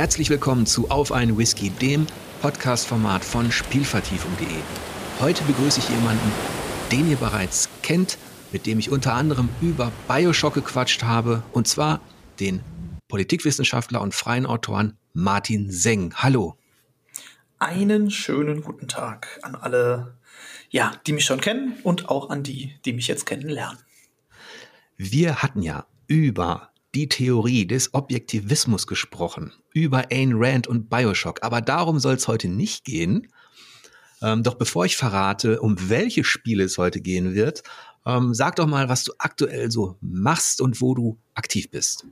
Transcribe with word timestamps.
Herzlich 0.00 0.30
willkommen 0.30 0.64
zu 0.64 0.90
Auf 0.90 1.12
einen 1.12 1.36
Whisky, 1.36 1.68
dem 1.68 2.06
Podcast-Format 2.40 3.22
von 3.22 3.52
Spielvertiefung.de. 3.52 4.48
Heute 5.20 5.44
begrüße 5.44 5.78
ich 5.78 5.90
jemanden, 5.90 6.32
den 6.90 7.10
ihr 7.10 7.18
bereits 7.18 7.68
kennt, 7.82 8.16
mit 8.50 8.64
dem 8.64 8.78
ich 8.78 8.90
unter 8.90 9.12
anderem 9.12 9.50
über 9.60 9.92
Bioshock 10.08 10.54
gequatscht 10.54 11.02
habe, 11.02 11.42
und 11.52 11.68
zwar 11.68 12.00
den 12.40 12.62
Politikwissenschaftler 13.08 14.00
und 14.00 14.14
freien 14.14 14.46
Autoren 14.46 14.96
Martin 15.12 15.70
Seng. 15.70 16.14
Hallo. 16.14 16.56
Einen 17.58 18.10
schönen 18.10 18.62
guten 18.62 18.88
Tag 18.88 19.38
an 19.42 19.54
alle, 19.54 20.16
ja, 20.70 20.92
die 21.06 21.12
mich 21.12 21.26
schon 21.26 21.42
kennen 21.42 21.74
und 21.82 22.08
auch 22.08 22.30
an 22.30 22.42
die, 22.42 22.74
die 22.86 22.94
mich 22.94 23.06
jetzt 23.06 23.26
kennenlernen. 23.26 23.78
Wir 24.96 25.42
hatten 25.42 25.60
ja 25.60 25.84
über 26.06 26.69
die 26.94 27.08
Theorie 27.08 27.66
des 27.66 27.94
Objektivismus 27.94 28.86
gesprochen, 28.86 29.52
über 29.72 30.10
Ayn 30.10 30.32
Rand 30.34 30.66
und 30.66 30.90
Bioshock. 30.90 31.42
Aber 31.42 31.60
darum 31.60 31.98
soll 31.98 32.14
es 32.14 32.28
heute 32.28 32.48
nicht 32.48 32.84
gehen. 32.84 33.28
Ähm, 34.22 34.42
doch 34.42 34.54
bevor 34.54 34.84
ich 34.84 34.96
verrate, 34.96 35.60
um 35.60 35.76
welche 35.88 36.24
Spiele 36.24 36.64
es 36.64 36.78
heute 36.78 37.00
gehen 37.00 37.34
wird, 37.34 37.62
ähm, 38.06 38.34
sag 38.34 38.56
doch 38.56 38.66
mal, 38.66 38.88
was 38.88 39.04
du 39.04 39.12
aktuell 39.18 39.70
so 39.70 39.96
machst 40.00 40.60
und 40.60 40.80
wo 40.80 40.94
du 40.94 41.18
aktiv 41.34 41.70
bist. 41.70 42.06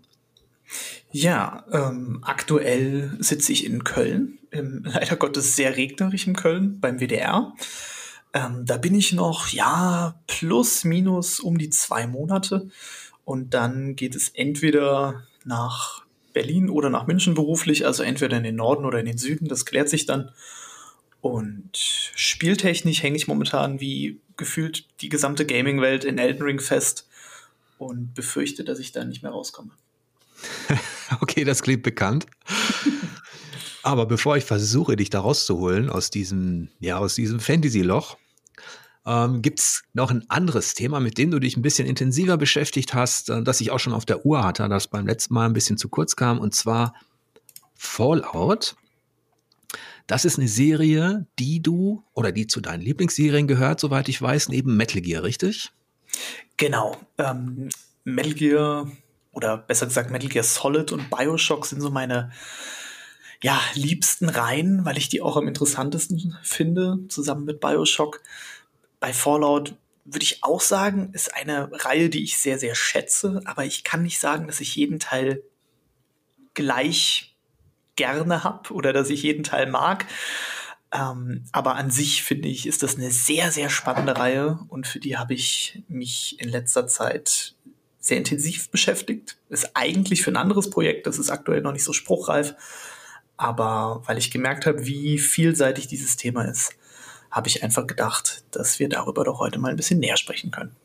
Ja, 1.10 1.64
ähm, 1.72 2.18
aktuell 2.22 3.16
sitze 3.20 3.52
ich 3.52 3.64
in 3.64 3.84
Köln, 3.84 4.38
im, 4.50 4.82
leider 4.84 5.16
Gottes 5.16 5.56
sehr 5.56 5.76
regnerisch 5.76 6.26
in 6.26 6.36
Köln 6.36 6.80
beim 6.80 7.00
WDR. 7.00 7.54
Ähm, 8.34 8.64
da 8.66 8.76
bin 8.76 8.94
ich 8.94 9.12
noch, 9.12 9.48
ja, 9.48 10.20
plus, 10.26 10.84
minus 10.84 11.40
um 11.40 11.56
die 11.56 11.70
zwei 11.70 12.06
Monate. 12.06 12.68
Und 13.28 13.52
dann 13.52 13.94
geht 13.94 14.14
es 14.14 14.30
entweder 14.30 15.26
nach 15.44 16.02
Berlin 16.32 16.70
oder 16.70 16.88
nach 16.88 17.06
München 17.06 17.34
beruflich, 17.34 17.84
also 17.84 18.02
entweder 18.02 18.38
in 18.38 18.42
den 18.42 18.56
Norden 18.56 18.86
oder 18.86 19.00
in 19.00 19.04
den 19.04 19.18
Süden, 19.18 19.48
das 19.48 19.66
klärt 19.66 19.90
sich 19.90 20.06
dann. 20.06 20.30
Und 21.20 21.76
spieltechnisch 21.76 23.02
hänge 23.02 23.18
ich 23.18 23.28
momentan 23.28 23.80
wie 23.80 24.18
gefühlt 24.38 24.86
die 25.02 25.10
gesamte 25.10 25.44
Gaming-Welt 25.44 26.06
in 26.06 26.16
Elden 26.16 26.42
Ring 26.42 26.58
fest 26.58 27.06
und 27.76 28.14
befürchte, 28.14 28.64
dass 28.64 28.78
ich 28.78 28.92
da 28.92 29.04
nicht 29.04 29.22
mehr 29.22 29.32
rauskomme. 29.32 29.72
okay, 31.20 31.44
das 31.44 31.60
klingt 31.60 31.82
bekannt. 31.82 32.24
Aber 33.82 34.06
bevor 34.06 34.38
ich 34.38 34.44
versuche, 34.44 34.96
dich 34.96 35.10
da 35.10 35.20
rauszuholen 35.20 35.90
aus 35.90 36.08
diesem, 36.08 36.70
ja, 36.80 36.96
aus 36.96 37.16
diesem 37.16 37.40
Fantasy-Loch, 37.40 38.16
ähm, 39.08 39.40
Gibt 39.40 39.60
es 39.60 39.84
noch 39.94 40.10
ein 40.10 40.28
anderes 40.28 40.74
Thema, 40.74 41.00
mit 41.00 41.16
dem 41.16 41.30
du 41.30 41.38
dich 41.38 41.56
ein 41.56 41.62
bisschen 41.62 41.88
intensiver 41.88 42.36
beschäftigt 42.36 42.92
hast, 42.92 43.30
äh, 43.30 43.42
das 43.42 43.62
ich 43.62 43.70
auch 43.70 43.78
schon 43.78 43.94
auf 43.94 44.04
der 44.04 44.26
Uhr 44.26 44.44
hatte, 44.44 44.68
das 44.68 44.86
beim 44.86 45.06
letzten 45.06 45.32
Mal 45.32 45.46
ein 45.46 45.54
bisschen 45.54 45.78
zu 45.78 45.88
kurz 45.88 46.14
kam, 46.14 46.38
und 46.38 46.54
zwar 46.54 46.94
Fallout. 47.74 48.76
Das 50.06 50.26
ist 50.26 50.38
eine 50.38 50.48
Serie, 50.48 51.26
die 51.38 51.62
du 51.62 52.02
oder 52.12 52.32
die 52.32 52.46
zu 52.46 52.60
deinen 52.60 52.82
Lieblingsserien 52.82 53.46
gehört, 53.46 53.80
soweit 53.80 54.10
ich 54.10 54.20
weiß, 54.20 54.50
neben 54.50 54.76
Metal 54.76 55.00
Gear, 55.00 55.22
richtig? 55.22 55.72
Genau. 56.58 56.96
Ähm, 57.16 57.70
Metal 58.04 58.34
Gear 58.34 58.92
oder 59.32 59.56
besser 59.56 59.86
gesagt 59.86 60.10
Metal 60.10 60.28
Gear 60.28 60.44
Solid 60.44 60.92
und 60.92 61.08
Bioshock 61.08 61.64
sind 61.64 61.80
so 61.80 61.90
meine 61.90 62.30
ja, 63.42 63.58
liebsten 63.74 64.28
Reihen, 64.28 64.84
weil 64.84 64.98
ich 64.98 65.08
die 65.08 65.22
auch 65.22 65.36
am 65.36 65.46
interessantesten 65.46 66.36
finde, 66.42 66.98
zusammen 67.08 67.44
mit 67.44 67.60
Bioshock 67.60 68.20
bei 69.00 69.12
Fallout 69.12 69.74
würde 70.04 70.24
ich 70.24 70.42
auch 70.42 70.60
sagen, 70.60 71.10
ist 71.12 71.34
eine 71.34 71.70
Reihe, 71.72 72.08
die 72.08 72.24
ich 72.24 72.38
sehr, 72.38 72.58
sehr 72.58 72.74
schätze, 72.74 73.42
aber 73.44 73.64
ich 73.64 73.84
kann 73.84 74.02
nicht 74.02 74.18
sagen, 74.18 74.46
dass 74.46 74.60
ich 74.60 74.74
jeden 74.74 74.98
Teil 74.98 75.42
gleich 76.54 77.36
gerne 77.96 78.44
habe 78.44 78.72
oder 78.72 78.92
dass 78.92 79.10
ich 79.10 79.22
jeden 79.22 79.42
Teil 79.44 79.66
mag. 79.70 80.06
Ähm, 80.92 81.44
aber 81.52 81.74
an 81.74 81.90
sich 81.90 82.22
finde 82.22 82.48
ich, 82.48 82.66
ist 82.66 82.82
das 82.82 82.96
eine 82.96 83.10
sehr, 83.10 83.52
sehr 83.52 83.68
spannende 83.68 84.16
Reihe 84.16 84.58
und 84.68 84.86
für 84.86 85.00
die 85.00 85.18
habe 85.18 85.34
ich 85.34 85.82
mich 85.88 86.40
in 86.40 86.48
letzter 86.48 86.86
Zeit 86.86 87.54
sehr 88.00 88.16
intensiv 88.16 88.70
beschäftigt. 88.70 89.36
Ist 89.50 89.72
eigentlich 89.74 90.22
für 90.22 90.30
ein 90.30 90.36
anderes 90.36 90.70
Projekt, 90.70 91.06
das 91.06 91.18
ist 91.18 91.30
aktuell 91.30 91.60
noch 91.60 91.72
nicht 91.72 91.84
so 91.84 91.92
spruchreif, 91.92 92.54
aber 93.36 94.02
weil 94.06 94.16
ich 94.16 94.30
gemerkt 94.30 94.64
habe, 94.64 94.86
wie 94.86 95.18
vielseitig 95.18 95.88
dieses 95.88 96.16
Thema 96.16 96.44
ist, 96.44 96.72
habe 97.30 97.48
ich 97.48 97.62
einfach 97.62 97.86
gedacht, 97.86 98.44
dass 98.50 98.78
wir 98.78 98.88
darüber 98.88 99.24
doch 99.24 99.40
heute 99.40 99.58
mal 99.58 99.70
ein 99.70 99.76
bisschen 99.76 100.00
näher 100.00 100.16
sprechen 100.16 100.50
können. 100.50 100.76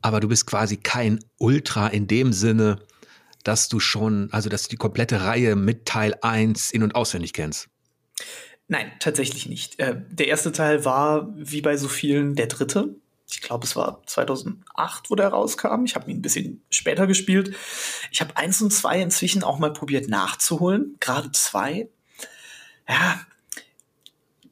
Aber 0.00 0.20
du 0.20 0.28
bist 0.28 0.46
quasi 0.46 0.76
kein 0.76 1.20
Ultra 1.38 1.86
in 1.88 2.08
dem 2.08 2.32
Sinne, 2.32 2.80
dass 3.44 3.68
du 3.68 3.80
schon, 3.80 4.28
also 4.32 4.48
dass 4.48 4.64
du 4.64 4.70
die 4.70 4.76
komplette 4.76 5.22
Reihe 5.22 5.56
mit 5.56 5.86
Teil 5.86 6.14
1 6.22 6.72
in- 6.72 6.82
und 6.82 6.94
auswendig 6.94 7.32
kennst. 7.32 7.68
Nein, 8.68 8.90
tatsächlich 9.00 9.46
nicht. 9.48 9.78
Äh, 9.78 10.00
der 10.08 10.28
erste 10.28 10.52
Teil 10.52 10.84
war, 10.84 11.28
wie 11.36 11.60
bei 11.60 11.76
so 11.76 11.88
vielen, 11.88 12.34
der 12.34 12.46
dritte. 12.46 12.96
Ich 13.30 13.40
glaube, 13.40 13.64
es 13.64 13.76
war 13.76 14.02
2008, 14.06 15.10
wo 15.10 15.14
der 15.14 15.28
rauskam. 15.28 15.84
Ich 15.84 15.94
habe 15.94 16.10
ihn 16.10 16.18
ein 16.18 16.22
bisschen 16.22 16.62
später 16.70 17.06
gespielt. 17.06 17.54
Ich 18.10 18.20
habe 18.20 18.36
eins 18.36 18.60
und 18.60 18.72
zwei 18.72 19.00
inzwischen 19.00 19.42
auch 19.42 19.58
mal 19.58 19.72
probiert 19.72 20.08
nachzuholen, 20.08 20.96
gerade 21.00 21.32
zwei. 21.32 21.88
Ja, 22.88 23.20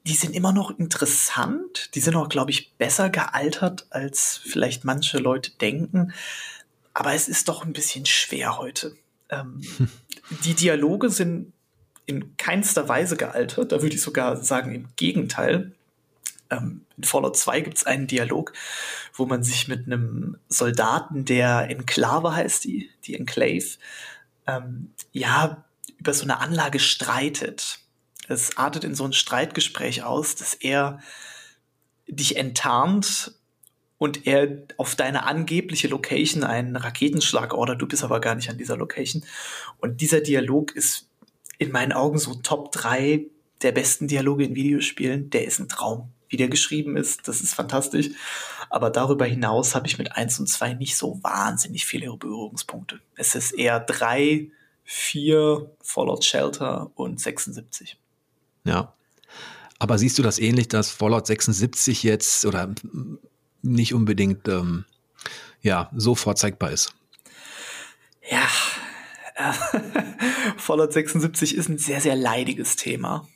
die 0.05 0.15
sind 0.15 0.35
immer 0.35 0.51
noch 0.51 0.77
interessant. 0.79 1.93
Die 1.95 1.99
sind 1.99 2.15
auch, 2.15 2.29
glaube 2.29 2.51
ich, 2.51 2.73
besser 2.77 3.09
gealtert, 3.09 3.85
als 3.91 4.39
vielleicht 4.43 4.83
manche 4.83 5.19
Leute 5.19 5.51
denken. 5.51 6.13
Aber 6.93 7.13
es 7.13 7.27
ist 7.27 7.47
doch 7.47 7.63
ein 7.63 7.73
bisschen 7.73 8.05
schwer 8.05 8.57
heute. 8.57 8.95
Ähm, 9.29 9.61
die 10.43 10.55
Dialoge 10.55 11.09
sind 11.09 11.53
in 12.05 12.35
keinster 12.37 12.89
Weise 12.89 13.15
gealtert. 13.15 13.71
Da 13.71 13.81
würde 13.81 13.95
ich 13.95 14.01
sogar 14.01 14.43
sagen, 14.43 14.73
im 14.73 14.87
Gegenteil. 14.95 15.71
Ähm, 16.49 16.85
in 16.97 17.03
Fallout 17.03 17.37
2 17.37 17.61
gibt 17.61 17.77
es 17.77 17.85
einen 17.85 18.07
Dialog, 18.07 18.53
wo 19.13 19.25
man 19.25 19.43
sich 19.43 19.67
mit 19.67 19.85
einem 19.85 20.37
Soldaten, 20.49 21.25
der 21.25 21.69
Enklave 21.69 22.35
heißt, 22.35 22.63
die, 22.63 22.89
die 23.05 23.15
Enclave, 23.15 23.77
ähm, 24.47 24.91
ja, 25.13 25.63
über 25.97 26.13
so 26.13 26.23
eine 26.23 26.39
Anlage 26.39 26.79
streitet 26.79 27.79
es 28.31 28.57
artet 28.57 28.83
in 28.83 28.95
so 28.95 29.05
ein 29.05 29.13
Streitgespräch 29.13 30.03
aus, 30.03 30.35
dass 30.35 30.53
er 30.53 30.99
dich 32.07 32.35
enttarnt 32.35 33.33
und 33.97 34.25
er 34.25 34.63
auf 34.77 34.95
deine 34.95 35.25
angebliche 35.25 35.87
Location 35.87 36.43
einen 36.43 36.75
Raketenschlag 36.75 37.53
ordert, 37.53 37.81
du 37.81 37.87
bist 37.87 38.03
aber 38.03 38.19
gar 38.19 38.33
nicht 38.33 38.49
an 38.49 38.57
dieser 38.57 38.75
Location. 38.75 39.23
Und 39.77 40.01
dieser 40.01 40.21
Dialog 40.21 40.75
ist 40.75 41.07
in 41.59 41.71
meinen 41.71 41.91
Augen 41.91 42.17
so 42.17 42.33
Top 42.33 42.71
3 42.71 43.27
der 43.61 43.71
besten 43.71 44.07
Dialoge 44.07 44.45
in 44.45 44.55
Videospielen. 44.55 45.29
Der 45.29 45.45
ist 45.45 45.59
ein 45.59 45.69
Traum. 45.69 46.11
Wie 46.29 46.37
der 46.37 46.47
geschrieben 46.47 46.97
ist, 46.97 47.27
das 47.27 47.41
ist 47.41 47.53
fantastisch. 47.53 48.09
Aber 48.71 48.89
darüber 48.89 49.25
hinaus 49.25 49.75
habe 49.75 49.85
ich 49.85 49.99
mit 49.99 50.13
1 50.13 50.39
und 50.39 50.47
2 50.47 50.73
nicht 50.73 50.97
so 50.97 51.19
wahnsinnig 51.21 51.85
viele 51.85 52.11
Berührungspunkte. 52.17 53.01
Es 53.15 53.35
ist 53.35 53.51
eher 53.51 53.79
3, 53.79 54.49
4, 54.83 55.71
Fallout 55.79 56.25
Shelter 56.25 56.89
und 56.95 57.19
76. 57.19 58.00
Ja. 58.63 58.93
Aber 59.79 59.97
siehst 59.97 60.19
du 60.19 60.23
das 60.23 60.39
ähnlich, 60.39 60.67
dass 60.67 60.91
Fallout 60.91 61.25
76 61.25 62.03
jetzt 62.03 62.45
oder 62.45 62.73
nicht 63.61 63.93
unbedingt 63.93 64.47
ähm, 64.47 64.85
ja, 65.61 65.89
so 65.95 66.15
vorzeigbar 66.15 66.71
ist? 66.71 66.93
Ja, 68.29 68.47
Fallout 70.57 70.93
76 70.93 71.55
ist 71.55 71.69
ein 71.69 71.77
sehr, 71.77 72.01
sehr 72.01 72.15
leidiges 72.15 72.75
Thema. 72.75 73.27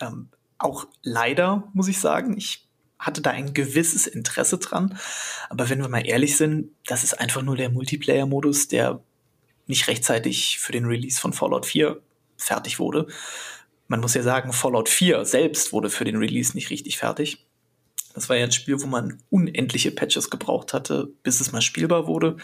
Ähm, 0.00 0.28
auch 0.58 0.86
leider, 1.02 1.68
muss 1.72 1.88
ich 1.88 1.98
sagen. 1.98 2.36
Ich 2.36 2.66
hatte 2.98 3.20
da 3.20 3.30
ein 3.30 3.54
gewisses 3.54 4.06
Interesse 4.06 4.58
dran. 4.58 4.98
Aber 5.48 5.68
wenn 5.68 5.80
wir 5.80 5.88
mal 5.88 6.06
ehrlich 6.06 6.36
sind, 6.36 6.70
das 6.86 7.04
ist 7.04 7.14
einfach 7.18 7.42
nur 7.42 7.56
der 7.56 7.70
Multiplayer-Modus, 7.70 8.68
der 8.68 9.00
nicht 9.66 9.88
rechtzeitig 9.88 10.58
für 10.58 10.72
den 10.72 10.86
Release 10.86 11.20
von 11.20 11.32
Fallout 11.32 11.66
4 11.66 12.00
fertig 12.36 12.78
wurde 12.78 13.08
man 13.88 14.00
muss 14.00 14.14
ja 14.14 14.22
sagen, 14.22 14.52
Fallout 14.52 14.88
4 14.88 15.24
selbst 15.24 15.72
wurde 15.72 15.90
für 15.90 16.04
den 16.04 16.16
Release 16.16 16.54
nicht 16.54 16.70
richtig 16.70 16.98
fertig. 16.98 17.46
Das 18.14 18.28
war 18.28 18.36
ja 18.36 18.44
ein 18.44 18.52
Spiel, 18.52 18.80
wo 18.80 18.86
man 18.86 19.22
unendliche 19.30 19.90
Patches 19.90 20.30
gebraucht 20.30 20.72
hatte, 20.72 21.08
bis 21.22 21.40
es 21.40 21.52
mal 21.52 21.62
spielbar 21.62 22.06
wurde. 22.06 22.36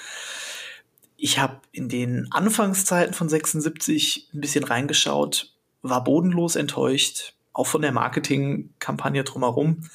Ich 1.17 1.39
habe 1.39 1.61
in 1.73 1.89
den 1.89 2.29
Anfangszeiten 2.31 3.15
von 3.15 3.29
76 3.29 4.31
ein 4.35 4.41
bisschen 4.41 4.65
reingeschaut, 4.65 5.55
war 5.83 6.03
bodenlos 6.03 6.57
enttäuscht, 6.57 7.35
auch 7.53 7.67
von 7.67 7.83
der 7.83 7.93
Marketingkampagne 7.93 9.25
drumherum. 9.25 9.89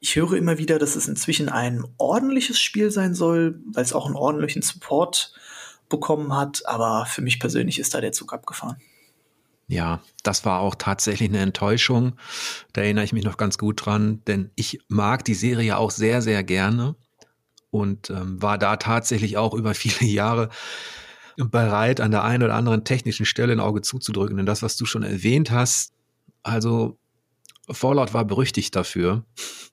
Ich 0.00 0.16
höre 0.16 0.32
immer 0.34 0.58
wieder, 0.58 0.78
dass 0.78 0.96
es 0.96 1.06
inzwischen 1.06 1.48
ein 1.48 1.84
ordentliches 1.98 2.60
Spiel 2.60 2.90
sein 2.90 3.14
soll, 3.14 3.60
weil 3.66 3.84
es 3.84 3.92
auch 3.92 4.06
einen 4.06 4.16
ordentlichen 4.16 4.62
Support 4.62 5.32
bekommen 5.88 6.34
hat, 6.34 6.66
aber 6.66 7.06
für 7.06 7.20
mich 7.22 7.38
persönlich 7.38 7.78
ist 7.78 7.94
da 7.94 8.00
der 8.00 8.12
Zug 8.12 8.32
abgefahren. 8.32 8.76
Ja, 9.72 10.02
das 10.22 10.44
war 10.44 10.60
auch 10.60 10.74
tatsächlich 10.74 11.30
eine 11.30 11.38
Enttäuschung. 11.38 12.16
Da 12.74 12.82
erinnere 12.82 13.06
ich 13.06 13.14
mich 13.14 13.24
noch 13.24 13.38
ganz 13.38 13.56
gut 13.56 13.86
dran, 13.86 14.22
denn 14.26 14.50
ich 14.54 14.80
mag 14.88 15.24
die 15.24 15.32
Serie 15.32 15.78
auch 15.78 15.90
sehr, 15.90 16.20
sehr 16.20 16.44
gerne 16.44 16.94
und 17.70 18.10
ähm, 18.10 18.42
war 18.42 18.58
da 18.58 18.76
tatsächlich 18.76 19.38
auch 19.38 19.54
über 19.54 19.72
viele 19.74 20.06
Jahre 20.10 20.50
bereit, 21.38 22.02
an 22.02 22.10
der 22.10 22.22
einen 22.22 22.42
oder 22.42 22.54
anderen 22.54 22.84
technischen 22.84 23.24
Stelle 23.24 23.54
ein 23.54 23.60
Auge 23.60 23.80
zuzudrücken. 23.80 24.36
Denn 24.36 24.44
das, 24.44 24.60
was 24.60 24.76
du 24.76 24.84
schon 24.84 25.04
erwähnt 25.04 25.50
hast, 25.50 25.94
also 26.42 26.98
Fallout 27.70 28.12
war 28.12 28.26
berüchtigt 28.26 28.76
dafür, 28.76 29.24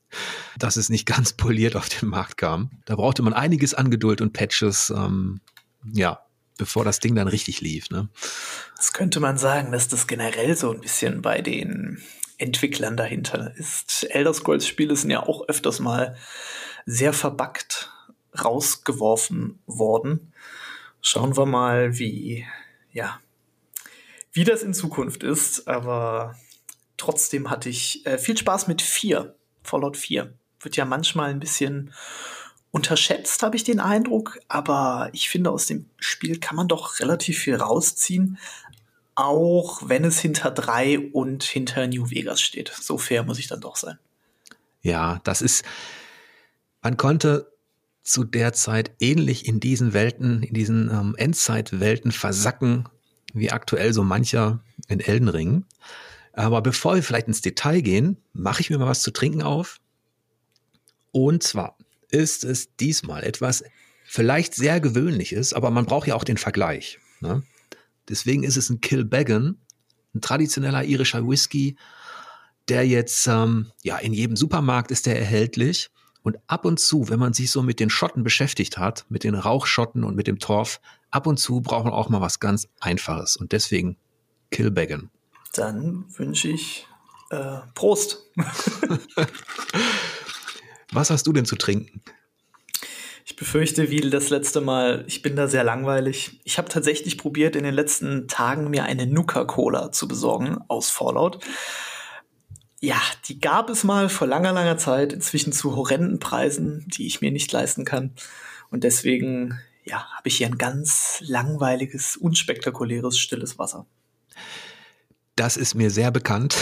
dass 0.57 0.77
es 0.77 0.87
nicht 0.89 1.07
ganz 1.07 1.33
poliert 1.37 1.75
auf 1.75 1.89
den 1.89 2.07
Markt 2.07 2.37
kam. 2.37 2.71
Da 2.85 2.95
brauchte 2.95 3.21
man 3.21 3.33
einiges 3.33 3.73
an 3.73 3.91
Geduld 3.91 4.21
und 4.21 4.31
Patches, 4.31 4.93
ähm, 4.95 5.41
ja, 5.91 6.21
bevor 6.59 6.85
das 6.85 6.99
Ding 6.99 7.15
dann 7.15 7.27
richtig 7.27 7.61
lief. 7.61 7.89
Ne? 7.89 8.09
Das 8.77 8.93
könnte 8.93 9.19
man 9.19 9.39
sagen, 9.39 9.71
dass 9.71 9.87
das 9.87 10.05
generell 10.05 10.55
so 10.55 10.71
ein 10.71 10.81
bisschen 10.81 11.23
bei 11.23 11.41
den 11.41 12.03
Entwicklern 12.37 12.95
dahinter 12.95 13.55
ist. 13.57 14.03
Elder 14.11 14.33
Scrolls 14.33 14.67
Spiele 14.67 14.95
sind 14.95 15.09
ja 15.09 15.23
auch 15.23 15.47
öfters 15.47 15.79
mal 15.79 16.15
sehr 16.85 17.13
verbackt 17.13 17.91
rausgeworfen 18.43 19.59
worden. 19.65 20.33
Schauen 21.01 21.35
wir 21.35 21.45
mal, 21.45 21.97
wie, 21.97 22.45
ja, 22.91 23.19
wie 24.31 24.43
das 24.43 24.61
in 24.61 24.73
Zukunft 24.73 25.23
ist. 25.23 25.67
Aber 25.67 26.35
trotzdem 26.97 27.49
hatte 27.49 27.69
ich 27.69 28.05
äh, 28.05 28.17
viel 28.17 28.37
Spaß 28.37 28.67
mit 28.67 28.81
4, 28.81 29.35
Fallout 29.63 29.97
4. 29.97 30.33
Wird 30.61 30.75
ja 30.75 30.85
manchmal 30.85 31.29
ein 31.29 31.39
bisschen 31.39 31.93
unterschätzt, 32.71 33.43
habe 33.43 33.55
ich 33.55 33.63
den 33.63 33.79
Eindruck. 33.79 34.39
Aber 34.47 35.09
ich 35.13 35.29
finde, 35.29 35.51
aus 35.51 35.65
dem 35.65 35.85
Spiel 35.97 36.39
kann 36.39 36.55
man 36.55 36.67
doch 36.67 36.99
relativ 36.99 37.39
viel 37.39 37.55
rausziehen. 37.55 38.37
Auch 39.15 39.81
wenn 39.87 40.05
es 40.05 40.19
hinter 40.19 40.51
3 40.51 41.11
und 41.11 41.43
hinter 41.43 41.87
New 41.87 42.09
Vegas 42.09 42.41
steht. 42.41 42.71
So 42.79 42.97
fair 42.97 43.23
muss 43.23 43.39
ich 43.39 43.47
dann 43.47 43.61
doch 43.61 43.75
sein. 43.75 43.97
Ja, 44.81 45.19
das 45.23 45.41
ist, 45.41 45.65
man 46.81 46.95
konnte 46.95 47.51
zu 48.03 48.23
der 48.23 48.53
Zeit 48.53 48.91
ähnlich 48.99 49.45
in 49.45 49.59
diesen 49.59 49.93
Welten, 49.93 50.41
in 50.41 50.53
diesen 50.53 50.89
ähm, 50.89 51.15
Endzeitwelten 51.17 52.11
versacken, 52.11 52.87
wie 53.33 53.51
aktuell 53.51 53.93
so 53.93 54.03
mancher 54.03 54.63
in 54.87 54.99
Elden 54.99 55.27
Ring. 55.27 55.65
Aber 56.33 56.61
bevor 56.61 56.95
wir 56.95 57.03
vielleicht 57.03 57.27
ins 57.27 57.41
Detail 57.41 57.81
gehen, 57.81 58.17
mache 58.31 58.61
ich 58.61 58.69
mir 58.69 58.77
mal 58.77 58.87
was 58.87 59.01
zu 59.01 59.11
trinken 59.11 59.41
auf. 59.41 59.79
Und 61.11 61.43
zwar 61.43 61.75
ist 62.11 62.43
es 62.43 62.75
diesmal 62.75 63.23
etwas 63.23 63.63
vielleicht 64.05 64.55
sehr 64.55 64.79
gewöhnliches, 64.79 65.53
aber 65.53 65.69
man 65.69 65.85
braucht 65.85 66.07
ja 66.07 66.15
auch 66.15 66.23
den 66.23 66.37
Vergleich. 66.37 66.99
Ne? 67.21 67.43
Deswegen 68.07 68.43
ist 68.43 68.57
es 68.57 68.69
ein 68.69 68.81
Kilbeggan, 68.81 69.57
ein 70.15 70.21
traditioneller 70.21 70.83
irischer 70.83 71.27
Whisky, 71.27 71.77
der 72.67 72.87
jetzt 72.87 73.27
ähm, 73.27 73.71
ja 73.83 73.97
in 73.97 74.13
jedem 74.13 74.35
Supermarkt 74.35 74.91
ist 74.91 75.05
der 75.05 75.19
erhältlich 75.19 75.89
und 76.23 76.37
ab 76.47 76.65
und 76.65 76.79
zu, 76.79 77.09
wenn 77.09 77.19
man 77.19 77.33
sich 77.33 77.51
so 77.51 77.61
mit 77.61 77.79
den 77.79 77.89
Schotten 77.89 78.23
beschäftigt 78.23 78.77
hat, 78.77 79.05
mit 79.09 79.23
den 79.23 79.35
Rauchschotten 79.35 80.03
und 80.03 80.15
mit 80.15 80.27
dem 80.27 80.39
Torf, 80.39 80.81
ab 81.11 81.27
und 81.27 81.37
zu 81.37 81.61
braucht 81.61 81.85
man 81.85 81.93
auch 81.93 82.09
mal 82.09 82.21
was 82.21 82.39
ganz 82.39 82.67
Einfaches. 82.79 83.35
Und 83.35 83.51
deswegen 83.51 83.97
Killbaggen. 84.51 85.09
Dann 85.53 86.05
wünsche 86.17 86.49
ich 86.49 86.87
äh, 87.29 87.59
Prost. 87.75 88.29
was 90.91 91.09
hast 91.09 91.27
du 91.27 91.33
denn 91.33 91.45
zu 91.45 91.55
trinken? 91.55 92.01
Ich 93.25 93.35
befürchte, 93.35 93.91
wie 93.91 94.01
das 94.01 94.31
letzte 94.31 94.59
Mal, 94.59 95.03
ich 95.07 95.21
bin 95.21 95.35
da 95.35 95.47
sehr 95.47 95.63
langweilig. 95.63 96.39
Ich 96.45 96.57
habe 96.57 96.67
tatsächlich 96.67 97.17
probiert, 97.17 97.55
in 97.55 97.63
den 97.63 97.75
letzten 97.75 98.27
Tagen 98.27 98.71
mir 98.71 98.85
eine 98.85 99.05
Nuka-Cola 99.05 99.91
zu 99.91 100.07
besorgen 100.07 100.57
aus 100.67 100.89
Fallout. 100.89 101.39
Ja, 102.81 102.99
die 103.27 103.39
gab 103.39 103.69
es 103.69 103.83
mal 103.83 104.09
vor 104.09 104.25
langer, 104.25 104.53
langer 104.53 104.77
Zeit, 104.77 105.13
inzwischen 105.13 105.53
zu 105.53 105.75
horrenden 105.75 106.19
Preisen, 106.19 106.85
die 106.87 107.05
ich 107.05 107.21
mir 107.21 107.29
nicht 107.29 107.51
leisten 107.51 107.85
kann. 107.85 108.15
Und 108.71 108.83
deswegen, 108.83 109.59
ja, 109.83 110.07
habe 110.17 110.29
ich 110.29 110.37
hier 110.37 110.47
ein 110.47 110.57
ganz 110.57 111.21
langweiliges, 111.21 112.17
unspektakuläres, 112.17 113.19
stilles 113.19 113.59
Wasser. 113.59 113.85
Das 115.39 115.55
ist 115.55 115.73
mir 115.73 115.89
sehr 115.89 116.11
bekannt. 116.11 116.57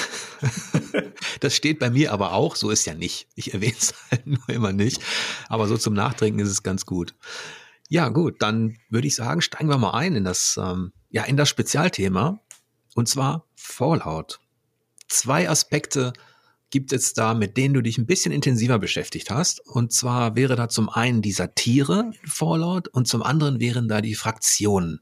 das 1.40 1.56
steht 1.56 1.80
bei 1.80 1.90
mir 1.90 2.14
aber 2.14 2.34
auch, 2.34 2.56
so 2.56 2.70
ist 2.70 2.86
ja 2.86 2.94
nicht. 2.94 3.28
Ich 3.34 3.56
erwähne 3.56 3.76
es 3.76 3.96
halt 4.12 4.28
nur 4.28 4.48
immer 4.50 4.72
nicht. 4.72 5.02
Aber 5.50 5.68
so 5.68 5.78
zum 5.78 5.96
Nachtrinken 5.96 6.40
ist 6.40 6.52
es 6.52 6.62
ganz 6.62 6.86
gut. 6.86 7.16
Ja, 7.90 8.10
gut, 8.10 8.36
dann 8.44 8.78
würde 8.90 9.08
ich 9.08 9.16
sagen, 9.16 9.42
steigen 9.42 9.70
wir 9.70 9.80
mal 9.80 9.96
ein 9.96 10.16
in 10.16 10.24
das, 10.24 10.60
ähm, 10.62 10.92
ja, 11.10 11.24
in 11.24 11.38
das 11.38 11.50
Spezialthema. 11.50 12.40
Und 12.94 13.10
zwar 13.10 13.48
Fallout 13.56 14.40
zwei 15.08 15.50
Aspekte 15.50 16.14
gibt 16.70 16.92
es 16.92 17.14
da, 17.14 17.34
mit 17.34 17.58
denen 17.58 17.74
du 17.74 17.82
dich 17.82 17.98
ein 17.98 18.06
bisschen 18.06 18.32
intensiver 18.32 18.78
beschäftigt 18.78 19.32
hast. 19.32 19.60
Und 19.66 19.94
zwar 19.94 20.36
wäre 20.36 20.56
da 20.56 20.70
zum 20.70 20.90
einen 20.90 21.22
die 21.22 21.32
Satire 21.32 22.12
in 22.22 22.30
Fallout 22.30 22.90
und 22.90 23.08
zum 23.08 23.24
anderen 23.24 23.60
wären 23.60 23.88
da 23.88 24.02
die 24.02 24.16
Fraktionen. 24.16 25.02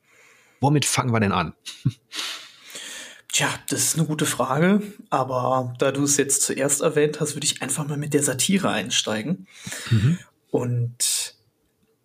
Womit 0.62 0.86
fangen 0.86 1.12
wir 1.12 1.20
denn 1.20 1.32
an? 1.32 1.54
Tja, 3.36 3.50
das 3.68 3.82
ist 3.82 3.98
eine 3.98 4.08
gute 4.08 4.26
Frage, 4.26 4.82
aber 5.10 5.74
da 5.78 5.92
du 5.92 6.04
es 6.04 6.16
jetzt 6.16 6.44
zuerst 6.44 6.80
erwähnt 6.80 7.20
hast, 7.20 7.36
würde 7.36 7.44
ich 7.44 7.62
einfach 7.62 7.86
mal 7.86 7.98
mit 7.98 8.14
der 8.14 8.24
Satire 8.24 8.70
einsteigen. 8.70 9.46
Mhm. 9.92 10.20
Und 10.52 11.36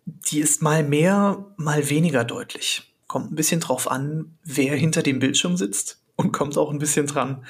die 0.05 0.41
ist 0.41 0.61
mal 0.61 0.83
mehr, 0.83 1.45
mal 1.55 1.89
weniger 1.89 2.25
deutlich. 2.25 2.93
Kommt 3.07 3.31
ein 3.31 3.35
bisschen 3.35 3.61
drauf 3.61 3.89
an, 3.89 4.37
wer 4.43 4.75
hinter 4.75 5.03
dem 5.03 5.19
Bildschirm 5.19 5.55
sitzt 5.55 6.01
und 6.17 6.33
kommt 6.33 6.57
auch 6.57 6.69
ein 6.69 6.79
bisschen 6.79 7.07
dran, 7.07 7.45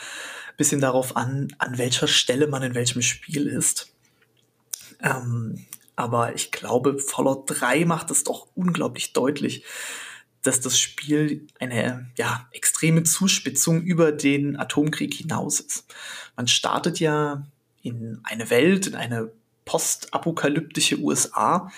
bisschen 0.58 0.80
darauf 0.80 1.18
an, 1.18 1.48
an 1.58 1.80
welcher 1.80 2.08
Stelle 2.08 2.46
man 2.46 2.62
in 2.62 2.76
welchem 2.76 3.02
Spiel 3.02 3.48
ist. 3.48 3.96
Ähm, 5.02 5.66
aber 5.96 6.36
ich 6.36 6.52
glaube, 6.52 7.00
Fallout 7.00 7.46
3 7.48 7.86
macht 7.86 8.12
es 8.12 8.26
doch 8.26 8.46
unglaublich 8.54 9.14
deutlich, 9.14 9.64
dass 10.44 10.60
das 10.60 10.80
Spiel 10.80 11.48
eine 11.60 12.10
ja, 12.18 12.48
extreme 12.52 13.04
Zuspitzung 13.04 13.82
über 13.82 14.12
den 14.12 14.58
Atomkrieg 14.58 15.14
hinaus 15.14 15.60
ist. 15.60 15.94
Man 16.36 16.48
startet 16.48 17.00
ja 17.00 17.46
in 17.82 18.20
eine 18.24 18.50
Welt, 18.50 18.88
in 18.88 18.96
eine 18.96 19.32
postapokalyptische 19.66 21.00
USA, 21.00 21.72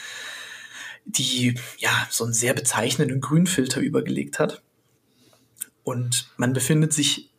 die 1.06 1.56
ja 1.78 2.08
so 2.10 2.24
einen 2.24 2.34
sehr 2.34 2.54
bezeichnenden 2.54 3.20
Grünfilter 3.20 3.82
übergelegt 3.82 4.40
hat. 4.40 4.62
Und 5.84 6.32
man 6.38 6.54
befindet 6.54 6.94
sich 6.94 7.30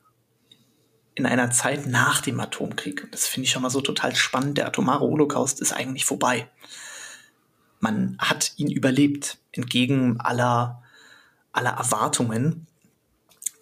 in 1.15 1.27
einer 1.27 1.51
Zeit 1.51 1.87
nach 1.87 2.21
dem 2.21 2.41
Atomkrieg. 2.41 3.09
Das 3.13 3.27
finde 3.27 3.45
ich 3.45 3.53
schon 3.53 3.63
mal 3.63 3.71
so 3.71 3.81
total 3.81 4.15
spannend. 4.17 4.59
Der 4.59 4.67
atomare 4.67 5.05
Holocaust 5.05 5.61
ist 5.61 5.73
eigentlich 5.73 6.05
vorbei. 6.05 6.51
Man 7.81 8.17
hat 8.19 8.53
ihn 8.57 8.71
überlebt, 8.71 9.39
entgegen 9.53 10.21
aller, 10.21 10.83
aller 11.55 11.71
Erwartungen. 11.71 12.67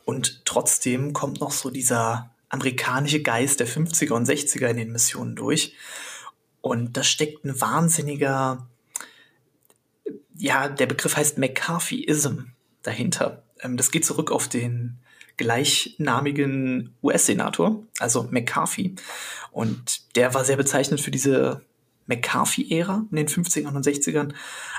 Und 0.05 0.45
trotzdem 0.45 1.13
kommt 1.13 1.41
noch 1.41 1.53
so 1.53 1.71
dieser 1.71 2.31
amerikanische 2.49 3.23
Geist 3.23 3.61
der 3.61 3.69
50er 3.69 4.13
und 4.13 4.29
60er 4.29 4.67
in 4.67 4.77
den 4.77 4.93
Missionen 4.93 5.37
durch. 5.37 5.75
Und 6.61 6.97
da 6.97 7.03
steckt 7.03 7.45
ein 7.45 7.61
wahnsinniger, 7.61 8.67
ja, 10.37 10.69
der 10.69 10.87
Begriff 10.87 11.17
heißt 11.17 11.39
McCarthyism 11.39 12.41
dahinter. 12.83 13.43
Ähm, 13.61 13.77
das 13.77 13.91
geht 13.91 14.05
zurück 14.05 14.31
auf 14.31 14.49
den 14.49 14.99
gleichnamigen 15.37 16.95
US-Senator, 17.03 17.83
also 17.99 18.29
McCarthy. 18.31 18.95
Und 19.51 20.15
der 20.17 20.35
war 20.35 20.45
sehr 20.45 20.57
bezeichnend 20.57 21.01
für 21.01 21.11
diese 21.11 21.63
McCarthy-Ära 22.07 23.07
in 23.11 23.17
den 23.17 23.29
50ern 23.29 23.75
und 23.75 23.87
60ern. 23.87 24.35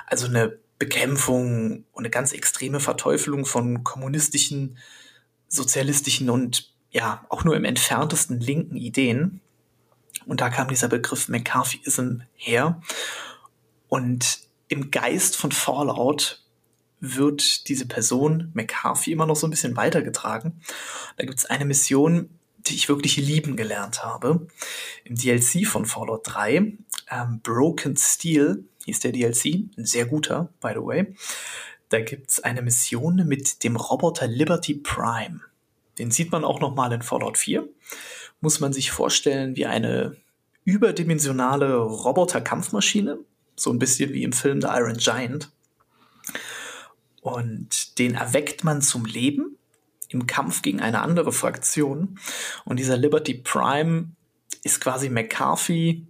Also 0.05 0.27
eine 0.27 0.57
Bekämpfung 0.83 1.85
und 1.93 2.03
eine 2.03 2.09
ganz 2.09 2.33
extreme 2.33 2.81
Verteufelung 2.81 3.45
von 3.45 3.85
kommunistischen, 3.85 4.77
sozialistischen 5.47 6.29
und 6.29 6.73
ja, 6.91 7.25
auch 7.29 7.45
nur 7.45 7.55
im 7.55 7.63
entferntesten 7.63 8.41
linken 8.41 8.75
Ideen. 8.75 9.39
Und 10.25 10.41
da 10.41 10.49
kam 10.49 10.67
dieser 10.67 10.89
Begriff 10.89 11.29
McCarthyism 11.29 12.23
her. 12.35 12.81
Und 13.87 14.39
im 14.67 14.91
Geist 14.91 15.37
von 15.37 15.53
Fallout 15.53 16.43
wird 16.99 17.69
diese 17.69 17.87
Person, 17.87 18.51
McCarthy, 18.53 19.13
immer 19.13 19.25
noch 19.25 19.37
so 19.37 19.47
ein 19.47 19.51
bisschen 19.51 19.77
weitergetragen. 19.77 20.59
Da 21.15 21.23
gibt 21.23 21.39
es 21.39 21.45
eine 21.45 21.63
Mission, 21.63 22.29
die 22.57 22.75
ich 22.75 22.89
wirklich 22.89 23.15
lieben 23.15 23.55
gelernt 23.55 24.03
habe. 24.03 24.47
Im 25.05 25.15
DLC 25.15 25.65
von 25.65 25.85
Fallout 25.85 26.23
3, 26.25 26.55
ähm, 27.09 27.39
Broken 27.41 27.95
Steel 27.95 28.65
hieß 28.85 28.99
der 29.01 29.11
DLC, 29.11 29.69
ein 29.77 29.85
sehr 29.85 30.05
guter, 30.05 30.49
by 30.61 30.71
the 30.73 30.81
way. 30.81 31.15
Da 31.89 32.01
gibt 32.01 32.31
es 32.31 32.43
eine 32.43 32.61
Mission 32.61 33.27
mit 33.27 33.63
dem 33.63 33.75
Roboter 33.75 34.27
Liberty 34.27 34.75
Prime. 34.75 35.41
Den 35.97 36.11
sieht 36.11 36.31
man 36.31 36.43
auch 36.43 36.59
noch 36.59 36.75
mal 36.75 36.91
in 36.91 37.01
Fallout 37.01 37.37
4. 37.37 37.67
Muss 38.41 38.59
man 38.59 38.73
sich 38.73 38.91
vorstellen 38.91 39.55
wie 39.55 39.65
eine 39.65 40.17
überdimensionale 40.65 41.75
Roboter-Kampfmaschine, 41.75 43.19
so 43.55 43.71
ein 43.71 43.79
bisschen 43.79 44.11
wie 44.13 44.23
im 44.23 44.33
Film 44.33 44.61
The 44.61 44.69
Iron 44.71 44.97
Giant. 44.97 45.51
Und 47.21 47.99
den 47.99 48.15
erweckt 48.15 48.63
man 48.63 48.81
zum 48.81 49.05
Leben 49.05 49.57
im 50.09 50.27
Kampf 50.27 50.61
gegen 50.61 50.81
eine 50.81 51.01
andere 51.01 51.31
Fraktion. 51.31 52.19
Und 52.65 52.77
dieser 52.79 52.97
Liberty 52.97 53.35
Prime 53.35 54.11
ist 54.63 54.81
quasi 54.81 55.09
McCarthy 55.09 56.07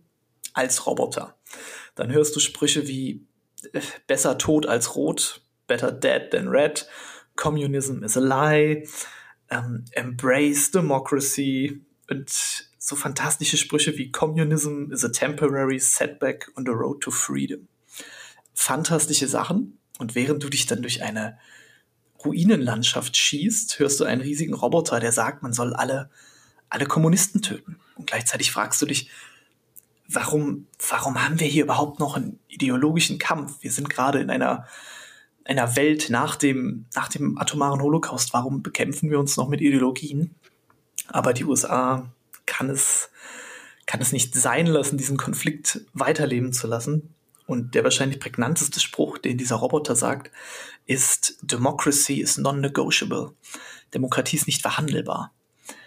als 0.53 0.85
Roboter. 0.85 1.35
Dann 1.95 2.11
hörst 2.11 2.35
du 2.35 2.39
Sprüche 2.39 2.87
wie 2.87 3.25
äh, 3.71 3.81
besser 4.07 4.37
tot 4.37 4.65
als 4.65 4.95
rot, 4.95 5.41
Better 5.67 5.91
Dead 5.91 6.29
Than 6.31 6.47
Red, 6.47 6.87
Communism 7.35 8.03
is 8.03 8.17
a 8.17 8.19
Lie, 8.19 8.87
ähm, 9.49 9.85
Embrace 9.91 10.71
Democracy 10.71 11.81
und 12.09 12.29
so 12.77 12.95
fantastische 12.95 13.57
Sprüche 13.57 13.97
wie 13.97 14.11
Communism 14.11 14.91
is 14.91 15.05
a 15.05 15.09
temporary 15.09 15.79
setback 15.79 16.51
on 16.57 16.65
the 16.65 16.71
road 16.71 17.01
to 17.01 17.11
freedom. 17.11 17.67
Fantastische 18.53 19.27
Sachen. 19.27 19.77
Und 19.99 20.15
während 20.15 20.43
du 20.43 20.49
dich 20.49 20.65
dann 20.65 20.81
durch 20.81 21.01
eine 21.01 21.37
Ruinenlandschaft 22.25 23.15
schießt, 23.15 23.79
hörst 23.79 23.99
du 23.99 24.03
einen 24.03 24.21
riesigen 24.21 24.53
Roboter, 24.53 24.99
der 24.99 25.11
sagt, 25.11 25.43
man 25.43 25.53
soll 25.53 25.73
alle, 25.73 26.09
alle 26.69 26.85
Kommunisten 26.85 27.41
töten. 27.41 27.79
Und 27.95 28.07
gleichzeitig 28.07 28.51
fragst 28.51 28.81
du 28.81 28.85
dich, 28.85 29.09
warum, 30.13 30.67
warum 30.89 31.23
haben 31.23 31.39
wir 31.39 31.47
hier 31.47 31.63
überhaupt 31.63 31.99
noch 31.99 32.15
einen 32.15 32.39
ideologischen 32.47 33.19
Kampf? 33.19 33.57
Wir 33.61 33.71
sind 33.71 33.89
gerade 33.89 34.19
in 34.19 34.29
einer, 34.29 34.67
einer 35.45 35.75
Welt 35.75 36.09
nach 36.09 36.35
dem, 36.35 36.85
nach 36.95 37.09
dem 37.09 37.37
atomaren 37.37 37.81
Holocaust. 37.81 38.33
Warum 38.33 38.63
bekämpfen 38.63 39.09
wir 39.09 39.19
uns 39.19 39.37
noch 39.37 39.47
mit 39.47 39.61
Ideologien? 39.61 40.35
Aber 41.07 41.33
die 41.33 41.45
USA 41.45 42.09
kann 42.45 42.69
es, 42.69 43.09
kann 43.85 44.01
es 44.01 44.11
nicht 44.11 44.35
sein 44.35 44.67
lassen, 44.67 44.97
diesen 44.97 45.17
Konflikt 45.17 45.81
weiterleben 45.93 46.53
zu 46.53 46.67
lassen. 46.67 47.13
Und 47.45 47.75
der 47.75 47.83
wahrscheinlich 47.83 48.19
prägnanteste 48.19 48.79
Spruch, 48.79 49.17
den 49.17 49.37
dieser 49.37 49.57
Roboter 49.57 49.95
sagt, 49.95 50.31
ist 50.85 51.37
Democracy 51.41 52.21
is 52.21 52.37
non-negotiable. 52.37 53.33
Demokratie 53.93 54.37
ist 54.37 54.47
nicht 54.47 54.61
verhandelbar. 54.61 55.33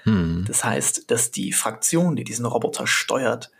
Hm. 0.05 0.45
Das 0.47 0.65
heißt, 0.65 1.11
dass 1.11 1.31
die 1.31 1.53
Fraktion, 1.53 2.15
die 2.15 2.25
diesen 2.25 2.47
Roboter 2.47 2.87
steuert, 2.87 3.51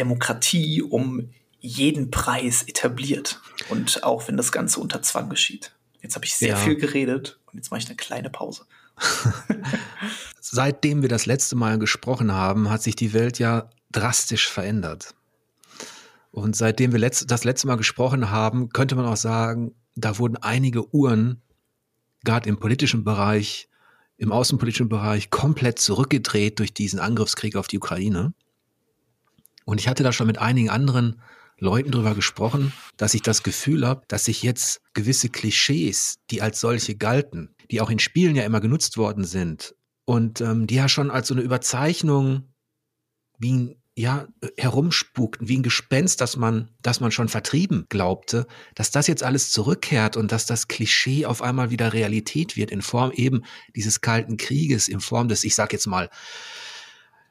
Demokratie 0.00 0.82
um 0.82 1.30
jeden 1.60 2.10
Preis 2.10 2.62
etabliert. 2.62 3.40
Und 3.68 4.02
auch 4.02 4.26
wenn 4.26 4.36
das 4.36 4.50
Ganze 4.50 4.80
unter 4.80 5.02
Zwang 5.02 5.28
geschieht. 5.28 5.72
Jetzt 6.00 6.14
habe 6.14 6.24
ich 6.24 6.34
sehr 6.34 6.50
ja. 6.50 6.56
viel 6.56 6.76
geredet 6.76 7.38
und 7.46 7.56
jetzt 7.58 7.70
mache 7.70 7.80
ich 7.80 7.86
eine 7.86 7.96
kleine 7.96 8.30
Pause. 8.30 8.64
Seitdem 10.40 11.02
wir 11.02 11.10
das 11.10 11.26
letzte 11.26 11.56
Mal 11.56 11.78
gesprochen 11.78 12.32
haben, 12.32 12.70
hat 12.70 12.82
sich 12.82 12.96
die 12.96 13.12
Welt 13.12 13.38
ja 13.38 13.68
drastisch 13.92 14.48
verändert. 14.48 15.14
Und 16.32 16.56
seitdem 16.56 16.92
wir 16.92 16.98
letzt, 16.98 17.30
das 17.30 17.44
letzte 17.44 17.66
Mal 17.66 17.76
gesprochen 17.76 18.30
haben, 18.30 18.70
könnte 18.70 18.94
man 18.94 19.04
auch 19.04 19.16
sagen, 19.16 19.74
da 19.96 20.18
wurden 20.18 20.36
einige 20.36 20.94
Uhren, 20.94 21.42
gerade 22.24 22.48
im 22.48 22.58
politischen 22.58 23.04
Bereich, 23.04 23.68
im 24.16 24.32
außenpolitischen 24.32 24.88
Bereich, 24.88 25.30
komplett 25.30 25.78
zurückgedreht 25.78 26.58
durch 26.58 26.72
diesen 26.72 27.00
Angriffskrieg 27.00 27.56
auf 27.56 27.68
die 27.68 27.78
Ukraine. 27.78 28.32
Und 29.70 29.78
ich 29.78 29.86
hatte 29.86 30.02
da 30.02 30.12
schon 30.12 30.26
mit 30.26 30.38
einigen 30.38 30.68
anderen 30.68 31.22
Leuten 31.56 31.92
drüber 31.92 32.16
gesprochen, 32.16 32.72
dass 32.96 33.14
ich 33.14 33.22
das 33.22 33.44
Gefühl 33.44 33.86
habe, 33.86 34.02
dass 34.08 34.24
sich 34.24 34.42
jetzt 34.42 34.80
gewisse 34.94 35.28
Klischees, 35.28 36.16
die 36.32 36.42
als 36.42 36.58
solche 36.58 36.96
galten, 36.96 37.54
die 37.70 37.80
auch 37.80 37.88
in 37.88 38.00
Spielen 38.00 38.34
ja 38.34 38.42
immer 38.42 38.60
genutzt 38.60 38.96
worden 38.96 39.22
sind 39.22 39.76
und 40.06 40.40
ähm, 40.40 40.66
die 40.66 40.74
ja 40.74 40.88
schon 40.88 41.12
als 41.12 41.28
so 41.28 41.34
eine 41.34 41.44
Überzeichnung 41.44 42.52
wie 43.38 43.52
ein 43.52 43.82
ja, 43.94 44.26
herumspukten, 44.56 45.46
wie 45.46 45.58
ein 45.58 45.62
Gespenst, 45.62 46.20
dass 46.20 46.36
man, 46.36 46.70
dass 46.82 46.98
man 46.98 47.12
schon 47.12 47.28
vertrieben 47.28 47.86
glaubte, 47.90 48.48
dass 48.74 48.90
das 48.90 49.06
jetzt 49.06 49.22
alles 49.22 49.52
zurückkehrt 49.52 50.16
und 50.16 50.32
dass 50.32 50.46
das 50.46 50.66
Klischee 50.66 51.26
auf 51.26 51.42
einmal 51.42 51.70
wieder 51.70 51.92
Realität 51.92 52.56
wird 52.56 52.72
in 52.72 52.82
Form 52.82 53.12
eben 53.12 53.42
dieses 53.76 54.00
kalten 54.00 54.36
Krieges, 54.36 54.88
in 54.88 54.98
Form 54.98 55.28
des, 55.28 55.44
ich 55.44 55.54
sag 55.54 55.72
jetzt 55.72 55.86
mal, 55.86 56.10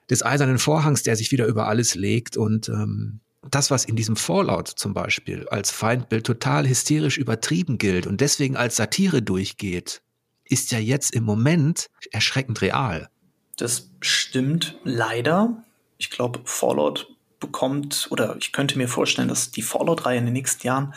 des 0.09 0.25
eisernen 0.25 0.59
Vorhangs, 0.59 1.03
der 1.03 1.15
sich 1.15 1.31
wieder 1.31 1.45
über 1.45 1.67
alles 1.67 1.95
legt 1.95 2.37
und 2.37 2.69
ähm, 2.69 3.19
das, 3.49 3.71
was 3.71 3.85
in 3.85 3.95
diesem 3.95 4.15
Fallout 4.15 4.67
zum 4.67 4.93
Beispiel 4.93 5.47
als 5.49 5.71
Feindbild 5.71 6.25
total 6.25 6.67
hysterisch 6.67 7.17
übertrieben 7.17 7.77
gilt 7.77 8.05
und 8.05 8.21
deswegen 8.21 8.57
als 8.57 8.75
Satire 8.75 9.21
durchgeht, 9.21 10.01
ist 10.43 10.71
ja 10.71 10.79
jetzt 10.79 11.13
im 11.13 11.23
Moment 11.23 11.89
erschreckend 12.11 12.61
real. 12.61 13.09
Das 13.55 13.89
stimmt 14.01 14.77
leider. 14.83 15.63
Ich 15.97 16.09
glaube, 16.09 16.41
Fallout 16.45 17.07
bekommt, 17.39 18.07
oder 18.09 18.35
ich 18.37 18.51
könnte 18.51 18.77
mir 18.77 18.87
vorstellen, 18.87 19.27
dass 19.27 19.51
die 19.51 19.61
Fallout-Reihe 19.61 20.17
in 20.17 20.25
den 20.25 20.33
nächsten 20.33 20.65
Jahren 20.65 20.93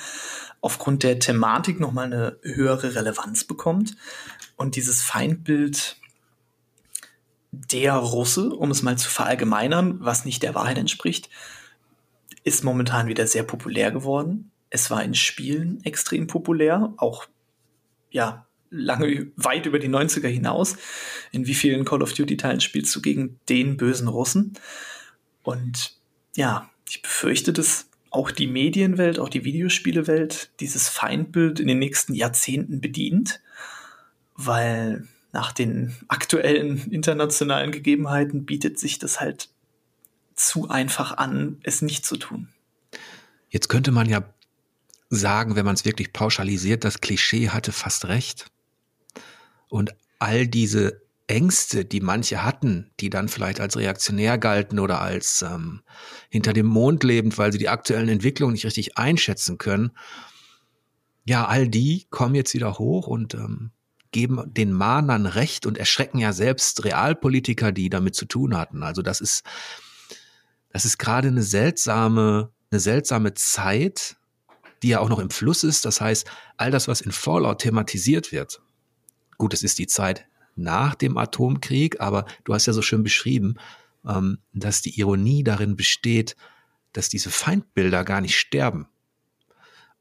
aufgrund 0.61 1.03
der 1.03 1.19
Thematik 1.19 1.81
nochmal 1.81 2.07
eine 2.07 2.39
höhere 2.43 2.95
Relevanz 2.95 3.45
bekommt. 3.45 3.97
Und 4.57 4.77
dieses 4.77 5.03
Feindbild 5.03 5.97
der 7.53 7.95
Russe, 7.95 8.51
um 8.51 8.71
es 8.71 8.83
mal 8.83 8.97
zu 8.97 9.11
verallgemeinern, 9.11 9.99
was 10.01 10.25
nicht 10.25 10.43
der 10.43 10.55
Wahrheit 10.55 10.79
entspricht, 10.79 11.29
ist 12.45 12.65
momentan 12.65 13.07
wieder 13.07 13.27
sehr 13.27 13.45
populär 13.45 13.93
geworden. 13.93 14.51
Es 14.71 14.91
war 14.91 15.05
in 15.05 15.15
Spielen 15.15 15.85
extrem 15.85 16.27
populär, 16.27 16.95
auch 16.97 17.27
ja, 18.11 18.47
lange 18.71 19.31
weit 19.37 19.67
über 19.67 19.79
die 19.79 19.89
90er 19.89 20.29
hinaus. 20.29 20.77
In 21.31 21.47
wie 21.47 21.55
vielen 21.55 21.85
Call 21.85 22.03
of 22.03 22.15
Duty 22.15 22.39
Teilen 22.39 22.61
spielst 22.61 22.95
du 22.97 23.03
gegen 23.03 23.39
den 23.49 23.77
bösen 23.77 24.09
Russen? 24.09 24.55
Und 25.43 25.99
ja, 26.35 26.71
ich 26.89 27.03
befürchte, 27.03 27.53
dass 27.53 27.89
auch 28.11 28.31
die 28.31 28.47
Medienwelt, 28.47 29.19
auch 29.19 29.29
die 29.29 29.45
Videospielewelt 29.45 30.51
dieses 30.61 30.89
Feindbild 30.89 31.61
in 31.61 31.69
den 31.69 31.79
nächsten 31.79 32.15
Jahrzehnten 32.15 32.81
bedient, 32.81 33.41
weil 34.37 35.07
nach 35.33 35.53
den 35.53 35.95
aktuellen 36.09 36.91
internationalen 36.91 37.73
Gegebenheiten 37.73 38.45
bietet 38.45 38.79
sich 38.79 38.99
das 38.99 39.21
halt 39.21 39.49
zu 40.35 40.69
einfach 40.69 41.17
an, 41.17 41.59
es 41.63 41.83
nicht 41.83 42.05
zu 42.05 42.17
tun. 42.17 42.49
Jetzt 43.49 43.69
könnte 43.69 43.93
man 43.93 44.09
ja 44.09 44.23
sagen, 45.11 45.57
wenn 45.57 45.65
man 45.65 45.75
es 45.75 45.85
wirklich 45.85 46.13
pauschalisiert, 46.13 46.85
das 46.85 47.01
Klischee 47.01 47.51
hatte 47.51 47.73
fast 47.73 48.07
recht. 48.07 48.47
Und 49.69 49.95
all 50.19 50.47
diese 50.47 51.03
Ängste, 51.27 51.85
die 51.85 52.01
manche 52.01 52.45
hatten, 52.45 52.91
die 53.01 53.11
dann 53.11 53.29
vielleicht 53.29 53.61
als 53.61 53.77
reaktionär 53.77 54.39
galten 54.39 54.79
oder 54.79 55.01
als 55.01 55.43
ähm, 55.43 55.83
hinter 56.29 56.53
dem 56.53 56.67
Mond 56.67 57.05
lebend, 57.05 57.39
weil 57.39 57.53
sie 57.53 57.59
die 57.59 57.69
aktuellen 57.69 58.09
Entwicklungen 58.09 58.53
nicht 58.53 58.67
richtig 58.67 58.99
einschätzen 58.99 59.59
können, 59.59 59.93
ja, 61.25 61.47
all 61.47 61.69
die 61.69 62.07
kommen 62.11 62.35
jetzt 62.35 62.53
wieder 62.55 62.79
hoch 62.79 63.07
und 63.07 63.35
ähm, 63.35 63.71
geben 64.13 64.43
den 64.47 64.73
Mahnern 64.73 65.27
Recht 65.27 65.67
und 65.67 65.79
erschrecken 65.79 66.19
ja 66.19 66.33
selbst 66.33 66.85
Realpolitiker, 66.85 67.73
die 67.73 67.91
damit 67.91 68.15
zu 68.15 68.27
tun 68.27 68.57
hatten. 68.57 68.83
Also 68.83 69.03
das 69.03 69.21
ist 69.21 69.43
das 70.73 70.85
ist 70.85 70.99
gerade 70.99 71.29
eine 71.29 71.43
seltsame, 71.43 72.51
eine 72.71 72.81
seltsame 72.81 73.35
Zeit, 73.35 74.17
die 74.83 74.89
ja 74.89 75.01
auch 75.01 75.09
noch 75.09 75.19
im 75.19 75.31
Fluss 75.31 75.65
ist. 75.65 75.85
Das 75.85 76.01
heißt, 76.01 76.27
all 76.57 76.71
das, 76.71 76.89
was 76.89 77.01
in 77.01 77.13
Fallout 77.13 77.61
thematisiert 77.61 78.33
wird, 78.33 78.61
gut, 79.37 79.55
es 79.55 79.63
ist 79.63 79.79
die 79.79 79.87
Zeit 79.87 80.27
nach 80.57 80.95
dem 80.95 81.17
Atomkrieg, 81.17 82.01
aber 82.01 82.27
du 82.45 82.55
hast 82.55 82.67
ja 82.67 82.73
so 82.73 82.83
schön 82.83 83.03
beschrieben, 83.03 83.57
ähm, 84.07 84.39
dass 84.53 84.83
die 84.83 84.99
Ironie 84.99 85.45
darin 85.45 85.77
besteht, 85.77 86.37
dass 86.93 87.09
diese 87.09 87.31
Feindbilder 87.31 88.05
gar 88.05 88.21
nicht 88.21 88.39
sterben. 88.39 88.89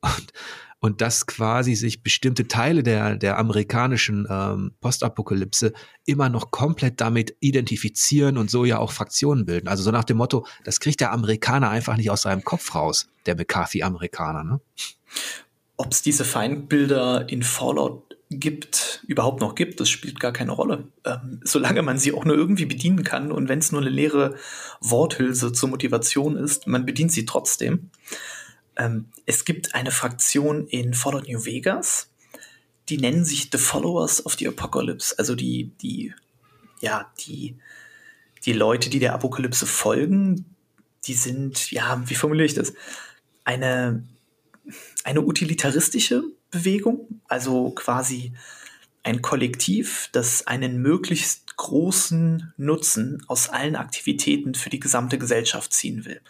Und 0.02 0.34
und 0.82 1.00
dass 1.00 1.28
quasi 1.28 1.76
sich 1.76 2.02
bestimmte 2.02 2.48
Teile 2.48 2.82
der, 2.82 3.16
der 3.16 3.38
amerikanischen 3.38 4.28
ähm, 4.30 4.74
Postapokalypse 4.82 5.74
immer 6.06 6.28
noch 6.28 6.50
komplett 6.50 7.00
damit 7.00 7.38
identifizieren 7.40 8.38
und 8.38 8.50
so 8.50 8.66
ja 8.66 8.80
auch 8.80 8.92
Fraktionen 8.92 9.46
bilden. 9.46 9.68
Also 9.68 9.84
so 9.84 9.92
nach 9.92 10.04
dem 10.04 10.18
Motto, 10.18 10.46
das 10.66 10.80
kriegt 10.80 11.00
der 11.00 11.12
Amerikaner 11.14 11.70
einfach 11.70 11.98
nicht 11.98 12.10
aus 12.10 12.24
seinem 12.24 12.44
Kopf 12.44 12.74
raus, 12.74 13.08
der 13.28 13.36
McCarthy-Amerikaner. 13.36 14.44
Ne? 14.44 14.60
Ob 15.78 15.92
es 15.92 16.02
diese 16.02 16.26
Feindbilder 16.26 17.30
in 17.30 17.44
Fallout 17.44 18.18
gibt, 18.32 19.04
überhaupt 19.08 19.40
noch 19.40 19.54
gibt, 19.54 19.80
das 19.80 19.90
spielt 19.90 20.20
gar 20.20 20.32
keine 20.32 20.52
Rolle. 20.52 20.88
Ähm, 21.06 21.42
solange 21.44 21.84
man 21.84 22.00
sie 22.00 22.14
auch 22.14 22.26
nur 22.26 22.36
irgendwie 22.36 22.66
bedienen 22.66 23.04
kann 23.04 23.32
und 23.32 23.50
wenn 23.50 23.60
es 23.60 23.72
nur 23.72 23.82
eine 23.82 23.90
leere 23.92 24.36
Worthülse 24.80 25.54
zur 25.54 25.70
Motivation 25.70 26.38
ist, 26.38 26.66
man 26.66 26.88
bedient 26.88 27.12
sie 27.12 27.26
trotzdem. 27.26 27.92
Ähm, 28.82 29.06
es 29.28 29.46
gibt 29.46 29.76
eine 29.76 29.92
Fraktion 29.92 30.68
in 30.68 30.96
Fallout 30.96 31.28
New 31.28 31.46
Vegas, 31.46 32.10
die 32.90 32.98
nennen 32.98 33.24
sich 33.24 33.50
The 33.52 33.60
Followers 33.60 34.26
of 34.26 34.34
the 34.40 34.48
Apocalypse, 34.48 35.18
also 35.20 35.36
die, 35.36 35.72
die, 35.82 36.16
ja, 36.80 37.12
die, 37.20 37.58
die 38.44 38.54
Leute, 38.54 38.90
die 38.90 38.98
der 38.98 39.14
Apokalypse 39.14 39.68
folgen, 39.68 40.56
die 41.06 41.14
sind, 41.14 41.70
ja, 41.70 42.02
wie 42.08 42.16
formuliere 42.16 42.48
ich 42.48 42.56
das? 42.56 42.74
Eine, 43.44 44.04
eine 45.04 45.22
utilitaristische 45.22 46.24
Bewegung, 46.50 47.22
also 47.28 47.70
quasi 47.72 48.34
ein 49.04 49.22
Kollektiv, 49.22 50.10
das 50.12 50.48
einen 50.48 50.82
möglichst 50.82 51.56
großen 51.56 52.52
Nutzen 52.58 53.24
aus 53.28 53.48
allen 53.50 53.76
Aktivitäten 53.76 54.56
für 54.56 54.72
die 54.72 54.80
gesamte 54.80 55.20
Gesellschaft 55.20 55.72
ziehen 55.72 56.06
will. 56.06 56.22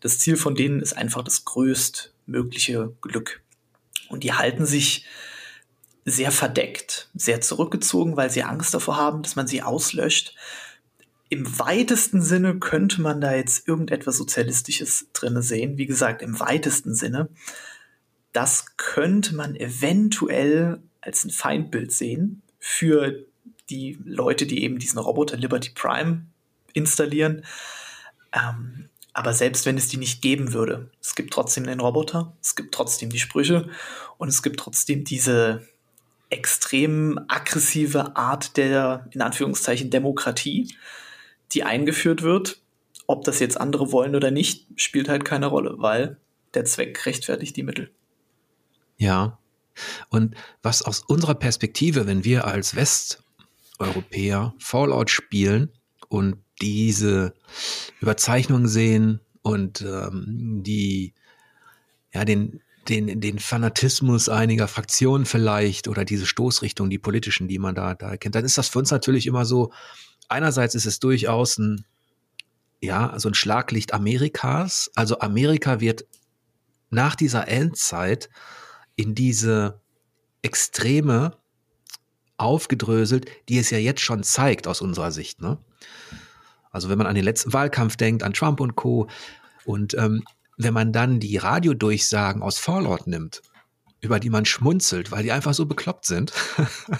Das 0.00 0.18
Ziel 0.18 0.36
von 0.36 0.54
denen 0.54 0.80
ist 0.80 0.96
einfach 0.96 1.22
das 1.22 1.44
größtmögliche 1.44 2.92
Glück. 3.00 3.42
Und 4.08 4.24
die 4.24 4.32
halten 4.32 4.66
sich 4.66 5.06
sehr 6.04 6.32
verdeckt, 6.32 7.10
sehr 7.14 7.40
zurückgezogen, 7.40 8.16
weil 8.16 8.30
sie 8.30 8.42
Angst 8.42 8.72
davor 8.72 8.96
haben, 8.96 9.22
dass 9.22 9.36
man 9.36 9.46
sie 9.46 9.62
auslöscht. 9.62 10.34
Im 11.28 11.58
weitesten 11.58 12.22
Sinne 12.22 12.58
könnte 12.58 13.02
man 13.02 13.20
da 13.20 13.34
jetzt 13.34 13.68
irgendetwas 13.68 14.16
Sozialistisches 14.16 15.08
drinne 15.12 15.42
sehen. 15.42 15.76
Wie 15.76 15.86
gesagt, 15.86 16.22
im 16.22 16.40
weitesten 16.40 16.94
Sinne. 16.94 17.28
das 18.32 18.76
könnte 18.76 19.34
man 19.34 19.56
eventuell 19.56 20.80
als 21.00 21.24
ein 21.24 21.30
Feindbild 21.30 21.92
sehen 21.92 22.42
für 22.58 23.24
die 23.70 23.98
Leute, 24.04 24.46
die 24.46 24.62
eben 24.62 24.78
diesen 24.78 24.98
Roboter 24.98 25.36
Liberty 25.36 25.70
Prime 25.74 26.26
installieren. 26.72 27.44
Ähm, 28.32 28.88
aber 29.18 29.34
selbst 29.34 29.66
wenn 29.66 29.76
es 29.76 29.88
die 29.88 29.96
nicht 29.96 30.22
geben 30.22 30.52
würde, 30.52 30.92
es 31.02 31.16
gibt 31.16 31.32
trotzdem 31.32 31.64
den 31.64 31.80
Roboter, 31.80 32.36
es 32.40 32.54
gibt 32.54 32.72
trotzdem 32.72 33.10
die 33.10 33.18
Sprüche 33.18 33.68
und 34.16 34.28
es 34.28 34.44
gibt 34.44 34.60
trotzdem 34.60 35.02
diese 35.02 35.66
extrem 36.30 37.18
aggressive 37.26 38.14
Art 38.14 38.56
der, 38.56 39.08
in 39.10 39.20
Anführungszeichen, 39.20 39.90
Demokratie, 39.90 40.72
die 41.50 41.64
eingeführt 41.64 42.22
wird. 42.22 42.62
Ob 43.08 43.24
das 43.24 43.40
jetzt 43.40 43.60
andere 43.60 43.90
wollen 43.90 44.14
oder 44.14 44.30
nicht, 44.30 44.68
spielt 44.76 45.08
halt 45.08 45.24
keine 45.24 45.46
Rolle, 45.46 45.74
weil 45.78 46.18
der 46.54 46.64
Zweck 46.64 47.04
rechtfertigt 47.04 47.56
die 47.56 47.64
Mittel. 47.64 47.90
Ja. 48.98 49.40
Und 50.10 50.36
was 50.62 50.82
aus 50.82 51.00
unserer 51.00 51.34
Perspektive, 51.34 52.06
wenn 52.06 52.22
wir 52.22 52.44
als 52.44 52.76
Westeuropäer 52.76 54.54
Fallout 54.60 55.10
spielen 55.10 55.72
und 56.08 56.36
diese 56.60 57.34
Überzeichnung 58.00 58.66
sehen 58.66 59.20
und 59.42 59.80
ähm, 59.82 60.62
die, 60.62 61.14
ja, 62.12 62.24
den, 62.24 62.60
den, 62.88 63.20
den 63.20 63.38
Fanatismus 63.38 64.28
einiger 64.28 64.68
Fraktionen 64.68 65.26
vielleicht 65.26 65.88
oder 65.88 66.04
diese 66.04 66.26
Stoßrichtung, 66.26 66.90
die 66.90 66.98
politischen, 66.98 67.48
die 67.48 67.58
man 67.58 67.74
da, 67.74 67.94
da 67.94 68.10
erkennt, 68.10 68.34
dann 68.34 68.44
ist 68.44 68.58
das 68.58 68.68
für 68.68 68.78
uns 68.78 68.90
natürlich 68.90 69.26
immer 69.26 69.44
so, 69.44 69.72
einerseits 70.28 70.74
ist 70.74 70.86
es 70.86 70.98
durchaus 71.00 71.58
ein, 71.58 71.84
ja, 72.80 73.18
so 73.18 73.28
ein 73.28 73.34
Schlaglicht 73.34 73.92
Amerikas. 73.92 74.90
Also 74.94 75.18
Amerika 75.20 75.80
wird 75.80 76.06
nach 76.90 77.14
dieser 77.14 77.48
Endzeit 77.48 78.30
in 78.96 79.14
diese 79.14 79.80
Extreme 80.42 81.36
aufgedröselt, 82.36 83.26
die 83.48 83.58
es 83.58 83.70
ja 83.70 83.78
jetzt 83.78 84.00
schon 84.00 84.22
zeigt 84.22 84.66
aus 84.66 84.80
unserer 84.80 85.10
Sicht. 85.10 85.40
Ne? 85.40 85.58
Also 86.70 86.88
wenn 86.88 86.98
man 86.98 87.06
an 87.06 87.14
den 87.14 87.24
letzten 87.24 87.52
Wahlkampf 87.52 87.96
denkt, 87.96 88.22
an 88.22 88.32
Trump 88.32 88.60
und 88.60 88.76
Co. 88.76 89.08
Und 89.64 89.94
ähm, 89.94 90.24
wenn 90.56 90.74
man 90.74 90.92
dann 90.92 91.20
die 91.20 91.36
Radiodurchsagen 91.36 92.42
aus 92.42 92.58
Fallout 92.58 93.06
nimmt, 93.06 93.42
über 94.00 94.20
die 94.20 94.30
man 94.30 94.44
schmunzelt, 94.44 95.10
weil 95.10 95.22
die 95.22 95.32
einfach 95.32 95.54
so 95.54 95.66
bekloppt 95.66 96.06
sind, 96.06 96.32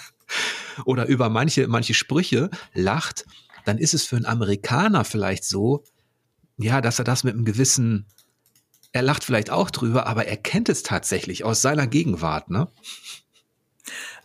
oder 0.85 1.07
über 1.07 1.29
manche, 1.29 1.69
manche 1.69 1.95
Sprüche 1.95 2.51
lacht, 2.75 3.25
dann 3.65 3.79
ist 3.79 3.95
es 3.95 4.05
für 4.05 4.17
einen 4.17 4.27
Amerikaner 4.27 5.05
vielleicht 5.05 5.45
so, 5.45 5.85
ja, 6.57 6.81
dass 6.81 6.99
er 6.99 7.05
das 7.05 7.25
mit 7.25 7.35
einem 7.35 7.45
gewissen 7.45 8.07
er 8.93 9.03
lacht 9.03 9.25
vielleicht 9.25 9.51
auch 9.51 9.71
drüber, 9.71 10.07
aber 10.07 10.27
er 10.27 10.37
kennt 10.37 10.69
es 10.69 10.83
tatsächlich 10.83 11.45
aus 11.45 11.63
seiner 11.63 11.87
Gegenwart, 11.87 12.51
ne? 12.51 12.69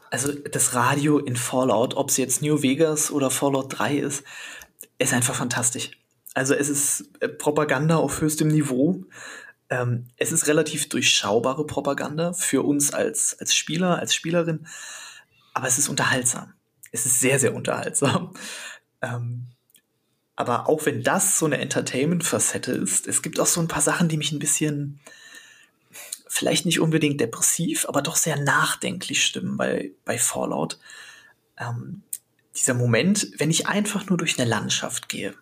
Also 0.10 0.32
das 0.32 0.76
Radio 0.76 1.18
in 1.18 1.36
Fallout, 1.36 1.96
ob 1.96 2.10
es 2.10 2.18
jetzt 2.18 2.42
New 2.42 2.62
Vegas 2.62 3.12
oder 3.12 3.32
Fallout 3.32 3.80
3 3.80 3.98
ist, 3.98 4.24
ist 4.98 5.14
einfach 5.14 5.36
fantastisch. 5.36 5.92
Also 6.34 6.54
es 6.56 6.70
ist 6.70 7.10
äh, 7.20 7.30
Propaganda 7.30 7.98
auf 7.98 8.22
höchstem 8.22 8.48
Niveau. 8.48 9.04
Ähm, 9.70 10.08
es 10.18 10.32
ist 10.32 10.48
relativ 10.48 10.90
durchschaubare 10.90 11.66
Propaganda 11.66 12.34
für 12.34 12.64
uns 12.64 12.94
als, 12.94 13.38
als 13.40 13.56
Spieler, 13.56 14.00
als 14.00 14.14
Spielerin, 14.16 14.68
aber 15.54 15.68
es 15.68 15.78
ist 15.78 15.90
unterhaltsam. 15.90 16.54
Es 16.92 17.06
ist 17.06 17.20
sehr, 17.20 17.40
sehr 17.40 17.56
unterhaltsam. 17.56 18.34
Ähm, 19.06 19.48
aber 20.38 20.70
auch 20.70 20.86
wenn 20.86 21.04
das 21.04 21.38
so 21.38 21.46
eine 21.46 21.58
Entertainment-Facette 21.58 22.72
ist, 22.72 23.06
es 23.06 23.22
gibt 23.22 23.38
auch 23.38 23.46
so 23.46 23.60
ein 23.60 23.68
paar 23.68 23.82
Sachen, 23.82 24.08
die 24.08 24.16
mich 24.16 24.32
ein 24.32 24.40
bisschen, 24.40 25.02
vielleicht 26.26 26.66
nicht 26.66 26.80
unbedingt 26.80 27.20
depressiv, 27.20 27.86
aber 27.90 28.02
doch 28.02 28.16
sehr 28.16 28.40
nachdenklich 28.40 29.26
stimmen 29.26 29.58
bei, 29.58 29.92
bei 30.06 30.18
Fallout. 30.18 30.80
Ähm, 31.58 32.04
dieser 32.56 32.74
Moment, 32.74 33.28
wenn 33.38 33.50
ich 33.50 33.68
einfach 33.68 34.08
nur 34.08 34.18
durch 34.18 34.40
eine 34.40 34.50
Landschaft 34.50 35.10
gehe 35.10 35.34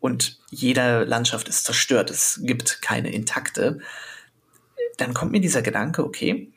und 0.00 0.38
jede 0.50 1.04
Landschaft 1.04 1.48
ist 1.48 1.64
zerstört, 1.64 2.10
es 2.10 2.40
gibt 2.42 2.82
keine 2.82 3.12
intakte, 3.12 3.80
dann 4.96 5.14
kommt 5.14 5.32
mir 5.32 5.40
dieser 5.40 5.62
Gedanke, 5.62 6.04
okay, 6.04 6.52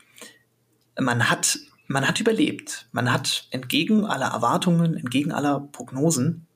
man 0.99 1.29
hat, 1.29 1.59
man 1.87 2.07
hat 2.07 2.19
überlebt. 2.19 2.87
Man 2.91 3.11
hat 3.11 3.47
entgegen 3.51 4.05
aller 4.05 4.27
Erwartungen, 4.27 4.95
entgegen 4.95 5.31
aller 5.31 5.59
Prognosen 5.59 6.47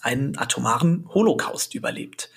einen 0.00 0.38
atomaren 0.38 1.08
Holocaust 1.12 1.74
überlebt. 1.74 2.30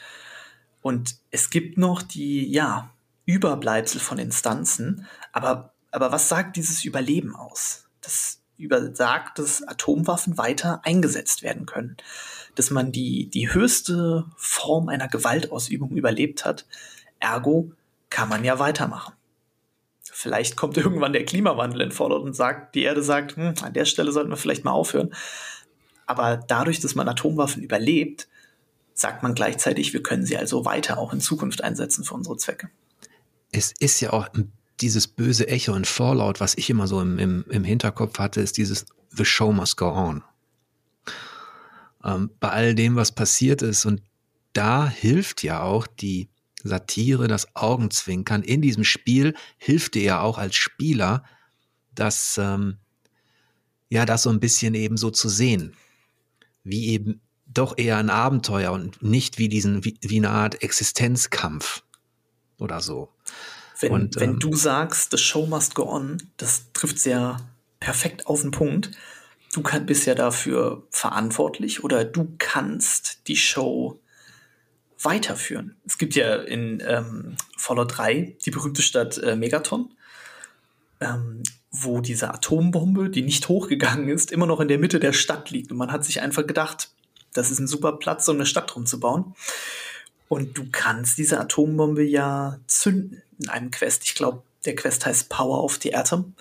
Und 0.81 1.17
es 1.29 1.49
gibt 1.49 1.77
noch 1.77 2.01
die, 2.01 2.51
ja, 2.51 2.91
Überbleibsel 3.25 4.01
von 4.01 4.17
Instanzen. 4.17 5.07
Aber, 5.31 5.73
aber 5.91 6.11
was 6.11 6.27
sagt 6.27 6.55
dieses 6.55 6.83
Überleben 6.83 7.35
aus? 7.35 7.85
Das 8.01 8.40
übersagt, 8.61 9.39
dass 9.39 9.67
Atomwaffen 9.67 10.37
weiter 10.37 10.81
eingesetzt 10.83 11.43
werden 11.43 11.65
können. 11.65 11.97
Dass 12.55 12.69
man 12.69 12.91
die, 12.91 13.27
die 13.29 13.53
höchste 13.53 14.25
Form 14.37 14.89
einer 14.89 15.07
Gewaltausübung 15.07 15.91
überlebt 15.91 16.45
hat. 16.45 16.65
Ergo 17.19 17.71
kann 18.09 18.29
man 18.29 18.43
ja 18.43 18.59
weitermachen. 18.59 19.13
Vielleicht 20.03 20.55
kommt 20.55 20.77
irgendwann 20.77 21.13
der 21.13 21.25
Klimawandel 21.25 21.81
in 21.81 21.91
Fallout 21.91 22.23
und 22.23 22.35
sagt, 22.35 22.75
die 22.75 22.83
Erde 22.83 23.03
sagt, 23.03 23.35
hm, 23.35 23.55
an 23.61 23.73
der 23.73 23.85
Stelle 23.85 24.11
sollten 24.11 24.29
wir 24.29 24.37
vielleicht 24.37 24.65
mal 24.65 24.71
aufhören. 24.71 25.13
Aber 26.05 26.37
dadurch, 26.37 26.79
dass 26.79 26.95
man 26.95 27.07
Atomwaffen 27.07 27.63
überlebt, 27.63 28.27
sagt 28.93 29.23
man 29.23 29.33
gleichzeitig, 29.33 29.93
wir 29.93 30.03
können 30.03 30.25
sie 30.25 30.37
also 30.37 30.65
weiter 30.65 30.97
auch 30.97 31.13
in 31.13 31.21
Zukunft 31.21 31.63
einsetzen 31.63 32.03
für 32.03 32.13
unsere 32.13 32.37
Zwecke. 32.37 32.69
Es 33.51 33.73
ist 33.79 33.99
ja 34.01 34.13
auch 34.13 34.27
dieses 34.81 35.07
böse 35.07 35.47
Echo 35.47 35.73
in 35.75 35.85
Fallout, 35.85 36.39
was 36.39 36.55
ich 36.57 36.69
immer 36.69 36.87
so 36.87 37.01
im, 37.01 37.19
im, 37.19 37.45
im 37.49 37.63
Hinterkopf 37.63 38.19
hatte, 38.19 38.41
ist 38.41 38.57
dieses 38.57 38.85
The 39.09 39.25
Show 39.25 39.51
must 39.51 39.77
go 39.77 39.89
on. 39.89 40.23
Ähm, 42.03 42.31
bei 42.39 42.49
all 42.49 42.75
dem, 42.75 42.95
was 42.95 43.11
passiert 43.11 43.61
ist. 43.61 43.85
Und 43.85 44.01
da 44.53 44.87
hilft 44.87 45.43
ja 45.43 45.61
auch 45.61 45.87
die 45.87 46.29
Satire, 46.63 47.27
das 47.27 47.55
Augenzwinkern. 47.55 48.43
In 48.43 48.61
diesem 48.61 48.83
Spiel 48.83 49.35
hilft 49.57 49.95
dir 49.95 50.03
ja 50.03 50.21
auch 50.21 50.37
als 50.37 50.55
Spieler, 50.55 51.23
das, 51.93 52.37
ähm, 52.37 52.77
ja, 53.89 54.05
das 54.05 54.23
so 54.23 54.29
ein 54.29 54.39
bisschen 54.39 54.73
eben 54.73 54.97
so 54.97 55.11
zu 55.11 55.29
sehen 55.29 55.75
wie 56.63 56.89
eben 56.89 57.21
doch 57.47 57.77
eher 57.77 57.97
ein 57.97 58.09
Abenteuer 58.09 58.71
und 58.71 59.01
nicht 59.01 59.37
wie 59.37 59.49
diesen, 59.49 59.83
wie, 59.83 59.97
wie 60.01 60.17
eine 60.17 60.29
Art 60.29 60.63
Existenzkampf 60.63 61.83
oder 62.57 62.81
so. 62.81 63.09
Wenn, 63.81 63.91
und, 63.91 64.19
wenn 64.19 64.31
ähm, 64.31 64.39
du 64.39 64.55
sagst, 64.55 65.11
the 65.11 65.17
show 65.17 65.45
must 65.45 65.75
go 65.75 65.83
on, 65.83 66.17
das 66.37 66.71
trifft 66.73 66.99
sehr 66.99 67.37
perfekt 67.79 68.27
auf 68.27 68.41
den 68.41 68.51
Punkt. 68.51 68.91
Du 69.53 69.61
kann, 69.61 69.85
bist 69.85 70.05
ja 70.05 70.15
dafür 70.15 70.87
verantwortlich 70.91 71.83
oder 71.83 72.05
du 72.05 72.35
kannst 72.37 73.27
die 73.27 73.35
Show 73.35 73.99
weiterführen. 75.01 75.75
Es 75.85 75.97
gibt 75.97 76.15
ja 76.15 76.35
in 76.35 76.81
ähm, 76.85 77.35
Fallout 77.57 77.97
3 77.97 78.37
die 78.45 78.51
berühmte 78.51 78.81
Stadt 78.81 79.17
äh, 79.17 79.35
Megaton. 79.35 79.93
Ähm, 80.99 81.41
wo 81.71 82.01
diese 82.01 82.33
Atombombe, 82.33 83.09
die 83.09 83.21
nicht 83.21 83.47
hochgegangen 83.47 84.09
ist, 84.09 84.31
immer 84.31 84.45
noch 84.45 84.59
in 84.59 84.67
der 84.67 84.77
Mitte 84.77 84.99
der 84.99 85.13
Stadt 85.13 85.49
liegt. 85.49 85.71
Und 85.71 85.77
man 85.77 85.91
hat 85.91 86.03
sich 86.03 86.21
einfach 86.21 86.45
gedacht, 86.45 86.91
das 87.33 87.49
ist 87.49 87.59
ein 87.59 87.67
super 87.67 87.93
Platz, 87.93 88.27
um 88.27 88.35
eine 88.35 88.45
Stadt 88.45 88.75
rumzubauen. 88.75 89.33
Und 90.31 90.57
du 90.57 90.65
kannst 90.71 91.17
diese 91.17 91.41
Atombombe 91.41 92.05
ja 92.05 92.57
zünden 92.65 93.21
in 93.37 93.49
einem 93.49 93.69
Quest. 93.69 94.05
Ich 94.05 94.15
glaube, 94.15 94.43
der 94.63 94.77
Quest 94.77 95.05
heißt 95.05 95.27
Power 95.27 95.61
of 95.61 95.77
the 95.81 95.93
Atom. 95.93 96.35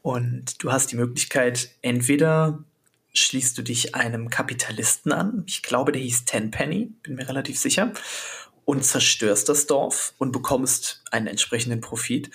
Und 0.00 0.62
du 0.64 0.72
hast 0.72 0.90
die 0.90 0.96
Möglichkeit, 0.96 1.70
entweder 1.82 2.64
schließt 3.12 3.58
du 3.58 3.62
dich 3.62 3.94
einem 3.94 4.30
Kapitalisten 4.30 5.12
an, 5.12 5.42
ich 5.46 5.62
glaube, 5.62 5.92
der 5.92 6.00
hieß 6.00 6.24
Tenpenny, 6.24 6.86
bin 7.02 7.16
mir 7.16 7.28
relativ 7.28 7.58
sicher, 7.58 7.92
und 8.64 8.86
zerstörst 8.86 9.50
das 9.50 9.66
Dorf 9.66 10.14
und 10.16 10.32
bekommst 10.32 11.02
einen 11.10 11.26
entsprechenden 11.26 11.82
Profit. 11.82 12.30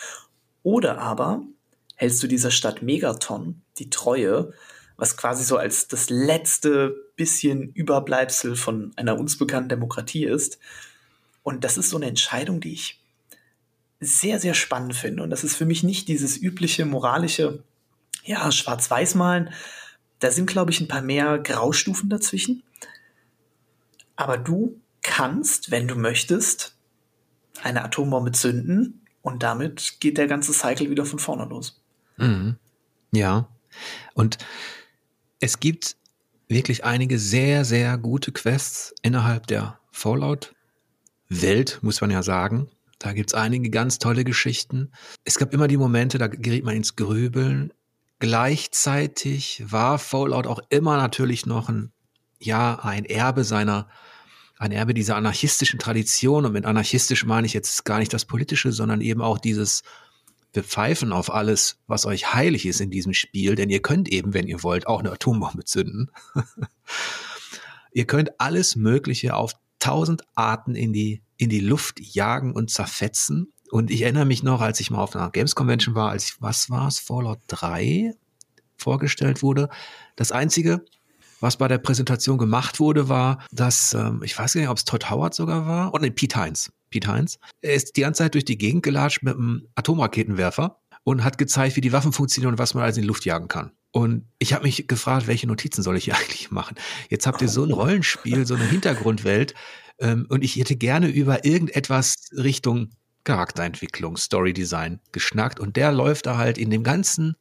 Oder 0.61 0.99
aber 0.99 1.41
hältst 1.95 2.21
du 2.21 2.27
dieser 2.27 2.51
Stadt 2.51 2.83
Megaton 2.83 3.63
die 3.79 3.89
Treue, 3.89 4.53
was 4.97 5.17
quasi 5.17 5.43
so 5.45 5.57
als 5.57 5.87
das 5.87 6.11
letzte 6.11 7.02
bisschen 7.15 7.71
Überbleibsel 7.73 8.55
von 8.55 8.91
einer 8.95 9.17
uns 9.17 9.37
bekannten 9.37 9.69
Demokratie 9.69 10.25
ist. 10.25 10.59
Und 11.43 11.63
das 11.63 11.77
ist 11.77 11.89
so 11.89 11.97
eine 11.97 12.07
Entscheidung, 12.07 12.59
die 12.59 12.73
ich 12.73 13.01
sehr, 13.99 14.39
sehr 14.39 14.53
spannend 14.53 14.95
finde. 14.95 15.23
Und 15.23 15.29
das 15.29 15.43
ist 15.43 15.55
für 15.55 15.65
mich 15.65 15.83
nicht 15.83 16.07
dieses 16.07 16.37
übliche 16.37 16.85
moralische, 16.85 17.63
ja, 18.23 18.51
Schwarz-Weiß-Malen. 18.51 19.51
Da 20.19 20.31
sind, 20.31 20.47
glaube 20.47 20.71
ich, 20.71 20.81
ein 20.81 20.87
paar 20.87 21.01
mehr 21.01 21.39
Graustufen 21.39 22.09
dazwischen. 22.09 22.63
Aber 24.15 24.37
du 24.37 24.79
kannst, 25.01 25.71
wenn 25.71 25.87
du 25.87 25.95
möchtest, 25.95 26.75
eine 27.61 27.83
Atombombe 27.83 28.31
zünden 28.31 29.01
und 29.21 29.43
damit 29.43 29.97
geht 29.99 30.17
der 30.17 30.27
ganze 30.27 30.53
Cycle 30.53 30.89
wieder 30.89 31.05
von 31.05 31.19
vorne 31.19 31.45
los. 31.45 31.81
Mhm. 32.17 32.57
Ja. 33.11 33.47
Und 34.13 34.37
es 35.39 35.59
gibt 35.59 35.95
wirklich 36.53 36.85
einige 36.85 37.19
sehr, 37.19 37.65
sehr 37.65 37.97
gute 37.97 38.31
Quests 38.31 38.93
innerhalb 39.01 39.47
der 39.47 39.79
Fallout-Welt, 39.91 41.79
muss 41.81 41.99
man 41.99 42.11
ja 42.11 42.23
sagen. 42.23 42.69
Da 42.99 43.11
gibt 43.11 43.31
es 43.31 43.33
einige 43.33 43.69
ganz 43.69 43.99
tolle 43.99 44.23
Geschichten. 44.23 44.91
Es 45.25 45.37
gab 45.37 45.53
immer 45.53 45.67
die 45.67 45.77
Momente, 45.77 46.17
da 46.17 46.27
geriet 46.27 46.63
man 46.63 46.75
ins 46.75 46.95
Grübeln. 46.95 47.73
Gleichzeitig 48.19 49.63
war 49.65 49.99
Fallout 49.99 50.47
auch 50.47 50.59
immer 50.69 50.95
natürlich 50.95 51.45
noch 51.45 51.67
ein, 51.67 51.91
ja, 52.39 52.79
ein 52.79 53.03
Erbe 53.03 53.43
seiner, 53.43 53.89
ein 54.57 54.71
Erbe 54.71 54.93
dieser 54.93 55.17
anarchistischen 55.17 55.79
Tradition. 55.79 56.45
Und 56.45 56.53
mit 56.53 56.65
anarchistisch 56.65 57.25
meine 57.25 57.45
ich 57.45 57.53
jetzt 57.53 57.83
gar 57.83 57.99
nicht 57.99 58.13
das 58.13 58.23
Politische, 58.23 58.71
sondern 58.71 59.01
eben 59.01 59.21
auch 59.21 59.37
dieses, 59.37 59.81
wir 60.53 60.63
pfeifen 60.63 61.11
auf 61.11 61.33
alles, 61.33 61.79
was 61.87 62.05
euch 62.05 62.33
heilig 62.33 62.65
ist 62.65 62.79
in 62.79 62.91
diesem 62.91 63.13
Spiel, 63.13 63.55
denn 63.55 63.69
ihr 63.69 63.81
könnt 63.81 64.07
eben, 64.07 64.33
wenn 64.33 64.47
ihr 64.47 64.63
wollt, 64.63 64.87
auch 64.87 64.99
eine 64.99 65.11
Atombombe 65.11 65.65
zünden. 65.65 66.11
ihr 67.91 68.05
könnt 68.05 68.39
alles 68.39 68.75
Mögliche 68.75 69.35
auf 69.35 69.53
tausend 69.79 70.23
Arten 70.35 70.75
in 70.75 70.93
die, 70.93 71.23
in 71.37 71.49
die 71.49 71.59
Luft 71.59 71.99
jagen 71.99 72.53
und 72.53 72.69
zerfetzen. 72.69 73.51
Und 73.71 73.89
ich 73.89 74.03
erinnere 74.03 74.25
mich 74.25 74.43
noch, 74.43 74.61
als 74.61 74.79
ich 74.79 74.91
mal 74.91 75.01
auf 75.01 75.15
einer 75.15 75.31
Games 75.31 75.55
Convention 75.55 75.95
war, 75.95 76.11
als 76.11 76.25
ich, 76.25 76.41
was 76.41 76.69
war 76.69 76.87
es, 76.87 76.99
Fallout 76.99 77.39
3 77.47 78.13
vorgestellt 78.77 79.41
wurde. 79.41 79.69
Das 80.15 80.31
Einzige, 80.31 80.85
was 81.43 81.57
bei 81.57 81.67
der 81.67 81.77
Präsentation 81.77 82.37
gemacht 82.37 82.79
wurde, 82.79 83.09
war, 83.09 83.45
dass, 83.51 83.93
ähm, 83.93 84.21
ich 84.23 84.39
weiß 84.39 84.53
gar 84.53 84.61
nicht, 84.61 84.69
ob 84.69 84.77
es 84.77 84.85
Todd 84.85 85.09
Howard 85.09 85.33
sogar 85.33 85.67
war, 85.67 85.93
oder 85.93 86.03
nee, 86.03 86.09
Pete 86.09 86.37
Heinz. 86.37 86.71
Pete 86.89 87.09
Heinz. 87.09 87.37
Er 87.61 87.73
ist 87.73 87.97
die 87.97 88.01
ganze 88.01 88.23
Zeit 88.23 88.33
durch 88.33 88.45
die 88.45 88.57
Gegend 88.57 88.81
gelatscht 88.81 89.23
mit 89.23 89.35
einem 89.35 89.67
Atomraketenwerfer 89.75 90.79
und 91.03 91.23
hat 91.23 91.37
gezeigt, 91.37 91.75
wie 91.75 91.81
die 91.81 91.91
Waffen 91.91 92.13
funktionieren 92.13 92.53
und 92.53 92.59
was 92.59 92.73
man 92.73 92.83
alles 92.83 92.95
in 92.95 93.01
die 93.01 93.07
Luft 93.07 93.25
jagen 93.25 93.49
kann. 93.49 93.71
Und 93.91 94.25
ich 94.39 94.53
habe 94.53 94.63
mich 94.63 94.87
gefragt, 94.87 95.27
welche 95.27 95.45
Notizen 95.45 95.83
soll 95.83 95.97
ich 95.97 96.05
hier 96.05 96.15
eigentlich 96.17 96.49
machen? 96.49 96.75
Jetzt 97.09 97.27
habt 97.27 97.41
ihr 97.41 97.49
so 97.49 97.65
ein 97.65 97.71
Rollenspiel, 97.71 98.45
so 98.45 98.55
eine 98.55 98.65
Hintergrundwelt 98.65 99.53
ähm, 99.99 100.25
und 100.29 100.45
ich 100.45 100.55
hätte 100.55 100.77
gerne 100.77 101.07
über 101.07 101.43
irgendetwas 101.43 102.29
Richtung 102.31 102.91
Charakterentwicklung, 103.25 104.15
Storydesign 104.15 105.01
geschnackt 105.11 105.59
und 105.59 105.75
der 105.75 105.91
läuft 105.91 106.25
da 106.25 106.37
halt 106.37 106.57
in 106.57 106.69
dem 106.69 106.83
ganzen 106.83 107.35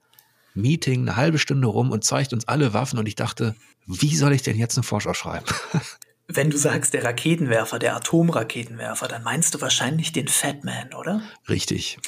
Meeting 0.54 1.02
eine 1.02 1.16
halbe 1.16 1.38
Stunde 1.38 1.68
rum 1.68 1.90
und 1.90 2.04
zeigt 2.04 2.32
uns 2.32 2.46
alle 2.46 2.74
Waffen 2.74 2.98
und 2.98 3.06
ich 3.06 3.14
dachte, 3.14 3.54
wie 3.86 4.16
soll 4.16 4.32
ich 4.32 4.42
denn 4.42 4.56
jetzt 4.56 4.76
eine 4.76 4.84
Vorschau 4.84 5.14
schreiben? 5.14 5.46
Wenn 6.28 6.50
du 6.50 6.56
sagst, 6.56 6.94
der 6.94 7.04
Raketenwerfer, 7.04 7.78
der 7.78 7.96
Atomraketenwerfer, 7.96 9.08
dann 9.08 9.22
meinst 9.22 9.54
du 9.54 9.60
wahrscheinlich 9.60 10.12
den 10.12 10.28
Fatman, 10.28 10.94
oder? 10.94 11.20
Richtig. 11.48 11.98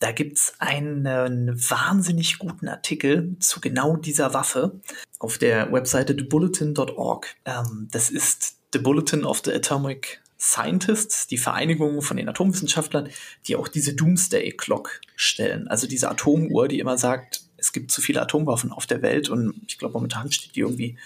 Da 0.00 0.12
gibt's 0.12 0.54
einen, 0.58 1.06
einen 1.06 1.70
wahnsinnig 1.70 2.38
guten 2.38 2.68
Artikel 2.68 3.36
zu 3.40 3.60
genau 3.60 3.96
dieser 3.96 4.34
Waffe 4.34 4.80
auf 5.18 5.38
der 5.38 5.72
Webseite 5.72 6.14
thebulletin.org. 6.14 7.34
Ähm, 7.46 7.88
das 7.90 8.10
ist 8.10 8.56
The 8.72 8.80
Bulletin 8.80 9.24
of 9.24 9.40
the 9.44 9.52
Atomic 9.52 10.20
Scientists, 10.38 11.26
die 11.26 11.38
Vereinigung 11.38 12.02
von 12.02 12.16
den 12.16 12.28
Atomwissenschaftlern, 12.28 13.08
die 13.46 13.56
auch 13.56 13.68
diese 13.68 13.94
Doomsday 13.94 14.52
Clock 14.52 15.00
stellen. 15.16 15.68
Also 15.68 15.86
diese 15.86 16.10
Atomuhr, 16.10 16.68
die 16.68 16.80
immer 16.80 16.98
sagt, 16.98 17.43
es 17.64 17.72
gibt 17.72 17.90
zu 17.90 18.02
viele 18.02 18.20
Atomwaffen 18.20 18.72
auf 18.72 18.86
der 18.86 19.00
Welt 19.00 19.30
und 19.30 19.54
ich 19.66 19.78
glaube, 19.78 19.94
momentan 19.94 20.30
steht 20.30 20.54
die 20.54 20.60
irgendwie 20.60 20.98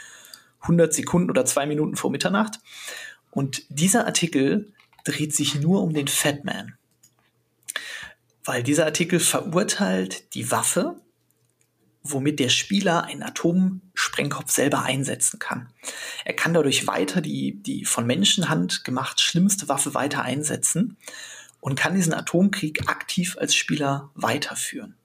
100 0.61 0.93
Sekunden 0.93 1.31
oder 1.31 1.45
zwei 1.45 1.67
Minuten 1.67 1.95
vor 1.95 2.11
Mitternacht. 2.11 2.59
Und 3.31 3.63
dieser 3.69 4.07
Artikel 4.07 4.73
dreht 5.05 5.35
sich 5.35 5.55
nur 5.55 5.83
um 5.83 5.95
den 5.95 6.09
Fatman. 6.09 6.75
Weil 8.45 8.63
dieser 8.65 8.87
Artikel 8.87 9.21
verurteilt 9.21 10.35
die 10.35 10.51
Waffe, 10.51 10.97
womit 12.03 12.41
der 12.41 12.49
Spieler 12.49 13.05
einen 13.05 13.23
Atomsprengkopf 13.23 14.51
selber 14.51 14.83
einsetzen 14.83 15.39
kann. 15.39 15.69
Er 16.25 16.35
kann 16.35 16.55
dadurch 16.55 16.87
weiter 16.87 17.21
die, 17.21 17.63
die 17.63 17.85
von 17.85 18.07
Menschenhand 18.07 18.85
gemacht 18.85 19.21
schlimmste 19.21 19.69
Waffe 19.69 19.95
weiter 19.95 20.23
einsetzen 20.23 20.97
und 21.61 21.79
kann 21.79 21.95
diesen 21.95 22.15
Atomkrieg 22.15 22.89
aktiv 22.89 23.37
als 23.39 23.55
Spieler 23.55 24.11
weiterführen. 24.15 24.97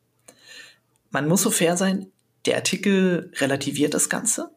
Man 1.13 1.29
muss 1.29 1.43
so 1.43 1.51
fair 1.51 1.77
sein, 1.77 2.11
der 2.45 2.57
Artikel 2.57 3.31
relativiert 3.39 3.93
das 3.93 4.09
Ganze 4.09 4.51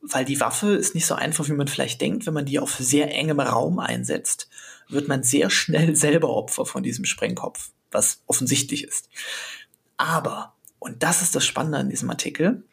weil 0.00 0.24
die 0.24 0.40
Waffe 0.40 0.74
ist 0.74 0.94
nicht 0.94 1.06
so 1.06 1.14
einfach, 1.14 1.48
wie 1.48 1.52
man 1.52 1.68
vielleicht 1.68 2.00
denkt. 2.00 2.26
Wenn 2.26 2.34
man 2.34 2.46
die 2.46 2.58
auf 2.58 2.76
sehr 2.76 3.12
engem 3.12 3.40
Raum 3.40 3.78
einsetzt, 3.78 4.48
wird 4.88 5.08
man 5.08 5.22
sehr 5.22 5.50
schnell 5.50 5.96
selber 5.96 6.30
Opfer 6.30 6.66
von 6.66 6.82
diesem 6.82 7.04
Sprengkopf, 7.04 7.70
was 7.90 8.22
offensichtlich 8.26 8.84
ist. 8.84 9.08
Aber, 9.96 10.54
und 10.78 11.02
das 11.02 11.22
ist 11.22 11.34
das 11.34 11.44
Spannende 11.44 11.78
an 11.78 11.90
diesem 11.90 12.10
Artikel, 12.10 12.64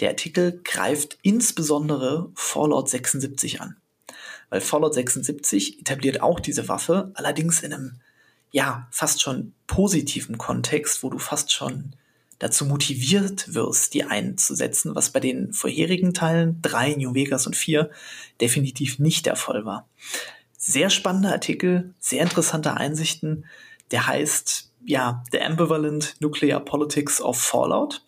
der 0.00 0.10
Artikel 0.10 0.60
greift 0.64 1.18
insbesondere 1.22 2.30
Fallout 2.34 2.88
76 2.88 3.60
an. 3.60 3.76
Weil 4.50 4.60
Fallout 4.60 4.94
76 4.94 5.80
etabliert 5.80 6.20
auch 6.20 6.40
diese 6.40 6.68
Waffe, 6.68 7.12
allerdings 7.14 7.60
in 7.60 7.72
einem, 7.72 8.00
ja, 8.50 8.88
fast 8.90 9.22
schon 9.22 9.54
positiven 9.66 10.36
Kontext, 10.36 11.02
wo 11.02 11.10
du 11.10 11.18
fast 11.18 11.52
schon 11.52 11.94
dazu 12.44 12.66
motiviert 12.66 13.54
wirst, 13.54 13.94
die 13.94 14.04
einzusetzen, 14.04 14.94
was 14.94 15.08
bei 15.08 15.18
den 15.18 15.54
vorherigen 15.54 16.12
Teilen, 16.12 16.60
drei, 16.60 16.94
New 16.94 17.14
Vegas 17.14 17.46
und 17.46 17.56
vier, 17.56 17.90
definitiv 18.38 18.98
nicht 18.98 19.24
der 19.24 19.34
Fall 19.34 19.64
war. 19.64 19.88
Sehr 20.58 20.90
spannender 20.90 21.32
Artikel, 21.32 21.94
sehr 21.98 22.22
interessante 22.22 22.76
Einsichten. 22.76 23.46
Der 23.92 24.06
heißt, 24.06 24.70
ja, 24.84 25.24
The 25.32 25.40
Ambivalent 25.40 26.16
Nuclear 26.20 26.60
Politics 26.60 27.18
of 27.18 27.40
Fallout. 27.40 28.04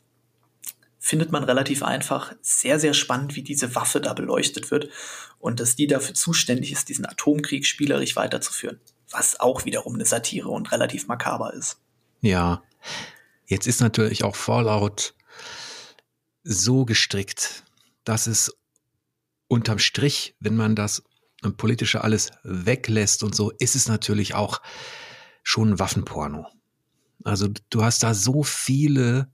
Findet 0.99 1.33
man 1.33 1.44
relativ 1.44 1.83
einfach. 1.83 2.35
Sehr, 2.42 2.79
sehr 2.79 2.92
spannend, 2.92 3.37
wie 3.37 3.42
diese 3.42 3.75
Waffe 3.75 4.03
da 4.03 4.12
beleuchtet 4.12 4.70
wird 4.70 4.90
und 5.38 5.61
dass 5.61 5.77
die 5.77 5.87
dafür 5.87 6.14
zuständig 6.14 6.72
ist, 6.72 6.90
diesen 6.90 7.07
Atomkrieg 7.07 7.64
spielerisch 7.64 8.16
weiterzuführen. 8.16 8.81
Was 9.11 9.40
auch 9.40 9.64
wiederum 9.64 9.94
eine 9.94 10.05
Satire 10.05 10.51
und 10.51 10.72
relativ 10.72 11.07
makaber 11.07 11.55
ist. 11.55 11.81
Ja, 12.20 12.62
Jetzt 13.46 13.66
ist 13.66 13.80
natürlich 13.80 14.24
auch 14.24 14.37
Fallout 14.37 15.14
so 16.42 16.85
gestrickt, 16.85 17.64
dass 18.04 18.26
es 18.26 18.56
unterm 19.48 19.78
Strich, 19.78 20.35
wenn 20.40 20.56
man 20.56 20.74
das 20.74 21.02
politische 21.56 22.02
alles 22.02 22.30
weglässt 22.42 23.22
und 23.22 23.35
so, 23.35 23.50
ist 23.59 23.76
es 23.76 23.88
natürlich 23.88 24.35
auch 24.35 24.61
schon 25.42 25.78
Waffenporno. 25.78 26.46
Also 27.24 27.48
du 27.70 27.85
hast 27.85 28.02
da 28.02 28.14
so 28.14 28.42
viele 28.42 29.28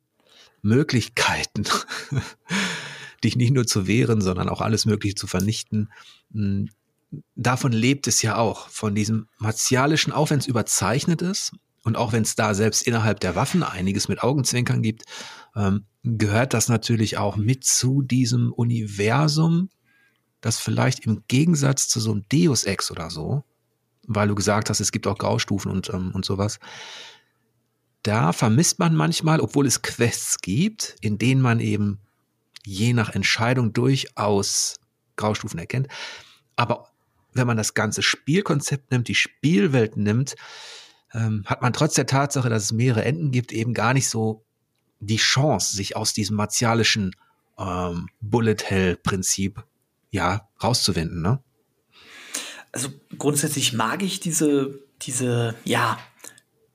Möglichkeiten, 0.62 1.64
dich 3.24 3.36
nicht 3.36 3.52
nur 3.52 3.66
zu 3.66 3.86
wehren, 3.86 4.20
sondern 4.20 4.48
auch 4.48 4.60
alles 4.60 4.84
Mögliche 4.84 5.14
zu 5.14 5.26
vernichten. 5.26 5.90
Hm, 6.32 6.68
davon 7.34 7.72
lebt 7.72 8.06
es 8.06 8.22
ja 8.22 8.36
auch, 8.36 8.68
von 8.68 8.94
diesem 8.94 9.28
martialischen, 9.38 10.12
auch 10.12 10.30
wenn 10.30 10.38
es 10.38 10.46
überzeichnet 10.46 11.22
ist, 11.22 11.52
und 11.84 11.96
auch 11.96 12.12
wenn 12.12 12.22
es 12.22 12.36
da 12.36 12.54
selbst 12.54 12.82
innerhalb 12.82 13.20
der 13.20 13.34
Waffen 13.34 13.62
einiges 13.62 14.08
mit 14.08 14.22
Augenzwinkern 14.22 14.82
gibt, 14.82 15.04
ähm, 15.56 15.84
gehört 16.04 16.54
das 16.54 16.68
natürlich 16.68 17.18
auch 17.18 17.36
mit 17.36 17.64
zu 17.64 18.02
diesem 18.02 18.52
Universum, 18.52 19.68
das 20.40 20.58
vielleicht 20.58 21.00
im 21.06 21.24
Gegensatz 21.28 21.88
zu 21.88 22.00
so 22.00 22.12
einem 22.12 22.24
Deus 22.28 22.64
Ex 22.64 22.90
oder 22.90 23.10
so, 23.10 23.44
weil 24.06 24.28
du 24.28 24.34
gesagt 24.34 24.70
hast, 24.70 24.80
es 24.80 24.92
gibt 24.92 25.06
auch 25.06 25.18
Graustufen 25.18 25.70
und, 25.70 25.90
ähm, 25.90 26.12
und 26.14 26.24
sowas, 26.24 26.58
da 28.02 28.32
vermisst 28.32 28.78
man 28.78 28.96
manchmal, 28.96 29.40
obwohl 29.40 29.66
es 29.66 29.82
Quests 29.82 30.38
gibt, 30.40 30.96
in 31.00 31.18
denen 31.18 31.40
man 31.40 31.60
eben 31.60 32.00
je 32.64 32.92
nach 32.92 33.10
Entscheidung 33.10 33.72
durchaus 33.72 34.76
Graustufen 35.16 35.58
erkennt. 35.58 35.88
Aber 36.56 36.88
wenn 37.32 37.46
man 37.46 37.56
das 37.56 37.74
ganze 37.74 38.02
Spielkonzept 38.02 38.90
nimmt, 38.90 39.08
die 39.08 39.14
Spielwelt 39.14 39.96
nimmt, 39.96 40.34
ähm, 41.14 41.44
hat 41.46 41.62
man 41.62 41.72
trotz 41.72 41.94
der 41.94 42.06
Tatsache, 42.06 42.48
dass 42.48 42.64
es 42.64 42.72
mehrere 42.72 43.04
Enden 43.04 43.30
gibt, 43.30 43.52
eben 43.52 43.74
gar 43.74 43.94
nicht 43.94 44.08
so 44.08 44.44
die 45.00 45.16
Chance, 45.16 45.76
sich 45.76 45.96
aus 45.96 46.12
diesem 46.12 46.36
martialischen 46.36 47.14
ähm, 47.58 48.08
Bullet 48.20 48.56
Hell 48.64 48.96
Prinzip 48.96 49.62
ja 50.10 50.48
rauszuwinden. 50.62 51.22
Ne? 51.22 51.40
Also 52.70 52.88
grundsätzlich 53.18 53.72
mag 53.72 54.02
ich 54.02 54.20
diese 54.20 54.78
diese 55.02 55.54
ja 55.64 55.98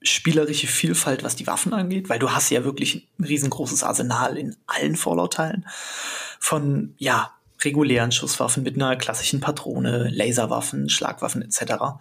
spielerische 0.02 0.68
Vielfalt, 0.68 1.24
was 1.24 1.36
die 1.36 1.48
Waffen 1.48 1.74
angeht, 1.74 2.10
weil 2.10 2.20
du 2.20 2.32
hast 2.32 2.50
ja 2.50 2.64
wirklich 2.64 3.08
ein 3.20 3.24
riesengroßes 3.24 3.84
Arsenal 3.84 4.38
in 4.38 4.56
allen 4.68 4.96
Fallout-Teilen 4.96 5.66
von 6.40 6.94
ja 6.98 7.32
regulären 7.64 8.12
Schusswaffen 8.12 8.62
mit 8.62 8.76
einer 8.76 8.96
klassischen 8.96 9.40
Patrone, 9.40 10.10
Laserwaffen, 10.10 10.90
Schlagwaffen 10.90 11.42
etc 11.42 11.98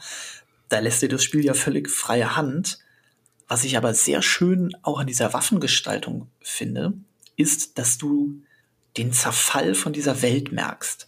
da 0.69 0.79
lässt 0.81 1.03
dir 1.03 1.09
das 1.09 1.23
Spiel 1.23 1.45
ja 1.45 1.55
völlig 1.55 1.91
freie 1.91 2.37
Hand. 2.37 2.79
Was 3.49 3.65
ich 3.65 3.77
aber 3.77 3.95
sehr 3.95 4.23
schön 4.23 4.77
auch 4.83 4.99
an 4.99 5.07
dieser 5.07 5.33
Waffengestaltung 5.33 6.29
finde, 6.41 6.95
ist, 7.37 7.79
dass 7.79 7.99
du 7.99 8.43
den 8.97 9.13
Zerfall 9.13 9.75
von 9.75 9.93
dieser 9.93 10.23
Welt 10.23 10.53
merkst. 10.53 11.07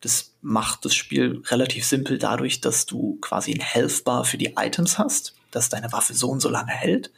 Das 0.00 0.34
macht 0.40 0.84
das 0.84 0.94
Spiel 0.94 1.42
relativ 1.46 1.84
simpel 1.84 2.18
dadurch, 2.18 2.60
dass 2.60 2.86
du 2.86 3.18
quasi 3.20 3.52
ein 3.52 3.60
Health 3.60 4.04
Bar 4.04 4.24
für 4.24 4.38
die 4.38 4.54
Items 4.56 4.98
hast, 4.98 5.34
dass 5.50 5.68
deine 5.68 5.92
Waffe 5.92 6.14
so 6.14 6.28
und 6.28 6.40
so 6.40 6.48
lange 6.48 6.72
hält 6.72 7.10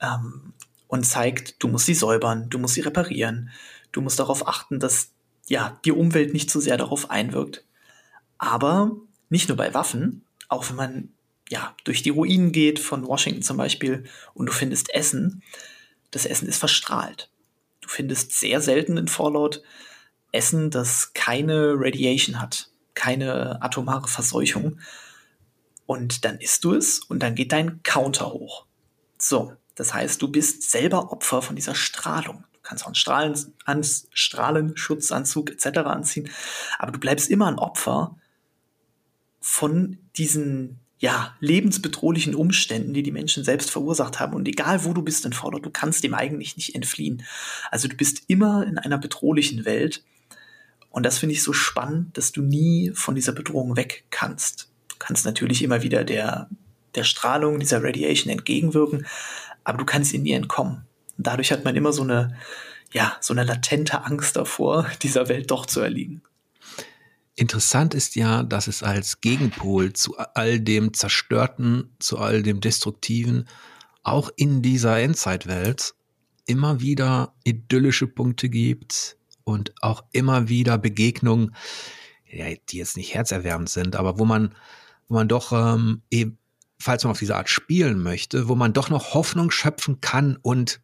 ähm, 0.00 0.52
und 0.86 1.04
zeigt, 1.04 1.62
du 1.62 1.68
musst 1.68 1.86
sie 1.86 1.94
säubern, 1.94 2.48
du 2.48 2.58
musst 2.58 2.74
sie 2.74 2.80
reparieren, 2.80 3.50
du 3.92 4.00
musst 4.00 4.18
darauf 4.18 4.48
achten, 4.48 4.80
dass 4.80 5.10
ja 5.46 5.78
die 5.84 5.92
Umwelt 5.92 6.32
nicht 6.32 6.50
zu 6.50 6.60
sehr 6.60 6.76
darauf 6.76 7.10
einwirkt. 7.10 7.64
Aber 8.38 8.92
nicht 9.28 9.48
nur 9.48 9.56
bei 9.56 9.74
Waffen, 9.74 10.24
auch 10.48 10.68
wenn 10.68 10.76
man 10.76 11.08
ja, 11.48 11.74
durch 11.84 12.02
die 12.02 12.10
Ruinen 12.10 12.52
geht 12.52 12.78
von 12.78 13.06
Washington 13.06 13.42
zum 13.42 13.56
Beispiel 13.56 14.04
und 14.34 14.46
du 14.46 14.52
findest 14.52 14.92
Essen. 14.94 15.42
Das 16.10 16.26
Essen 16.26 16.48
ist 16.48 16.58
verstrahlt. 16.58 17.30
Du 17.80 17.88
findest 17.88 18.32
sehr 18.32 18.60
selten 18.60 18.96
in 18.96 19.08
Fallout 19.08 19.62
Essen, 20.32 20.70
das 20.70 21.12
keine 21.14 21.74
Radiation 21.76 22.40
hat, 22.40 22.70
keine 22.94 23.62
atomare 23.62 24.08
Verseuchung. 24.08 24.78
Und 25.86 26.26
dann 26.26 26.38
isst 26.38 26.64
du 26.64 26.74
es 26.74 26.98
und 26.98 27.22
dann 27.22 27.34
geht 27.34 27.52
dein 27.52 27.82
Counter 27.82 28.30
hoch. 28.30 28.66
So, 29.16 29.54
das 29.74 29.94
heißt, 29.94 30.20
du 30.20 30.28
bist 30.28 30.70
selber 30.70 31.12
Opfer 31.12 31.40
von 31.40 31.56
dieser 31.56 31.74
Strahlung. 31.74 32.44
Du 32.52 32.58
kannst 32.62 32.84
auch 32.84 32.88
einen 32.88 32.94
Strahlen, 32.94 33.54
Strahlenschutzanzug 34.12 35.50
etc. 35.50 35.78
anziehen, 35.78 36.28
aber 36.78 36.92
du 36.92 36.98
bleibst 36.98 37.30
immer 37.30 37.46
ein 37.46 37.58
Opfer 37.58 38.18
von 39.48 39.96
diesen 40.18 40.78
ja, 40.98 41.34
lebensbedrohlichen 41.40 42.34
Umständen, 42.34 42.92
die 42.92 43.02
die 43.02 43.12
Menschen 43.12 43.44
selbst 43.44 43.70
verursacht 43.70 44.20
haben. 44.20 44.34
Und 44.34 44.46
egal 44.46 44.84
wo 44.84 44.92
du 44.92 45.00
bist 45.00 45.24
in 45.24 45.32
Fallout, 45.32 45.64
du 45.64 45.70
kannst 45.70 46.04
dem 46.04 46.12
eigentlich 46.12 46.56
nicht 46.56 46.74
entfliehen. 46.74 47.22
Also 47.70 47.88
du 47.88 47.96
bist 47.96 48.24
immer 48.26 48.66
in 48.66 48.76
einer 48.76 48.98
bedrohlichen 48.98 49.64
Welt. 49.64 50.04
Und 50.90 51.06
das 51.06 51.18
finde 51.18 51.34
ich 51.34 51.42
so 51.42 51.54
spannend, 51.54 52.18
dass 52.18 52.30
du 52.30 52.42
nie 52.42 52.92
von 52.94 53.14
dieser 53.14 53.32
Bedrohung 53.32 53.74
weg 53.74 54.04
kannst. 54.10 54.68
Du 54.90 54.96
kannst 54.98 55.24
natürlich 55.24 55.62
immer 55.62 55.82
wieder 55.82 56.04
der, 56.04 56.50
der 56.94 57.04
Strahlung, 57.04 57.58
dieser 57.58 57.82
Radiation 57.82 58.30
entgegenwirken, 58.30 59.06
aber 59.64 59.78
du 59.78 59.86
kannst 59.86 60.12
in 60.12 60.22
nie 60.24 60.32
entkommen. 60.32 60.84
Und 61.16 61.26
dadurch 61.26 61.52
hat 61.52 61.64
man 61.64 61.74
immer 61.74 61.92
so 61.92 62.02
eine, 62.02 62.36
ja, 62.92 63.16
so 63.20 63.32
eine 63.32 63.44
latente 63.44 64.04
Angst 64.04 64.36
davor, 64.36 64.86
dieser 65.02 65.28
Welt 65.28 65.50
doch 65.50 65.64
zu 65.64 65.80
erliegen. 65.80 66.22
Interessant 67.38 67.94
ist 67.94 68.16
ja, 68.16 68.42
dass 68.42 68.66
es 68.66 68.82
als 68.82 69.20
Gegenpol 69.20 69.92
zu 69.92 70.18
all 70.18 70.58
dem 70.58 70.92
Zerstörten, 70.92 71.94
zu 72.00 72.18
all 72.18 72.42
dem 72.42 72.60
Destruktiven, 72.60 73.48
auch 74.02 74.30
in 74.34 74.60
dieser 74.60 74.98
Endzeitwelt 74.98 75.94
immer 76.46 76.80
wieder 76.80 77.32
idyllische 77.44 78.08
Punkte 78.08 78.48
gibt 78.48 79.16
und 79.44 79.72
auch 79.82 80.02
immer 80.10 80.48
wieder 80.48 80.78
Begegnungen, 80.78 81.54
die 82.32 82.76
jetzt 82.76 82.96
nicht 82.96 83.14
herzerwärmend 83.14 83.68
sind, 83.68 83.94
aber 83.94 84.18
wo 84.18 84.24
man, 84.24 84.52
wo 85.06 85.14
man 85.14 85.28
doch 85.28 85.52
ähm, 85.52 86.02
eben, 86.10 86.38
falls 86.80 87.04
man 87.04 87.12
auf 87.12 87.20
diese 87.20 87.36
Art 87.36 87.48
spielen 87.48 88.02
möchte, 88.02 88.48
wo 88.48 88.56
man 88.56 88.72
doch 88.72 88.90
noch 88.90 89.14
Hoffnung 89.14 89.52
schöpfen 89.52 90.00
kann 90.00 90.36
und, 90.42 90.80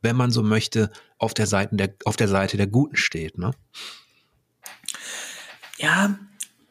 wenn 0.00 0.16
man 0.16 0.30
so 0.30 0.42
möchte, 0.42 0.90
auf 1.18 1.34
der 1.34 1.46
Seite 1.46 1.76
der, 1.76 1.94
auf 2.06 2.16
der 2.16 2.28
Seite 2.28 2.56
der 2.56 2.66
Guten 2.66 2.96
steht, 2.96 3.36
ne? 3.36 3.50
Ja, 5.78 6.18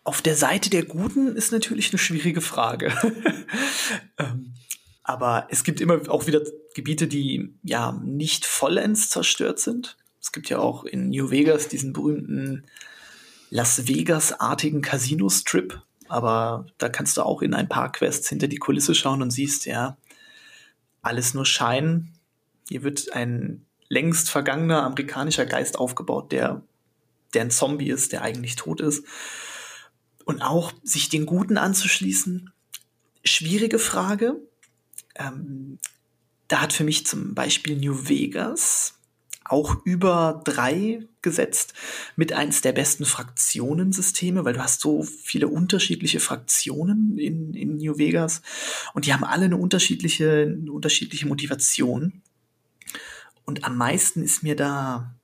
auf 0.04 0.22
der 0.22 0.36
Seite 0.36 0.70
der 0.70 0.86
Guten 0.86 1.36
ist 1.36 1.52
natürlich 1.52 1.92
eine 1.92 2.00
schwierige 2.00 2.42
Frage. 2.42 2.94
ähm, 4.18 4.54
aber 5.04 5.48
es 5.50 5.64
gibt 5.64 5.82
immer 5.82 6.10
auch 6.10 6.28
wieder 6.28 6.42
Gebiete, 6.76 7.08
die 7.08 7.54
ja 7.64 7.94
nicht 8.04 8.46
vollends 8.46 9.10
zerstört 9.10 9.60
sind. 9.60 9.98
Es 10.22 10.32
gibt 10.32 10.50
ja 10.50 10.60
auch 10.60 10.84
in 10.84 11.10
New 11.10 11.32
Vegas 11.32 11.70
diesen 11.70 11.94
berühmten 11.94 12.66
Las 13.50 13.88
Vegas-artigen 13.88 14.82
Casino-Strip. 14.82 15.82
Aber 16.10 16.68
da 16.78 16.90
kannst 16.90 17.18
du 17.18 17.22
auch 17.24 17.42
in 17.42 17.54
ein 17.54 17.70
paar 17.70 17.92
Quests 17.92 18.30
hinter 18.30 18.48
die 18.48 18.58
Kulisse 18.58 18.96
schauen 18.96 19.22
und 19.22 19.32
siehst, 19.32 19.66
ja, 19.66 19.98
alles 21.02 21.34
nur 21.34 21.46
Schein. 21.46 22.14
Hier 22.68 22.84
wird 22.84 23.14
ein 23.14 23.66
längst 23.90 24.30
vergangener 24.30 24.84
amerikanischer 24.84 25.46
Geist 25.46 25.80
aufgebaut, 25.80 26.32
der 26.32 26.62
der 27.34 27.44
ein 27.44 27.52
Zombie 27.52 27.90
ist, 27.90 28.12
der 28.12 28.22
eigentlich 28.22 28.56
tot 28.56 28.82
ist. 28.82 29.06
Und 30.26 30.42
auch 30.42 30.74
sich 30.84 31.10
den 31.10 31.26
Guten 31.26 31.58
anzuschließen, 31.58 32.52
schwierige 33.24 33.80
Frage. 33.80 34.36
Ähm, 35.16 35.80
da 36.48 36.62
hat 36.62 36.74
für 36.74 36.84
mich 36.84 37.06
zum 37.06 37.34
Beispiel 37.34 37.78
New 37.78 38.08
Vegas 38.08 38.98
auch 39.50 39.86
über 39.86 40.42
drei 40.44 41.08
gesetzt 41.22 41.74
mit 42.16 42.34
eins 42.34 42.62
der 42.62 42.74
besten 42.74 43.06
Fraktionensysteme, 43.06 44.46
weil 44.46 44.54
du 44.54 44.62
hast 44.62 44.82
so 44.82 45.04
viele 45.04 45.48
unterschiedliche 45.48 46.20
Fraktionen 46.20 47.18
in, 47.18 47.54
in 47.54 47.78
New 47.78 47.98
Vegas 47.98 48.42
und 48.94 49.06
die 49.06 49.14
haben 49.14 49.24
alle 49.24 49.46
eine 49.46 49.58
unterschiedliche, 49.58 50.58
eine 50.60 50.72
unterschiedliche 50.72 51.28
Motivation. 51.28 52.22
Und 53.46 53.64
am 53.64 53.78
meisten 53.78 54.22
ist 54.22 54.44
mir 54.44 54.56
da 54.56 55.17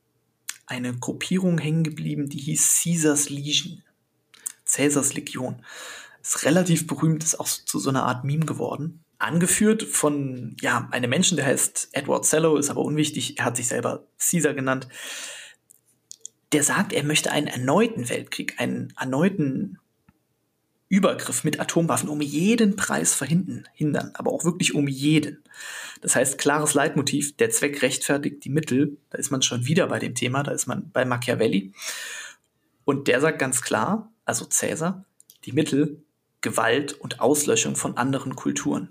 eine 0.65 0.93
Gruppierung 0.93 1.57
hängen 1.57 1.83
geblieben, 1.83 2.29
die 2.29 2.39
hieß 2.39 2.81
Caesars 2.81 3.29
Legion. 3.29 3.83
Caesars 4.65 5.13
Legion. 5.13 5.63
Ist 6.21 6.45
relativ 6.45 6.87
berühmt, 6.87 7.23
ist 7.23 7.39
auch 7.39 7.47
zu 7.47 7.79
so 7.79 7.89
einer 7.89 8.05
Art 8.05 8.23
Meme 8.23 8.45
geworden. 8.45 9.03
Angeführt 9.17 9.83
von, 9.83 10.55
ja, 10.61 10.87
einem 10.91 11.09
Menschen, 11.09 11.37
der 11.37 11.45
heißt 11.45 11.89
Edward 11.91 12.25
Sellow, 12.25 12.57
ist 12.57 12.69
aber 12.69 12.81
unwichtig, 12.81 13.39
er 13.39 13.45
hat 13.45 13.57
sich 13.57 13.67
selber 13.67 14.07
Caesar 14.17 14.53
genannt. 14.53 14.87
Der 16.51 16.63
sagt, 16.63 16.93
er 16.93 17.03
möchte 17.03 17.31
einen 17.31 17.47
erneuten 17.47 18.09
Weltkrieg, 18.09 18.59
einen 18.59 18.93
erneuten 18.97 19.79
Übergriff 20.93 21.43
mit 21.43 21.59
Atomwaffen 21.59 22.07
um 22.07 22.21
jeden 22.21 22.75
Preis 22.75 23.15
verhindern, 23.15 23.67
hindern, 23.73 24.11
aber 24.13 24.31
auch 24.31 24.45
wirklich 24.45 24.75
um 24.75 24.87
jeden. 24.87 25.43
Das 26.01 26.15
heißt, 26.15 26.37
klares 26.37 26.75
Leitmotiv, 26.75 27.35
der 27.37 27.49
Zweck 27.49 27.81
rechtfertigt 27.81 28.45
die 28.45 28.49
Mittel, 28.49 28.97
da 29.09 29.17
ist 29.17 29.31
man 29.31 29.41
schon 29.41 29.65
wieder 29.65 29.87
bei 29.87 29.97
dem 29.97 30.13
Thema, 30.13 30.43
da 30.43 30.51
ist 30.51 30.67
man 30.67 30.91
bei 30.91 31.03
Machiavelli. 31.03 31.73
Und 32.85 33.07
der 33.07 33.21
sagt 33.21 33.39
ganz 33.39 33.63
klar, 33.63 34.11
also 34.23 34.45
Cäsar, 34.45 35.03
die 35.45 35.51
Mittel 35.51 36.03
Gewalt 36.41 36.93
und 36.93 37.21
Auslöschung 37.21 37.75
von 37.75 37.97
anderen 37.97 38.35
Kulturen, 38.35 38.89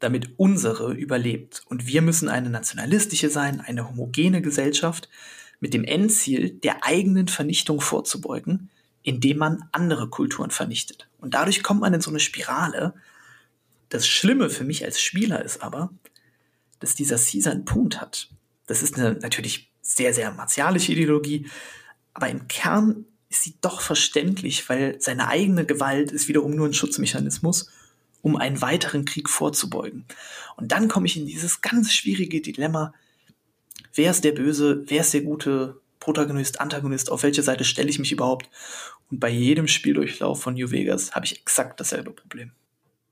damit 0.00 0.34
unsere 0.36 0.92
überlebt. 0.92 1.62
Und 1.66 1.86
wir 1.86 2.02
müssen 2.02 2.28
eine 2.28 2.50
nationalistische 2.50 3.30
sein, 3.30 3.62
eine 3.62 3.88
homogene 3.88 4.42
Gesellschaft 4.42 5.08
mit 5.60 5.72
dem 5.72 5.84
Endziel 5.84 6.50
der 6.50 6.84
eigenen 6.84 7.28
Vernichtung 7.28 7.80
vorzubeugen, 7.80 8.68
indem 9.06 9.38
man 9.38 9.68
andere 9.70 10.08
Kulturen 10.08 10.50
vernichtet. 10.50 11.08
Und 11.18 11.34
dadurch 11.34 11.62
kommt 11.62 11.80
man 11.80 11.94
in 11.94 12.00
so 12.00 12.10
eine 12.10 12.18
Spirale. 12.18 12.92
Das 13.88 14.04
Schlimme 14.04 14.50
für 14.50 14.64
mich 14.64 14.84
als 14.84 15.00
Spieler 15.00 15.44
ist 15.44 15.62
aber, 15.62 15.90
dass 16.80 16.96
dieser 16.96 17.16
Caesar 17.16 17.52
einen 17.52 17.64
Punkt 17.64 18.00
hat. 18.00 18.28
Das 18.66 18.82
ist 18.82 18.98
eine 18.98 19.12
natürlich 19.12 19.70
sehr, 19.80 20.12
sehr 20.12 20.32
martialische 20.32 20.90
Ideologie, 20.90 21.48
aber 22.14 22.28
im 22.28 22.48
Kern 22.48 23.04
ist 23.28 23.44
sie 23.44 23.54
doch 23.60 23.80
verständlich, 23.80 24.68
weil 24.68 25.00
seine 25.00 25.28
eigene 25.28 25.64
Gewalt 25.64 26.10
ist 26.10 26.26
wiederum 26.26 26.56
nur 26.56 26.66
ein 26.66 26.74
Schutzmechanismus, 26.74 27.70
um 28.22 28.34
einen 28.34 28.60
weiteren 28.60 29.04
Krieg 29.04 29.30
vorzubeugen. 29.30 30.04
Und 30.56 30.72
dann 30.72 30.88
komme 30.88 31.06
ich 31.06 31.16
in 31.16 31.26
dieses 31.26 31.60
ganz 31.60 31.92
schwierige 31.92 32.40
Dilemma, 32.40 32.92
wer 33.94 34.10
ist 34.10 34.24
der 34.24 34.32
Böse, 34.32 34.82
wer 34.88 35.02
ist 35.02 35.14
der 35.14 35.22
Gute, 35.22 35.80
Protagonist, 36.06 36.60
Antagonist, 36.60 37.10
auf 37.10 37.24
welche 37.24 37.42
Seite 37.42 37.64
stelle 37.64 37.90
ich 37.90 37.98
mich 37.98 38.12
überhaupt? 38.12 38.48
Und 39.10 39.20
bei 39.20 39.28
jedem 39.28 39.68
Spieldurchlauf 39.68 40.42
von 40.42 40.54
New 40.54 40.70
Vegas 40.70 41.14
habe 41.14 41.26
ich 41.26 41.40
exakt 41.40 41.80
dasselbe 41.80 42.10
Problem. 42.10 42.52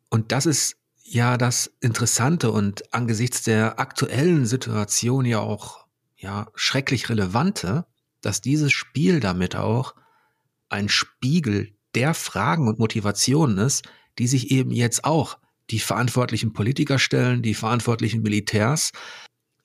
Und 0.09 0.33
das 0.33 0.47
ist 0.47 0.77
ja 1.03 1.37
das 1.37 1.73
Interessante 1.81 2.51
und 2.51 2.93
angesichts 2.93 3.43
der 3.43 3.79
aktuellen 3.79 4.47
Situation 4.47 5.25
ja 5.25 5.41
auch 5.41 5.87
ja 6.17 6.49
schrecklich 6.55 7.09
relevante, 7.09 7.87
dass 8.21 8.41
dieses 8.41 8.73
Spiel 8.73 9.21
damit 9.21 9.55
auch 9.55 9.95
ein 10.69 10.89
Spiegel 10.89 11.77
der 11.95 12.15
Fragen 12.15 12.67
und 12.69 12.79
Motivationen 12.79 13.59
ist, 13.59 13.85
die 14.19 14.27
sich 14.27 14.51
eben 14.51 14.71
jetzt 14.71 15.05
auch 15.05 15.39
die 15.71 15.79
verantwortlichen 15.79 16.53
Politiker 16.53 16.99
stellen, 16.99 17.43
die 17.43 17.55
verantwortlichen 17.55 18.23
Militärs. 18.23 18.91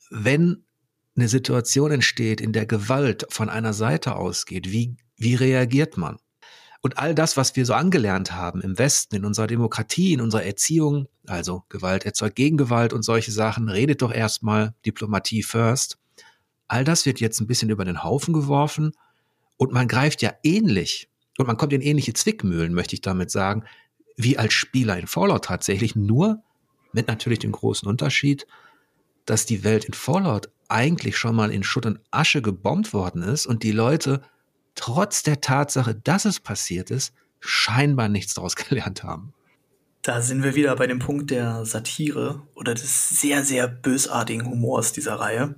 Wenn 0.09 0.65
eine 1.15 1.27
Situation 1.27 1.91
entsteht, 1.91 2.41
in 2.41 2.53
der 2.53 2.65
Gewalt 2.65 3.25
von 3.29 3.49
einer 3.49 3.73
Seite 3.73 4.15
ausgeht, 4.15 4.71
wie, 4.71 4.95
wie 5.19 5.35
reagiert 5.35 5.97
man? 5.97 6.17
Und 6.81 6.97
all 6.97 7.13
das, 7.13 7.35
was 7.35 7.55
wir 7.55 7.65
so 7.65 7.73
angelernt 7.73 8.31
haben 8.31 8.61
im 8.61 8.79
Westen, 8.79 9.17
in 9.17 9.25
unserer 9.25 9.47
Demokratie, 9.47 10.13
in 10.13 10.21
unserer 10.21 10.43
Erziehung, 10.43 11.07
also 11.27 11.63
Gewalt 11.67 12.05
erzeugt 12.05 12.37
Gegengewalt 12.37 12.93
und 12.93 13.03
solche 13.03 13.31
Sachen, 13.31 13.67
redet 13.67 14.01
doch 14.01 14.13
erstmal 14.13 14.73
Diplomatie 14.85 15.43
first. 15.43 15.97
All 16.69 16.85
das 16.85 17.05
wird 17.05 17.19
jetzt 17.19 17.41
ein 17.41 17.47
bisschen 17.47 17.69
über 17.69 17.83
den 17.83 18.03
Haufen 18.03 18.33
geworfen 18.33 18.93
und 19.57 19.73
man 19.73 19.89
greift 19.89 20.21
ja 20.21 20.33
ähnlich 20.43 21.09
und 21.37 21.47
man 21.47 21.57
kommt 21.57 21.73
in 21.73 21.81
ähnliche 21.81 22.13
Zwickmühlen, 22.13 22.73
möchte 22.73 22.95
ich 22.95 23.01
damit 23.01 23.29
sagen, 23.29 23.65
wie 24.15 24.37
als 24.37 24.53
Spieler 24.53 24.97
in 24.97 25.07
Fallout 25.07 25.45
tatsächlich, 25.45 25.95
nur 25.95 26.43
mit 26.93 27.07
natürlich 27.07 27.39
dem 27.39 27.51
großen 27.51 27.87
Unterschied, 27.87 28.47
dass 29.25 29.45
die 29.45 29.63
Welt 29.63 29.85
in 29.85 29.93
Fallout 29.93 30.49
eigentlich 30.69 31.17
schon 31.17 31.35
mal 31.35 31.51
in 31.51 31.63
Schutt 31.63 31.85
und 31.85 31.99
Asche 32.11 32.41
gebombt 32.41 32.93
worden 32.93 33.21
ist 33.21 33.47
und 33.47 33.63
die 33.63 33.71
Leute 33.71 34.21
trotz 34.79 35.23
der 35.23 35.41
Tatsache, 35.41 35.93
dass 35.93 36.23
es 36.23 36.39
passiert 36.39 36.89
ist, 36.89 37.13
scheinbar 37.41 38.07
nichts 38.07 38.33
daraus 38.33 38.55
gelernt 38.69 39.03
haben. 39.03 39.33
Da 40.01 40.21
sind 40.21 40.43
wir 40.43 40.55
wieder 40.55 40.73
bei 40.77 40.87
dem 40.87 40.99
Punkt 40.99 41.29
der 41.29 41.65
Satire 41.65 42.41
oder 42.55 42.73
des 42.73 43.09
sehr, 43.09 43.43
sehr 43.43 43.67
bösartigen 43.67 44.45
Humors 44.49 44.93
dieser 44.93 45.15
Reihe. 45.15 45.55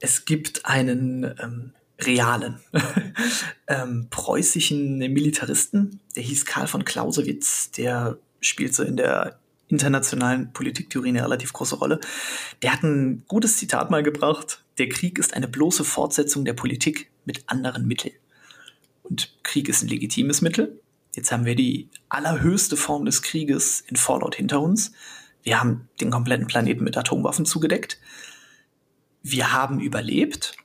Es 0.00 0.24
gibt 0.24 0.64
einen 0.64 1.24
ähm, 1.38 1.72
realen 2.00 2.60
ähm, 3.66 4.08
preußischen 4.08 4.98
Militaristen, 4.98 6.00
der 6.14 6.22
hieß 6.22 6.46
Karl 6.46 6.66
von 6.66 6.86
Clausewitz, 6.86 7.70
der 7.72 8.16
spielt 8.40 8.74
so 8.74 8.82
in 8.82 8.96
der 8.96 9.38
internationalen 9.68 10.52
Politiktheorie 10.52 11.08
eine 11.08 11.24
relativ 11.24 11.52
große 11.52 11.76
Rolle. 11.76 12.00
Der 12.62 12.72
hat 12.72 12.82
ein 12.82 13.24
gutes 13.26 13.56
Zitat 13.56 13.90
mal 13.90 14.02
gebracht. 14.02 14.64
Der 14.78 14.88
Krieg 14.88 15.18
ist 15.18 15.34
eine 15.34 15.48
bloße 15.48 15.84
Fortsetzung 15.84 16.44
der 16.44 16.52
Politik 16.52 17.10
mit 17.24 17.44
anderen 17.48 17.86
Mitteln. 17.86 18.14
Und 19.02 19.34
Krieg 19.42 19.68
ist 19.68 19.82
ein 19.82 19.88
legitimes 19.88 20.42
Mittel. 20.42 20.80
Jetzt 21.14 21.32
haben 21.32 21.44
wir 21.44 21.54
die 21.54 21.88
allerhöchste 22.08 22.76
Form 22.76 23.04
des 23.04 23.22
Krieges 23.22 23.80
in 23.80 23.96
Fallout 23.96 24.36
hinter 24.36 24.60
uns. 24.60 24.92
Wir 25.42 25.60
haben 25.60 25.88
den 26.00 26.10
kompletten 26.10 26.46
Planeten 26.46 26.84
mit 26.84 26.96
Atomwaffen 26.96 27.46
zugedeckt. 27.46 27.98
Wir 29.22 29.52
haben 29.52 29.80
überlebt, 29.80 30.56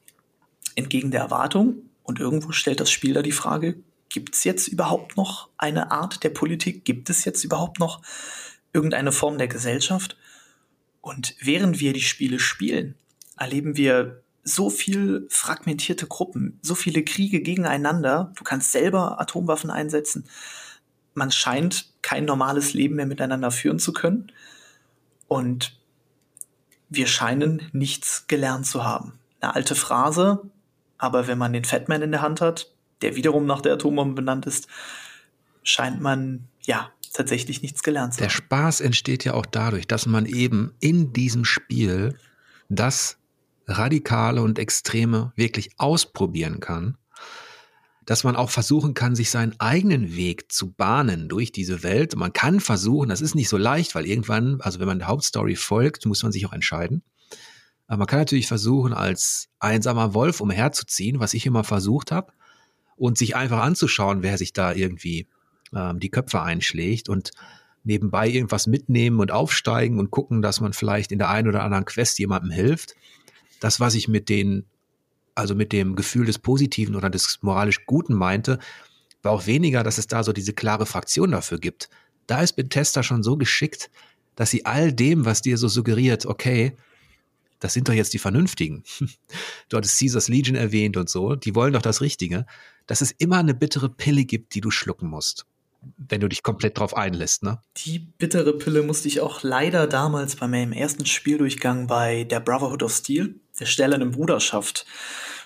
entgegen 0.75 1.11
der 1.11 1.21
Erwartung. 1.21 1.89
Und 2.03 2.19
irgendwo 2.19 2.51
stellt 2.51 2.79
das 2.79 2.91
Spiel 2.91 3.13
da 3.13 3.21
die 3.21 3.31
Frage, 3.31 3.77
gibt 4.09 4.35
es 4.35 4.43
jetzt 4.43 4.67
überhaupt 4.67 5.17
noch 5.17 5.49
eine 5.57 5.91
Art 5.91 6.23
der 6.23 6.29
Politik? 6.29 6.83
Gibt 6.83 7.09
es 7.09 7.25
jetzt 7.25 7.43
überhaupt 7.43 7.79
noch 7.79 8.01
irgendeine 8.73 9.11
Form 9.11 9.37
der 9.37 9.47
Gesellschaft? 9.47 10.17
Und 11.01 11.35
während 11.39 11.79
wir 11.79 11.93
die 11.93 12.01
Spiele 12.01 12.39
spielen, 12.39 12.95
erleben 13.37 13.75
wir 13.77 14.21
so 14.43 14.69
viel 14.69 15.27
fragmentierte 15.29 16.07
Gruppen, 16.07 16.59
so 16.61 16.75
viele 16.75 17.03
Kriege 17.03 17.41
gegeneinander. 17.41 18.33
Du 18.35 18.43
kannst 18.43 18.71
selber 18.71 19.19
Atomwaffen 19.19 19.69
einsetzen. 19.69 20.25
Man 21.13 21.31
scheint 21.31 21.91
kein 22.01 22.25
normales 22.25 22.73
Leben 22.73 22.95
mehr 22.95 23.05
miteinander 23.05 23.51
führen 23.51 23.79
zu 23.79 23.93
können. 23.93 24.31
Und 25.27 25.79
wir 26.89 27.07
scheinen 27.07 27.69
nichts 27.71 28.27
gelernt 28.27 28.65
zu 28.65 28.83
haben. 28.83 29.13
Eine 29.39 29.55
alte 29.55 29.75
Phrase, 29.75 30.41
aber 30.97 31.27
wenn 31.27 31.37
man 31.37 31.53
den 31.53 31.65
Fatman 31.65 32.01
in 32.01 32.11
der 32.11 32.21
Hand 32.21 32.41
hat, 32.41 32.71
der 33.01 33.15
wiederum 33.15 33.45
nach 33.45 33.61
der 33.61 33.73
Atombombe 33.73 34.15
benannt 34.15 34.45
ist, 34.45 34.67
scheint 35.63 36.01
man, 36.01 36.47
ja, 36.61 36.91
tatsächlich 37.11 37.61
nichts 37.61 37.83
gelernt 37.83 38.13
zu 38.13 38.17
haben. 38.17 38.25
Der 38.25 38.29
Spaß 38.29 38.81
entsteht 38.81 39.23
ja 39.23 39.33
auch 39.33 39.45
dadurch, 39.45 39.87
dass 39.87 40.05
man 40.05 40.25
eben 40.25 40.73
in 40.79 41.13
diesem 41.13 41.45
Spiel 41.45 42.17
das 42.69 43.17
Radikale 43.67 44.41
und 44.41 44.59
Extreme 44.59 45.33
wirklich 45.35 45.71
ausprobieren 45.77 46.59
kann, 46.59 46.97
dass 48.05 48.23
man 48.23 48.35
auch 48.35 48.49
versuchen 48.49 48.93
kann, 48.93 49.15
sich 49.15 49.29
seinen 49.29 49.59
eigenen 49.59 50.15
Weg 50.15 50.51
zu 50.51 50.71
bahnen 50.71 51.29
durch 51.29 51.51
diese 51.51 51.83
Welt. 51.83 52.15
Man 52.15 52.33
kann 52.33 52.59
versuchen, 52.59 53.09
das 53.09 53.21
ist 53.21 53.35
nicht 53.35 53.49
so 53.49 53.57
leicht, 53.57 53.93
weil 53.95 54.05
irgendwann, 54.05 54.59
also 54.61 54.79
wenn 54.79 54.87
man 54.87 54.99
der 54.99 55.07
Hauptstory 55.07 55.55
folgt, 55.55 56.05
muss 56.05 56.23
man 56.23 56.31
sich 56.31 56.45
auch 56.45 56.53
entscheiden. 56.53 57.03
Aber 57.87 57.99
man 57.99 58.07
kann 58.07 58.19
natürlich 58.19 58.47
versuchen, 58.47 58.93
als 58.93 59.49
einsamer 59.59 60.13
Wolf 60.13 60.41
umherzuziehen, 60.41 61.19
was 61.19 61.33
ich 61.33 61.45
immer 61.45 61.63
versucht 61.63 62.11
habe, 62.11 62.33
und 62.95 63.17
sich 63.17 63.35
einfach 63.35 63.61
anzuschauen, 63.61 64.23
wer 64.23 64.37
sich 64.37 64.53
da 64.53 64.73
irgendwie 64.73 65.27
ähm, 65.75 65.99
die 65.99 66.09
Köpfe 66.09 66.41
einschlägt 66.41 67.09
und 67.09 67.31
nebenbei 67.83 68.29
irgendwas 68.29 68.67
mitnehmen 68.67 69.19
und 69.19 69.31
aufsteigen 69.31 69.99
und 69.99 70.11
gucken, 70.11 70.41
dass 70.41 70.61
man 70.61 70.73
vielleicht 70.73 71.11
in 71.11 71.19
der 71.19 71.29
einen 71.29 71.47
oder 71.47 71.63
anderen 71.63 71.85
Quest 71.85 72.19
jemandem 72.19 72.51
hilft 72.51 72.95
das, 73.61 73.79
was 73.79 73.95
ich 73.95 74.09
mit 74.09 74.27
den, 74.27 74.65
also 75.35 75.55
mit 75.55 75.71
dem 75.71 75.95
Gefühl 75.95 76.25
des 76.25 76.39
Positiven 76.39 76.95
oder 76.95 77.09
des 77.09 77.39
moralisch 77.41 77.85
Guten 77.85 78.13
meinte, 78.13 78.59
war 79.21 79.31
auch 79.31 79.45
weniger, 79.45 79.83
dass 79.83 79.97
es 79.97 80.07
da 80.07 80.23
so 80.23 80.33
diese 80.33 80.51
klare 80.51 80.85
Fraktion 80.85 81.31
dafür 81.31 81.59
gibt. 81.59 81.89
Da 82.27 82.41
ist 82.41 82.53
Bethesda 82.53 83.03
schon 83.03 83.23
so 83.23 83.37
geschickt, 83.37 83.89
dass 84.35 84.49
sie 84.49 84.65
all 84.65 84.91
dem, 84.91 85.25
was 85.25 85.41
dir 85.41 85.57
so 85.57 85.67
suggeriert, 85.67 86.25
okay, 86.25 86.75
das 87.59 87.73
sind 87.73 87.87
doch 87.87 87.93
jetzt 87.93 88.13
die 88.13 88.19
Vernünftigen. 88.19 88.83
Du 89.69 89.77
hattest 89.77 89.99
Caesars 89.99 90.27
Legion 90.27 90.55
erwähnt 90.55 90.97
und 90.97 91.09
so, 91.09 91.35
die 91.35 91.55
wollen 91.55 91.71
doch 91.71 91.81
das 91.81 92.01
Richtige, 92.01 92.45
dass 92.87 92.99
es 92.99 93.11
immer 93.11 93.37
eine 93.37 93.53
bittere 93.53 93.87
Pille 93.89 94.25
gibt, 94.25 94.53
die 94.53 94.59
du 94.59 94.69
schlucken 94.69 95.07
musst 95.07 95.45
wenn 95.97 96.21
du 96.21 96.27
dich 96.27 96.43
komplett 96.43 96.77
drauf 96.77 96.95
einlässt, 96.95 97.43
ne? 97.43 97.59
Die 97.77 97.99
bittere 97.99 98.57
Pille 98.57 98.83
musste 98.83 99.07
ich 99.07 99.19
auch 99.21 99.43
leider 99.43 99.87
damals 99.87 100.35
bei 100.35 100.47
meinem 100.47 100.73
ersten 100.73 101.05
Spieldurchgang 101.05 101.87
bei 101.87 102.23
der 102.25 102.39
Brotherhood 102.39 102.83
of 102.83 102.93
Steel, 102.93 103.35
der 103.59 103.65
stellenden 103.65 104.11
Bruderschaft, 104.11 104.85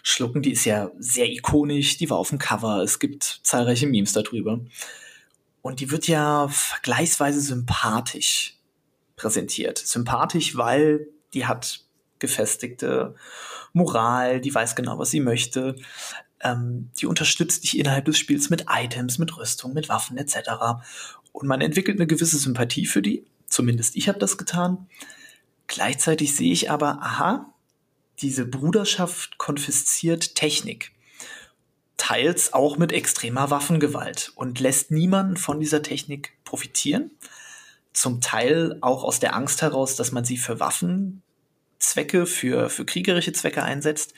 schlucken. 0.03 0.41
Die 0.41 0.51
ist 0.51 0.65
ja 0.65 0.91
sehr 0.99 1.29
ikonisch, 1.29 1.97
die 1.97 2.09
war 2.09 2.17
auf 2.17 2.29
dem 2.29 2.39
Cover, 2.39 2.81
es 2.83 2.99
gibt 2.99 3.41
zahlreiche 3.43 3.87
Memes 3.87 4.13
darüber. 4.13 4.59
Und 5.61 5.79
die 5.79 5.89
wird 5.89 6.07
ja 6.07 6.47
vergleichsweise 6.47 7.41
sympathisch 7.41 8.57
präsentiert. 9.15 9.79
Sympathisch, 9.79 10.55
weil 10.55 11.07
die 11.33 11.45
hat 11.45 11.81
gefestigte 12.19 13.15
Moral, 13.73 14.41
die 14.41 14.53
weiß 14.53 14.75
genau, 14.75 14.99
was 14.99 15.11
sie 15.11 15.19
möchte. 15.19 15.75
Ähm, 16.41 16.89
die 16.99 17.05
unterstützt 17.05 17.63
dich 17.63 17.77
innerhalb 17.77 18.05
des 18.05 18.17
Spiels 18.17 18.49
mit 18.49 18.65
Items, 18.69 19.17
mit 19.17 19.35
Rüstung, 19.37 19.73
mit 19.73 19.89
Waffen 19.89 20.17
etc. 20.17 20.81
Und 21.31 21.47
man 21.47 21.61
entwickelt 21.61 21.97
eine 21.97 22.07
gewisse 22.07 22.37
Sympathie 22.37 22.85
für 22.85 23.01
die. 23.01 23.25
Zumindest 23.47 23.95
ich 23.95 24.07
habe 24.07 24.19
das 24.19 24.37
getan. 24.37 24.87
Gleichzeitig 25.67 26.35
sehe 26.35 26.51
ich 26.51 26.69
aber, 26.69 27.01
aha, 27.01 27.53
diese 28.21 28.45
Bruderschaft 28.45 29.37
konfisziert 29.37 30.35
Technik. 30.35 30.91
Teils 31.97 32.53
auch 32.53 32.77
mit 32.77 32.91
extremer 32.91 33.49
Waffengewalt 33.49 34.31
und 34.35 34.59
lässt 34.59 34.91
niemanden 34.91 35.37
von 35.37 35.59
dieser 35.59 35.81
Technik 35.81 36.33
profitieren. 36.43 37.11
Zum 37.93 38.21
Teil 38.21 38.77
auch 38.81 39.03
aus 39.03 39.19
der 39.19 39.35
Angst 39.35 39.61
heraus, 39.61 39.95
dass 39.95 40.11
man 40.11 40.25
sie 40.25 40.37
für 40.37 40.59
Waffenzwecke, 40.59 42.25
für, 42.25 42.69
für 42.69 42.85
kriegerische 42.85 43.31
Zwecke 43.33 43.63
einsetzt. 43.63 44.13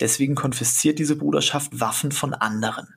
Deswegen 0.00 0.34
konfisziert 0.34 0.98
diese 0.98 1.16
Bruderschaft 1.16 1.78
Waffen 1.78 2.10
von 2.10 2.34
anderen. 2.34 2.94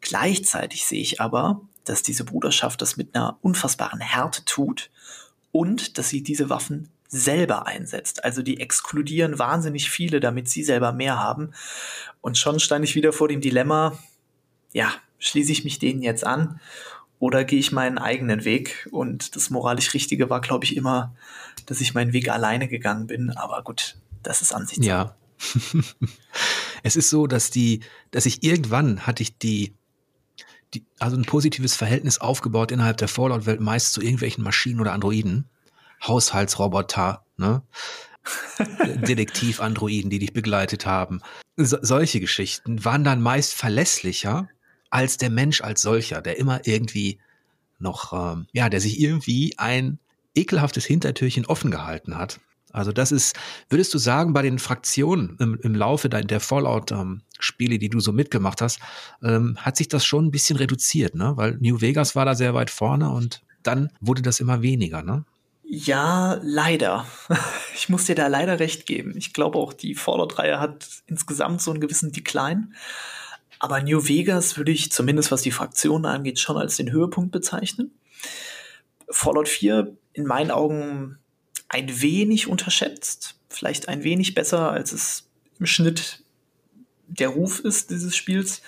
Gleichzeitig 0.00 0.84
sehe 0.84 1.00
ich 1.00 1.20
aber, 1.20 1.62
dass 1.84 2.02
diese 2.02 2.24
Bruderschaft 2.24 2.82
das 2.82 2.96
mit 2.96 3.14
einer 3.14 3.38
unfassbaren 3.40 4.00
Härte 4.00 4.44
tut 4.44 4.90
und 5.52 5.98
dass 5.98 6.10
sie 6.10 6.22
diese 6.22 6.50
Waffen 6.50 6.90
selber 7.08 7.66
einsetzt. 7.66 8.24
Also 8.24 8.42
die 8.42 8.60
exkludieren 8.60 9.38
wahnsinnig 9.38 9.90
viele, 9.90 10.20
damit 10.20 10.48
sie 10.48 10.64
selber 10.64 10.92
mehr 10.92 11.18
haben. 11.18 11.52
Und 12.20 12.38
schon 12.38 12.58
stand 12.60 12.84
ich 12.84 12.94
wieder 12.94 13.12
vor 13.12 13.28
dem 13.28 13.40
Dilemma, 13.40 13.98
ja, 14.72 14.92
schließe 15.18 15.52
ich 15.52 15.64
mich 15.64 15.78
denen 15.78 16.02
jetzt 16.02 16.26
an 16.26 16.60
oder 17.18 17.44
gehe 17.44 17.58
ich 17.58 17.70
meinen 17.70 17.98
eigenen 17.98 18.44
Weg? 18.44 18.88
Und 18.90 19.36
das 19.36 19.50
moralisch 19.50 19.94
Richtige 19.94 20.30
war, 20.30 20.40
glaube 20.40 20.64
ich, 20.64 20.76
immer, 20.76 21.14
dass 21.66 21.80
ich 21.80 21.94
meinen 21.94 22.12
Weg 22.12 22.30
alleine 22.30 22.66
gegangen 22.66 23.06
bin. 23.06 23.30
Aber 23.30 23.62
gut, 23.62 23.96
das 24.22 24.40
ist 24.40 24.52
Ansichtssache. 24.52 24.88
Ja, 24.88 25.14
es 26.82 26.96
ist 26.96 27.10
so, 27.10 27.26
dass 27.26 27.50
die, 27.50 27.80
dass 28.10 28.26
ich 28.26 28.42
irgendwann 28.42 29.06
hatte 29.06 29.22
ich 29.22 29.38
die, 29.38 29.74
die, 30.74 30.84
also 30.98 31.16
ein 31.16 31.24
positives 31.24 31.74
Verhältnis 31.76 32.18
aufgebaut 32.18 32.72
innerhalb 32.72 32.96
der 32.96 33.08
Fallout-Welt 33.08 33.60
meist 33.60 33.92
zu 33.92 34.00
irgendwelchen 34.00 34.44
Maschinen 34.44 34.80
oder 34.80 34.92
Androiden, 34.92 35.48
Haushaltsroboter, 36.06 37.24
ne? 37.36 37.62
Detektiv-Androiden, 38.84 40.10
die 40.10 40.20
dich 40.20 40.32
begleitet 40.32 40.86
haben. 40.86 41.20
So, 41.56 41.78
solche 41.82 42.20
Geschichten 42.20 42.84
waren 42.84 43.04
dann 43.04 43.20
meist 43.20 43.54
verlässlicher 43.54 44.48
als 44.90 45.16
der 45.16 45.30
Mensch 45.30 45.60
als 45.60 45.82
solcher, 45.82 46.22
der 46.22 46.38
immer 46.38 46.66
irgendwie 46.66 47.18
noch, 47.78 48.12
ähm, 48.12 48.46
ja, 48.52 48.68
der 48.68 48.80
sich 48.80 49.00
irgendwie 49.00 49.54
ein 49.58 49.98
ekelhaftes 50.34 50.84
Hintertürchen 50.84 51.46
offen 51.46 51.70
gehalten 51.70 52.16
hat. 52.16 52.40
Also 52.72 52.92
das 52.92 53.12
ist, 53.12 53.36
würdest 53.68 53.92
du 53.94 53.98
sagen, 53.98 54.32
bei 54.32 54.42
den 54.42 54.58
Fraktionen 54.58 55.36
im, 55.38 55.58
im 55.62 55.74
Laufe 55.74 56.08
der, 56.08 56.22
der 56.22 56.40
Fallout-Spiele, 56.40 57.74
ähm, 57.74 57.80
die 57.80 57.88
du 57.90 58.00
so 58.00 58.12
mitgemacht 58.12 58.60
hast, 58.60 58.80
ähm, 59.22 59.56
hat 59.58 59.76
sich 59.76 59.88
das 59.88 60.04
schon 60.04 60.26
ein 60.26 60.30
bisschen 60.30 60.56
reduziert, 60.56 61.14
ne? 61.14 61.32
Weil 61.36 61.58
New 61.60 61.80
Vegas 61.80 62.16
war 62.16 62.24
da 62.24 62.34
sehr 62.34 62.54
weit 62.54 62.70
vorne 62.70 63.10
und 63.10 63.42
dann 63.62 63.90
wurde 64.00 64.22
das 64.22 64.40
immer 64.40 64.62
weniger, 64.62 65.02
ne? 65.02 65.24
Ja, 65.64 66.38
leider. 66.42 67.06
Ich 67.74 67.88
muss 67.88 68.04
dir 68.04 68.14
da 68.14 68.28
leider 68.28 68.60
recht 68.60 68.86
geben. 68.86 69.16
Ich 69.16 69.32
glaube 69.32 69.58
auch, 69.58 69.72
die 69.72 69.94
Fallout-Reihe 69.94 70.60
hat 70.60 70.86
insgesamt 71.06 71.62
so 71.62 71.72
einen 71.72 71.80
gewissen 71.80 72.12
Decline. 72.12 72.68
Aber 73.58 73.82
New 73.82 74.06
Vegas 74.06 74.56
würde 74.56 74.70
ich 74.70 74.92
zumindest 74.92 75.32
was 75.32 75.42
die 75.42 75.50
Fraktionen 75.50 76.04
angeht 76.04 76.38
schon 76.38 76.58
als 76.58 76.76
den 76.76 76.92
Höhepunkt 76.92 77.32
bezeichnen. 77.32 77.90
Fallout 79.08 79.48
4 79.48 79.96
in 80.12 80.26
meinen 80.26 80.50
Augen 80.50 81.18
ein 81.72 82.02
wenig 82.02 82.46
unterschätzt, 82.48 83.36
vielleicht 83.48 83.88
ein 83.88 84.04
wenig 84.04 84.34
besser, 84.34 84.70
als 84.70 84.92
es 84.92 85.28
im 85.58 85.66
Schnitt 85.66 86.22
der 87.08 87.28
Ruf 87.28 87.60
ist 87.60 87.90
dieses 87.90 88.14
Spiels, 88.14 88.62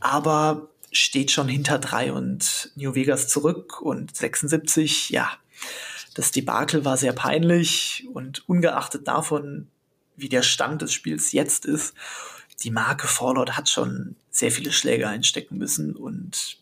aber 0.00 0.70
steht 0.90 1.30
schon 1.30 1.48
hinter 1.48 1.78
drei 1.78 2.12
und 2.12 2.72
New 2.76 2.94
Vegas 2.94 3.28
zurück 3.28 3.80
und 3.80 4.16
76, 4.16 5.10
ja, 5.10 5.30
das 6.14 6.30
Debakel 6.30 6.84
war 6.84 6.96
sehr 6.96 7.12
peinlich 7.12 8.06
und 8.12 8.48
ungeachtet 8.48 9.06
davon, 9.06 9.68
wie 10.16 10.28
der 10.28 10.42
Stand 10.42 10.82
des 10.82 10.92
Spiels 10.92 11.32
jetzt 11.32 11.66
ist, 11.66 11.94
die 12.62 12.70
Marke 12.70 13.06
Fallout 13.06 13.52
hat 13.52 13.68
schon 13.68 14.16
sehr 14.30 14.50
viele 14.50 14.72
Schläge 14.72 15.08
einstecken 15.08 15.58
müssen 15.58 15.94
und 15.94 16.58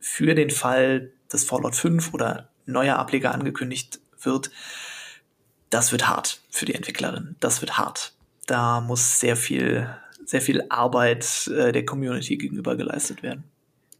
für 0.00 0.34
den 0.34 0.50
Fall, 0.50 1.12
dass 1.28 1.44
Fallout 1.44 1.76
5 1.76 2.12
oder 2.14 2.48
neuer 2.66 2.96
Ableger 2.96 3.32
angekündigt 3.32 4.00
wird, 4.24 4.50
das 5.70 5.92
wird 5.92 6.08
hart 6.08 6.40
für 6.50 6.66
die 6.66 6.74
Entwicklerin. 6.74 7.36
Das 7.40 7.60
wird 7.60 7.78
hart. 7.78 8.12
Da 8.46 8.80
muss 8.80 9.20
sehr 9.20 9.36
viel, 9.36 9.88
sehr 10.24 10.42
viel 10.42 10.64
Arbeit 10.68 11.48
äh, 11.48 11.72
der 11.72 11.84
Community 11.84 12.36
gegenüber 12.36 12.76
geleistet 12.76 13.22
werden. 13.22 13.44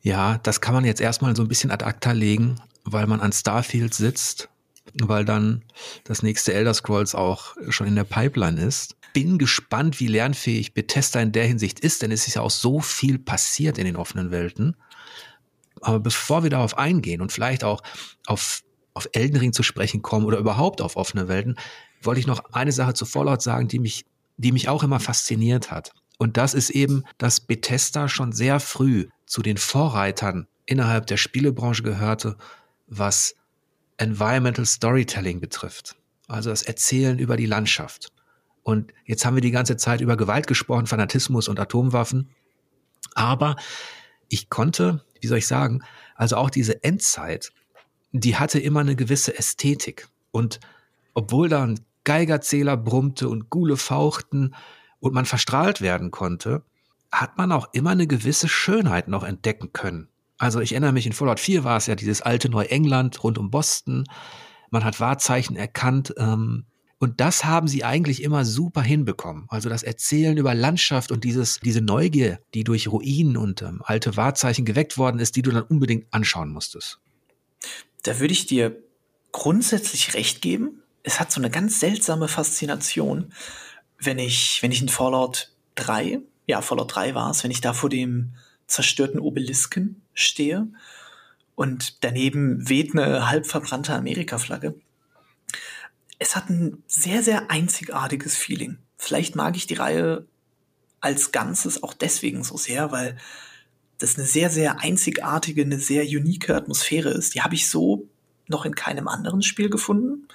Ja, 0.02 0.38
das 0.38 0.60
kann 0.60 0.74
man 0.74 0.84
jetzt 0.84 1.00
erstmal 1.00 1.34
so 1.36 1.42
ein 1.42 1.48
bisschen 1.48 1.70
ad 1.70 1.84
acta 1.84 2.12
legen, 2.12 2.60
weil 2.84 3.06
man 3.06 3.20
an 3.20 3.32
Starfield 3.32 3.94
sitzt, 3.94 4.48
weil 4.94 5.24
dann 5.24 5.62
das 6.04 6.22
nächste 6.22 6.52
Elder 6.52 6.74
Scrolls 6.74 7.14
auch 7.14 7.56
schon 7.68 7.86
in 7.86 7.94
der 7.94 8.04
Pipeline 8.04 8.60
ist. 8.60 8.96
Bin 9.12 9.38
gespannt, 9.38 10.00
wie 10.00 10.08
lernfähig 10.08 10.74
Bethesda 10.74 11.20
in 11.20 11.32
der 11.32 11.46
Hinsicht 11.46 11.80
ist, 11.80 12.02
denn 12.02 12.10
es 12.10 12.26
ist 12.26 12.34
ja 12.34 12.42
auch 12.42 12.50
so 12.50 12.80
viel 12.80 13.18
passiert 13.18 13.78
in 13.78 13.84
den 13.84 13.96
offenen 13.96 14.30
Welten. 14.30 14.76
Aber 15.80 16.00
bevor 16.00 16.42
wir 16.42 16.50
darauf 16.50 16.78
eingehen 16.78 17.20
und 17.20 17.30
vielleicht 17.30 17.62
auch 17.62 17.82
auf, 18.26 18.62
auf 18.94 19.08
Elden 19.12 19.38
Ring 19.38 19.52
zu 19.52 19.62
sprechen 19.62 20.02
kommen 20.02 20.26
oder 20.26 20.38
überhaupt 20.38 20.80
auf 20.80 20.96
offene 20.96 21.28
Welten, 21.28 21.56
wollte 22.02 22.20
ich 22.20 22.26
noch 22.26 22.44
eine 22.52 22.72
Sache 22.72 22.94
zu 22.94 23.04
Fallout 23.04 23.42
sagen, 23.42 23.68
die 23.68 23.78
mich, 23.78 24.04
die 24.36 24.52
mich 24.52 24.68
auch 24.68 24.82
immer 24.82 25.00
fasziniert 25.00 25.70
hat. 25.70 25.92
Und 26.18 26.36
das 26.36 26.54
ist 26.54 26.70
eben, 26.70 27.04
dass 27.18 27.40
Bethesda 27.40 28.08
schon 28.08 28.32
sehr 28.32 28.60
früh 28.60 29.08
zu 29.26 29.42
den 29.42 29.56
Vorreitern 29.56 30.46
innerhalb 30.66 31.06
der 31.06 31.16
Spielebranche 31.16 31.82
gehörte, 31.82 32.36
was 32.86 33.34
Environmental 33.96 34.66
Storytelling 34.66 35.40
betrifft. 35.40 35.96
Also 36.28 36.50
das 36.50 36.62
Erzählen 36.62 37.18
über 37.18 37.36
die 37.36 37.46
Landschaft. 37.46 38.12
Und 38.62 38.92
jetzt 39.04 39.24
haben 39.24 39.34
wir 39.34 39.40
die 39.42 39.50
ganze 39.50 39.76
Zeit 39.76 40.00
über 40.00 40.16
Gewalt 40.16 40.46
gesprochen, 40.46 40.86
Fanatismus 40.86 41.48
und 41.48 41.58
Atomwaffen. 41.58 42.30
Aber 43.14 43.56
ich 44.28 44.48
konnte, 44.48 45.04
wie 45.20 45.26
soll 45.26 45.38
ich 45.38 45.46
sagen, 45.46 45.82
also 46.14 46.36
auch 46.36 46.50
diese 46.50 46.82
Endzeit, 46.84 47.52
die 48.12 48.36
hatte 48.36 48.58
immer 48.58 48.80
eine 48.80 48.96
gewisse 48.96 49.36
Ästhetik. 49.36 50.08
Und 50.30 50.60
obwohl 51.14 51.48
da 51.48 51.64
ein 51.64 51.80
Geigerzähler 52.04 52.76
brummte 52.76 53.28
und 53.28 53.50
Gule 53.50 53.76
fauchten 53.76 54.54
und 55.00 55.14
man 55.14 55.24
verstrahlt 55.24 55.80
werden 55.80 56.10
konnte, 56.10 56.62
hat 57.10 57.36
man 57.36 57.52
auch 57.52 57.68
immer 57.72 57.90
eine 57.90 58.06
gewisse 58.06 58.48
Schönheit 58.48 59.08
noch 59.08 59.22
entdecken 59.24 59.72
können. 59.72 60.08
Also 60.38 60.60
ich 60.60 60.72
erinnere 60.72 60.92
mich, 60.92 61.06
in 61.06 61.12
Fallout 61.12 61.40
4 61.40 61.64
war 61.64 61.76
es 61.76 61.86
ja 61.86 61.94
dieses 61.94 62.22
alte 62.22 62.48
Neuengland 62.48 63.22
rund 63.22 63.38
um 63.38 63.50
Boston. 63.50 64.04
Man 64.70 64.84
hat 64.84 64.98
Wahrzeichen 64.98 65.56
erkannt. 65.56 66.14
Ähm, 66.16 66.64
und 66.98 67.20
das 67.20 67.44
haben 67.44 67.68
sie 67.68 67.84
eigentlich 67.84 68.22
immer 68.22 68.44
super 68.44 68.80
hinbekommen. 68.80 69.46
Also 69.48 69.68
das 69.68 69.82
Erzählen 69.82 70.36
über 70.36 70.54
Landschaft 70.54 71.12
und 71.12 71.24
dieses, 71.24 71.60
diese 71.60 71.80
Neugier, 71.80 72.40
die 72.54 72.64
durch 72.64 72.88
Ruinen 72.88 73.36
und 73.36 73.62
ähm, 73.62 73.82
alte 73.84 74.16
Wahrzeichen 74.16 74.64
geweckt 74.64 74.98
worden 74.98 75.18
ist, 75.20 75.36
die 75.36 75.42
du 75.42 75.50
dann 75.50 75.64
unbedingt 75.64 76.06
anschauen 76.12 76.50
musstest. 76.50 77.00
Da 78.02 78.18
würde 78.18 78.32
ich 78.32 78.46
dir 78.46 78.76
grundsätzlich 79.32 80.14
recht 80.14 80.42
geben. 80.42 80.82
Es 81.02 81.20
hat 81.20 81.32
so 81.32 81.40
eine 81.40 81.50
ganz 81.50 81.80
seltsame 81.80 82.28
Faszination, 82.28 83.32
wenn 83.98 84.18
ich, 84.18 84.62
wenn 84.62 84.72
ich 84.72 84.82
in 84.82 84.88
Fallout 84.88 85.52
3 85.76 86.20
ja, 86.46 86.60
Fallout 86.60 86.94
3 86.94 87.14
war 87.14 87.30
es, 87.30 87.44
wenn 87.44 87.50
ich 87.50 87.60
da 87.60 87.72
vor 87.72 87.90
dem 87.90 88.34
zerstörten 88.66 89.20
Obelisken 89.20 90.02
stehe 90.14 90.68
und 91.54 92.04
daneben 92.04 92.68
weht 92.68 92.92
eine 92.92 93.28
halb 93.28 93.46
verbrannte 93.46 93.94
Amerika-Flagge. 93.94 94.74
Es 96.18 96.36
hat 96.36 96.50
ein 96.50 96.82
sehr, 96.86 97.22
sehr 97.22 97.50
einzigartiges 97.50 98.36
Feeling. 98.36 98.78
Vielleicht 98.96 99.36
mag 99.36 99.56
ich 99.56 99.66
die 99.66 99.74
Reihe 99.74 100.26
als 101.00 101.32
Ganzes 101.32 101.82
auch 101.82 101.94
deswegen 101.94 102.44
so 102.44 102.56
sehr, 102.56 102.92
weil 102.92 103.16
das 104.02 104.16
eine 104.16 104.26
sehr, 104.26 104.50
sehr 104.50 104.80
einzigartige, 104.80 105.62
eine 105.62 105.78
sehr 105.78 106.04
unique 106.04 106.50
Atmosphäre 106.50 107.10
ist. 107.10 107.34
Die 107.34 107.42
habe 107.42 107.54
ich 107.54 107.68
so 107.68 108.08
noch 108.48 108.64
in 108.64 108.74
keinem 108.74 109.08
anderen 109.08 109.42
Spiel 109.42 109.70
gefunden. 109.70 110.28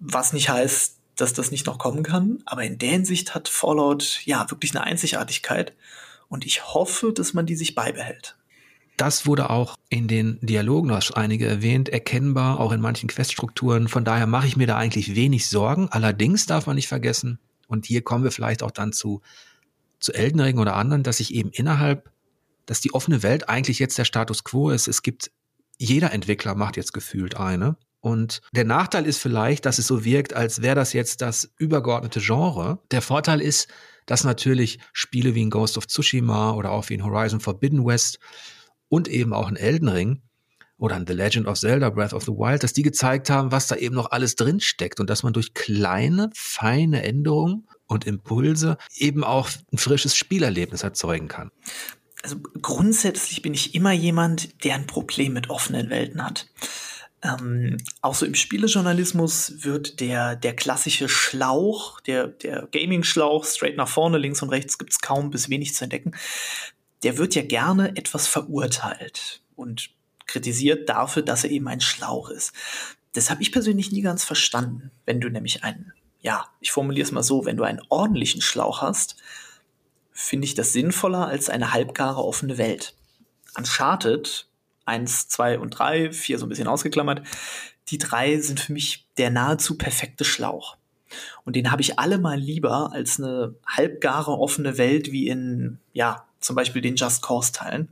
Was 0.00 0.32
nicht 0.32 0.48
heißt, 0.48 0.98
dass 1.16 1.32
das 1.32 1.50
nicht 1.50 1.66
noch 1.66 1.78
kommen 1.78 2.02
kann. 2.02 2.42
Aber 2.46 2.64
in 2.64 2.78
der 2.78 2.90
Hinsicht 2.90 3.34
hat 3.34 3.48
Fallout 3.48 4.20
ja 4.24 4.50
wirklich 4.50 4.74
eine 4.74 4.84
Einzigartigkeit. 4.84 5.74
Und 6.28 6.44
ich 6.44 6.66
hoffe, 6.66 7.12
dass 7.12 7.34
man 7.34 7.46
die 7.46 7.56
sich 7.56 7.74
beibehält. 7.74 8.36
Das 8.96 9.26
wurde 9.26 9.50
auch 9.50 9.76
in 9.88 10.08
den 10.08 10.38
Dialogen, 10.40 10.88
du 10.88 10.94
hast 10.94 11.12
einige 11.16 11.46
erwähnt, 11.46 11.88
erkennbar, 11.88 12.60
auch 12.60 12.72
in 12.72 12.80
manchen 12.80 13.08
Queststrukturen. 13.08 13.88
Von 13.88 14.04
daher 14.04 14.26
mache 14.26 14.46
ich 14.46 14.56
mir 14.56 14.68
da 14.68 14.76
eigentlich 14.76 15.16
wenig 15.16 15.48
Sorgen. 15.48 15.88
Allerdings 15.90 16.46
darf 16.46 16.66
man 16.66 16.76
nicht 16.76 16.88
vergessen, 16.88 17.38
und 17.66 17.86
hier 17.86 18.02
kommen 18.02 18.24
wir 18.24 18.30
vielleicht 18.30 18.62
auch 18.62 18.70
dann 18.70 18.92
zu, 18.92 19.22
zu 19.98 20.12
Elden 20.12 20.40
Ring 20.40 20.58
oder 20.58 20.76
anderen, 20.76 21.02
dass 21.02 21.18
sich 21.18 21.34
eben 21.34 21.50
innerhalb, 21.50 22.10
dass 22.66 22.80
die 22.80 22.94
offene 22.94 23.22
Welt 23.22 23.48
eigentlich 23.48 23.78
jetzt 23.78 23.98
der 23.98 24.04
Status 24.04 24.44
quo 24.44 24.70
ist. 24.70 24.88
Es 24.88 25.02
gibt, 25.02 25.30
jeder 25.78 26.12
Entwickler 26.12 26.54
macht 26.54 26.76
jetzt 26.76 26.92
gefühlt 26.92 27.36
eine. 27.36 27.76
Und 28.00 28.42
der 28.52 28.64
Nachteil 28.64 29.06
ist 29.06 29.18
vielleicht, 29.18 29.64
dass 29.64 29.78
es 29.78 29.86
so 29.86 30.04
wirkt, 30.04 30.34
als 30.34 30.60
wäre 30.60 30.74
das 30.74 30.92
jetzt 30.92 31.22
das 31.22 31.50
übergeordnete 31.56 32.20
Genre. 32.20 32.78
Der 32.90 33.00
Vorteil 33.00 33.40
ist, 33.40 33.68
dass 34.06 34.24
natürlich 34.24 34.78
Spiele 34.92 35.34
wie 35.34 35.44
ein 35.44 35.50
Ghost 35.50 35.78
of 35.78 35.86
Tsushima 35.86 36.52
oder 36.52 36.70
auch 36.70 36.88
wie 36.90 36.94
ein 36.94 37.04
Horizon 37.04 37.40
Forbidden 37.40 37.86
West 37.86 38.18
und 38.88 39.08
eben 39.08 39.32
auch 39.32 39.48
ein 39.48 39.56
Elden 39.56 39.88
Ring 39.88 40.22
oder 40.76 40.96
ein 40.96 41.06
The 41.06 41.14
Legend 41.14 41.46
of 41.46 41.58
Zelda 41.58 41.88
Breath 41.90 42.12
of 42.12 42.24
the 42.24 42.32
Wild, 42.32 42.62
dass 42.62 42.74
die 42.74 42.82
gezeigt 42.82 43.30
haben, 43.30 43.52
was 43.52 43.68
da 43.68 43.76
eben 43.76 43.94
noch 43.94 44.10
alles 44.10 44.36
drin 44.36 44.60
steckt 44.60 45.00
und 45.00 45.08
dass 45.08 45.22
man 45.22 45.32
durch 45.32 45.54
kleine, 45.54 46.30
feine 46.34 47.02
Änderungen 47.02 47.66
und 47.86 48.06
Impulse 48.06 48.76
eben 48.96 49.24
auch 49.24 49.48
ein 49.72 49.78
frisches 49.78 50.16
Spielerlebnis 50.16 50.82
erzeugen 50.82 51.28
kann. 51.28 51.50
Also 52.24 52.38
grundsätzlich 52.62 53.42
bin 53.42 53.52
ich 53.52 53.74
immer 53.74 53.92
jemand, 53.92 54.64
der 54.64 54.76
ein 54.76 54.86
Problem 54.86 55.34
mit 55.34 55.50
offenen 55.50 55.90
Welten 55.90 56.24
hat. 56.24 56.46
Ähm, 57.22 57.76
auch 58.00 58.14
so 58.14 58.24
im 58.24 58.34
Spielejournalismus 58.34 59.62
wird 59.62 60.00
der, 60.00 60.34
der 60.34 60.56
klassische 60.56 61.10
Schlauch, 61.10 62.00
der, 62.00 62.28
der 62.28 62.66
Gaming-Schlauch, 62.72 63.44
straight 63.44 63.76
nach 63.76 63.88
vorne, 63.88 64.16
links 64.16 64.40
und 64.40 64.48
rechts 64.48 64.78
gibt's 64.78 65.00
kaum 65.00 65.28
bis 65.28 65.50
wenig 65.50 65.74
zu 65.74 65.84
entdecken, 65.84 66.12
der 67.02 67.18
wird 67.18 67.34
ja 67.34 67.42
gerne 67.42 67.94
etwas 67.94 68.26
verurteilt 68.26 69.42
und 69.54 69.90
kritisiert 70.26 70.88
dafür, 70.88 71.20
dass 71.20 71.44
er 71.44 71.50
eben 71.50 71.68
ein 71.68 71.82
Schlauch 71.82 72.30
ist. 72.30 72.54
Das 73.12 73.28
habe 73.28 73.42
ich 73.42 73.52
persönlich 73.52 73.92
nie 73.92 74.00
ganz 74.00 74.24
verstanden. 74.24 74.92
Wenn 75.04 75.20
du 75.20 75.28
nämlich 75.28 75.62
einen, 75.62 75.92
ja, 76.22 76.46
ich 76.60 76.72
formuliere 76.72 77.04
es 77.04 77.12
mal 77.12 77.22
so, 77.22 77.44
wenn 77.44 77.58
du 77.58 77.64
einen 77.64 77.82
ordentlichen 77.90 78.40
Schlauch 78.40 78.80
hast, 78.80 79.16
finde 80.14 80.46
ich 80.46 80.54
das 80.54 80.72
sinnvoller 80.72 81.26
als 81.26 81.50
eine 81.50 81.74
halbgare 81.74 82.24
offene 82.24 82.56
Welt. 82.56 82.94
Uncharted 83.56 84.46
eins, 84.86 85.28
zwei 85.28 85.58
und 85.58 85.70
drei, 85.70 86.12
vier 86.12 86.38
so 86.38 86.46
ein 86.46 86.48
bisschen 86.48 86.68
ausgeklammert. 86.68 87.22
Die 87.88 87.98
drei 87.98 88.38
sind 88.40 88.60
für 88.60 88.72
mich 88.72 89.06
der 89.18 89.30
nahezu 89.30 89.76
perfekte 89.76 90.24
Schlauch. 90.24 90.76
Und 91.44 91.56
den 91.56 91.70
habe 91.70 91.82
ich 91.82 91.98
alle 91.98 92.18
mal 92.18 92.38
lieber 92.38 92.92
als 92.92 93.18
eine 93.18 93.54
halbgare 93.66 94.32
offene 94.32 94.78
Welt 94.78 95.12
wie 95.12 95.28
in, 95.28 95.78
ja, 95.92 96.24
zum 96.40 96.56
Beispiel 96.56 96.82
den 96.82 96.96
Just 96.96 97.22
Cause 97.22 97.52
Teilen. 97.52 97.88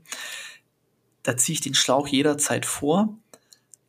Da 1.22 1.36
ziehe 1.36 1.54
ich 1.54 1.60
den 1.60 1.74
Schlauch 1.74 2.08
jederzeit 2.08 2.66
vor, 2.66 3.16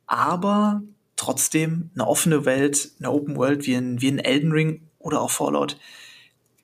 aber 0.05 0.83
trotzdem 1.15 1.89
eine 1.95 2.07
offene 2.07 2.45
Welt, 2.45 2.91
eine 2.99 3.11
Open 3.11 3.35
World 3.35 3.65
wie 3.65 3.73
in, 3.73 4.01
wie 4.01 4.07
in 4.07 4.19
Elden 4.19 4.51
Ring 4.51 4.81
oder 4.99 5.21
auch 5.21 5.31
Fallout, 5.31 5.77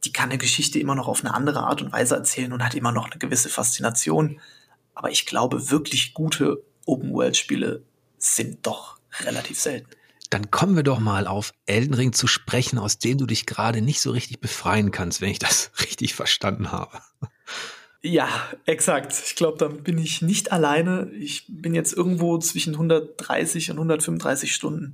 die 0.04 0.14
kann 0.14 0.30
eine 0.30 0.38
Geschichte 0.38 0.80
immer 0.80 0.96
noch 0.96 1.08
auf 1.08 1.24
eine 1.24 1.34
andere 1.34 1.64
Art 1.64 1.82
und 1.82 1.92
Weise 1.92 2.16
erzählen 2.16 2.54
und 2.54 2.64
hat 2.64 2.76
immer 2.76 2.92
noch 2.92 3.10
eine 3.10 3.20
gewisse 3.20 3.50
Faszination. 3.50 4.40
Aber 4.94 5.12
ich 5.12 5.26
glaube, 5.26 5.70
wirklich 5.70 6.14
gute 6.14 6.64
Open-World-Spiele 6.86 7.84
sind 8.18 8.66
doch 8.66 8.98
relativ 9.22 9.60
selten. 9.60 9.90
Dann 10.30 10.52
kommen 10.52 10.76
wir 10.76 10.84
doch 10.84 11.00
mal 11.00 11.26
auf 11.26 11.54
Elden 11.66 11.96
Ring 11.96 12.14
zu 12.14 12.28
sprechen, 12.28 12.78
aus 12.78 13.00
dem 13.00 13.18
du 13.18 13.26
dich 13.26 13.46
gerade 13.46 13.82
nicht 13.82 14.00
so 14.00 14.12
richtig 14.12 14.40
befreien 14.40 14.92
kannst, 14.92 15.22
wenn 15.22 15.30
ich 15.30 15.40
das 15.40 15.72
richtig 15.82 16.14
verstanden 16.14 16.72
habe. 16.72 17.00
Ja, 18.02 18.30
exakt. 18.66 19.14
Ich 19.26 19.36
glaube, 19.36 19.58
dann 19.58 19.84
bin 19.84 19.98
ich 19.98 20.22
nicht 20.22 20.52
alleine. 20.52 21.12
Ich 21.12 21.46
bin 21.50 21.74
jetzt 21.74 21.94
irgendwo 21.94 22.38
zwischen 22.38 22.74
130 22.76 23.72
und 23.72 23.78
135 23.78 24.54
Stunden. 24.54 24.94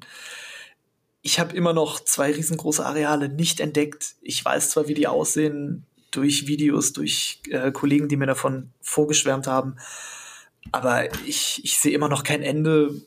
Ich 1.26 1.40
habe 1.40 1.56
immer 1.56 1.74
noch 1.74 2.00
zwei 2.02 2.32
riesengroße 2.32 2.86
Areale 2.86 3.30
nicht 3.30 3.60
entdeckt. 3.60 4.14
Ich 4.22 4.46
weiß 4.46 4.70
zwar, 4.70 4.88
wie 4.88 4.94
die 4.94 5.08
aussehen, 5.08 5.84
durch 6.12 6.46
Videos, 6.46 6.94
durch 6.94 7.42
äh, 7.50 7.72
Kollegen, 7.72 8.08
die 8.08 8.16
mir 8.16 8.28
davon 8.28 8.70
vorgeschwärmt 8.80 9.48
haben. 9.48 9.78
Aber 10.72 11.12
ich, 11.26 11.62
ich 11.64 11.80
sehe 11.80 11.94
immer 11.94 12.10
noch 12.10 12.22
kein 12.22 12.44
Ende 12.44 13.02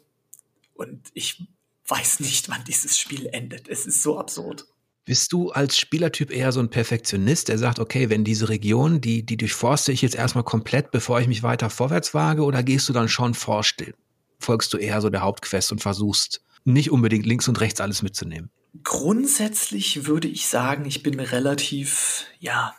und 0.74 1.00
ich 1.14 1.44
weiß 1.86 2.18
nicht, 2.18 2.48
wann 2.48 2.64
dieses 2.64 2.98
Spiel 2.98 3.26
endet. 3.26 3.68
Es 3.68 3.86
ist 3.86 4.02
so 4.02 4.18
absurd. 4.18 4.66
Bist 5.04 5.32
du 5.32 5.52
als 5.52 5.78
Spielertyp 5.78 6.32
eher 6.32 6.50
so 6.50 6.58
ein 6.58 6.70
Perfektionist, 6.70 7.46
der 7.46 7.58
sagt, 7.58 7.78
okay, 7.78 8.10
wenn 8.10 8.24
diese 8.24 8.48
Region, 8.48 9.00
die, 9.00 9.24
die 9.24 9.36
durchforste 9.36 9.92
ich 9.92 10.02
jetzt 10.02 10.16
erstmal 10.16 10.42
komplett, 10.42 10.90
bevor 10.90 11.20
ich 11.20 11.28
mich 11.28 11.44
weiter 11.44 11.70
vorwärts 11.70 12.14
wage, 12.14 12.42
oder 12.42 12.64
gehst 12.64 12.88
du 12.88 12.92
dann 12.92 13.08
schon 13.08 13.34
vorstill? 13.34 13.94
Folgst 14.40 14.72
du 14.72 14.76
eher 14.76 15.00
so 15.00 15.08
der 15.08 15.22
Hauptquest 15.22 15.70
und 15.70 15.80
versuchst 15.80 16.42
nicht 16.72 16.90
unbedingt 16.90 17.26
links 17.26 17.48
und 17.48 17.60
rechts 17.60 17.80
alles 17.80 18.02
mitzunehmen? 18.02 18.50
Grundsätzlich 18.84 20.06
würde 20.06 20.28
ich 20.28 20.46
sagen, 20.46 20.84
ich 20.84 21.02
bin 21.02 21.18
relativ, 21.18 22.26
ja, 22.38 22.74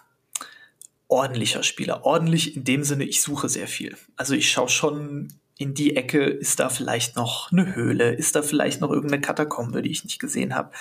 ordentlicher 1.07 1.63
Spieler. 1.63 2.05
Ordentlich 2.05 2.55
in 2.55 2.63
dem 2.63 2.83
Sinne, 2.83 3.03
ich 3.03 3.21
suche 3.21 3.49
sehr 3.49 3.67
viel. 3.67 3.97
Also 4.15 4.33
ich 4.35 4.49
schaue 4.49 4.69
schon 4.69 5.33
in 5.57 5.73
die 5.73 5.95
Ecke, 5.97 6.23
ist 6.23 6.59
da 6.59 6.69
vielleicht 6.69 7.15
noch 7.15 7.51
eine 7.51 7.75
Höhle, 7.75 8.13
ist 8.13 8.35
da 8.35 8.41
vielleicht 8.41 8.79
noch 8.79 8.91
irgendeine 8.91 9.21
Katakombe, 9.21 9.81
die 9.81 9.91
ich 9.91 10.03
nicht 10.03 10.19
gesehen 10.19 10.55
habe. 10.55 10.71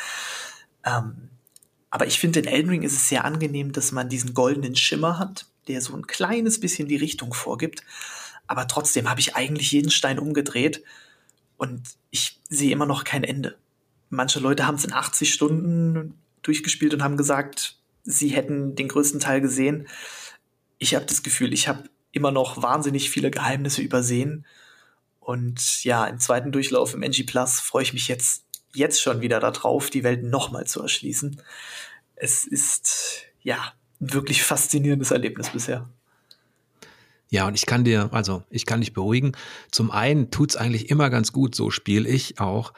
Ähm, 0.85 1.31
aber 1.91 2.07
ich 2.07 2.19
finde, 2.21 2.41
in 2.41 2.47
Elden 2.47 2.69
Ring 2.69 2.83
ist 2.83 2.93
es 2.93 3.09
sehr 3.09 3.25
angenehm, 3.25 3.73
dass 3.73 3.91
man 3.91 4.09
diesen 4.09 4.35
goldenen 4.35 4.77
Schimmer 4.77 5.19
hat, 5.19 5.47
der 5.67 5.81
so 5.81 5.97
ein 5.97 6.07
kleines 6.07 6.61
bisschen 6.61 6.87
die 6.87 6.97
Richtung 6.97 7.35
vorgibt. 7.35 7.83
aber 8.47 8.69
trotzdem 8.69 9.11
habe 9.11 9.21
ich 9.21 9.37
eigentlich 9.37 9.73
jeden 9.73 9.91
Stein 9.91 10.19
umgedreht 10.19 10.83
und 11.59 11.83
ich 12.11 12.41
sehe 12.49 12.73
immer 12.73 12.87
noch 12.87 13.05
kein 13.05 13.25
Ende. 13.25 13.59
Manche 14.09 14.41
Leute 14.41 14.67
haben 14.67 14.77
es 14.77 14.85
in 14.85 14.93
80 14.93 15.35
Stunden 15.35 16.15
durchgespielt 16.43 16.95
und 16.95 17.03
haben 17.03 17.19
gesagt, 17.19 17.77
sie 18.05 18.29
hätten 18.29 18.75
den 18.75 18.89
größten 18.89 19.21
Teil 19.21 19.43
gesehen. 19.43 19.87
Ich 20.79 20.95
habe 20.95 21.05
das 21.05 21.23
Gefühl, 21.23 21.53
ich 21.53 21.69
habe 21.69 21.85
immer 22.13 22.31
noch 22.31 22.63
wahnsinnig 22.63 23.11
viele 23.11 23.31
Geheimnisse 23.31 23.83
übersehen. 23.83 24.47
Und 25.21 25.85
ja, 25.85 26.07
im 26.07 26.19
zweiten 26.19 26.53
Durchlauf 26.53 26.95
im 26.95 27.03
NG 27.03 27.25
Plus 27.25 27.61
freue 27.61 27.83
ich 27.83 27.93
mich 27.93 28.09
jetzt, 28.09 28.45
jetzt 28.73 29.03
schon 29.03 29.21
wieder 29.21 29.41
darauf, 29.41 29.91
die 29.91 30.05
Welt 30.05 30.23
nochmal 30.23 30.67
zu 30.67 30.81
erschließen. 30.81 31.43
Es 32.15 32.47
ist, 32.47 33.25
ja, 33.43 33.75
ein 34.01 34.15
wirklich 34.15 34.43
faszinierendes 34.43 35.11
Erlebnis 35.11 35.51
bisher. 35.51 35.89
Ja, 37.31 37.47
und 37.47 37.55
ich 37.55 37.67
kann 37.67 37.85
dir, 37.85 38.09
also 38.13 38.43
ich 38.49 38.65
kann 38.65 38.81
dich 38.81 38.93
beruhigen. 38.93 39.33
Zum 39.71 39.91
einen 39.91 40.31
tut's 40.31 40.57
eigentlich 40.57 40.91
immer 40.91 41.11
ganz 41.11 41.33
gut, 41.33 41.55
so 41.55 41.71
spiele 41.71 42.09
ich 42.09 42.41
auch, 42.41 42.73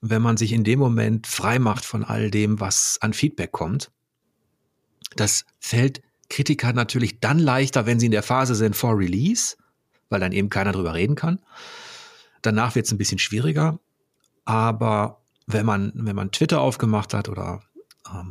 wenn 0.00 0.22
man 0.22 0.36
sich 0.36 0.52
in 0.52 0.64
dem 0.64 0.78
Moment 0.78 1.26
frei 1.26 1.58
macht 1.58 1.84
von 1.84 2.04
all 2.04 2.30
dem, 2.30 2.60
was 2.60 2.98
an 3.00 3.14
Feedback 3.14 3.52
kommt. 3.52 3.90
Das 5.16 5.44
fällt 5.58 6.02
Kritikern 6.28 6.76
natürlich 6.76 7.20
dann 7.20 7.38
leichter, 7.38 7.86
wenn 7.86 7.98
sie 7.98 8.06
in 8.06 8.12
der 8.12 8.22
Phase 8.22 8.54
sind 8.54 8.76
vor 8.76 8.98
Release, 8.98 9.56
weil 10.10 10.20
dann 10.20 10.32
eben 10.32 10.50
keiner 10.50 10.72
drüber 10.72 10.94
reden 10.94 11.14
kann. 11.14 11.40
Danach 12.42 12.74
wird's 12.74 12.92
ein 12.92 12.98
bisschen 12.98 13.18
schwieriger. 13.18 13.80
Aber 14.44 15.22
wenn 15.46 15.66
man, 15.66 15.92
wenn 15.94 16.14
man 16.16 16.30
Twitter 16.30 16.60
aufgemacht 16.60 17.14
hat 17.14 17.28
oder 17.28 17.62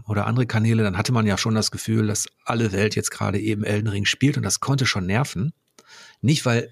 oder 0.08 0.28
andere 0.28 0.46
Kanäle, 0.46 0.84
dann 0.84 0.98
hatte 0.98 1.12
man 1.12 1.26
ja 1.26 1.38
schon 1.38 1.56
das 1.56 1.72
Gefühl, 1.72 2.08
dass 2.08 2.28
alle 2.46 2.72
Welt 2.72 2.96
jetzt 2.96 3.12
gerade 3.12 3.40
eben 3.40 3.64
Elden 3.64 3.88
Ring 3.88 4.06
spielt 4.06 4.38
und 4.38 4.44
das 4.44 4.60
konnte 4.60 4.86
schon 4.86 5.06
nerven. 5.06 5.54
Nicht, 6.22 6.46
weil, 6.46 6.72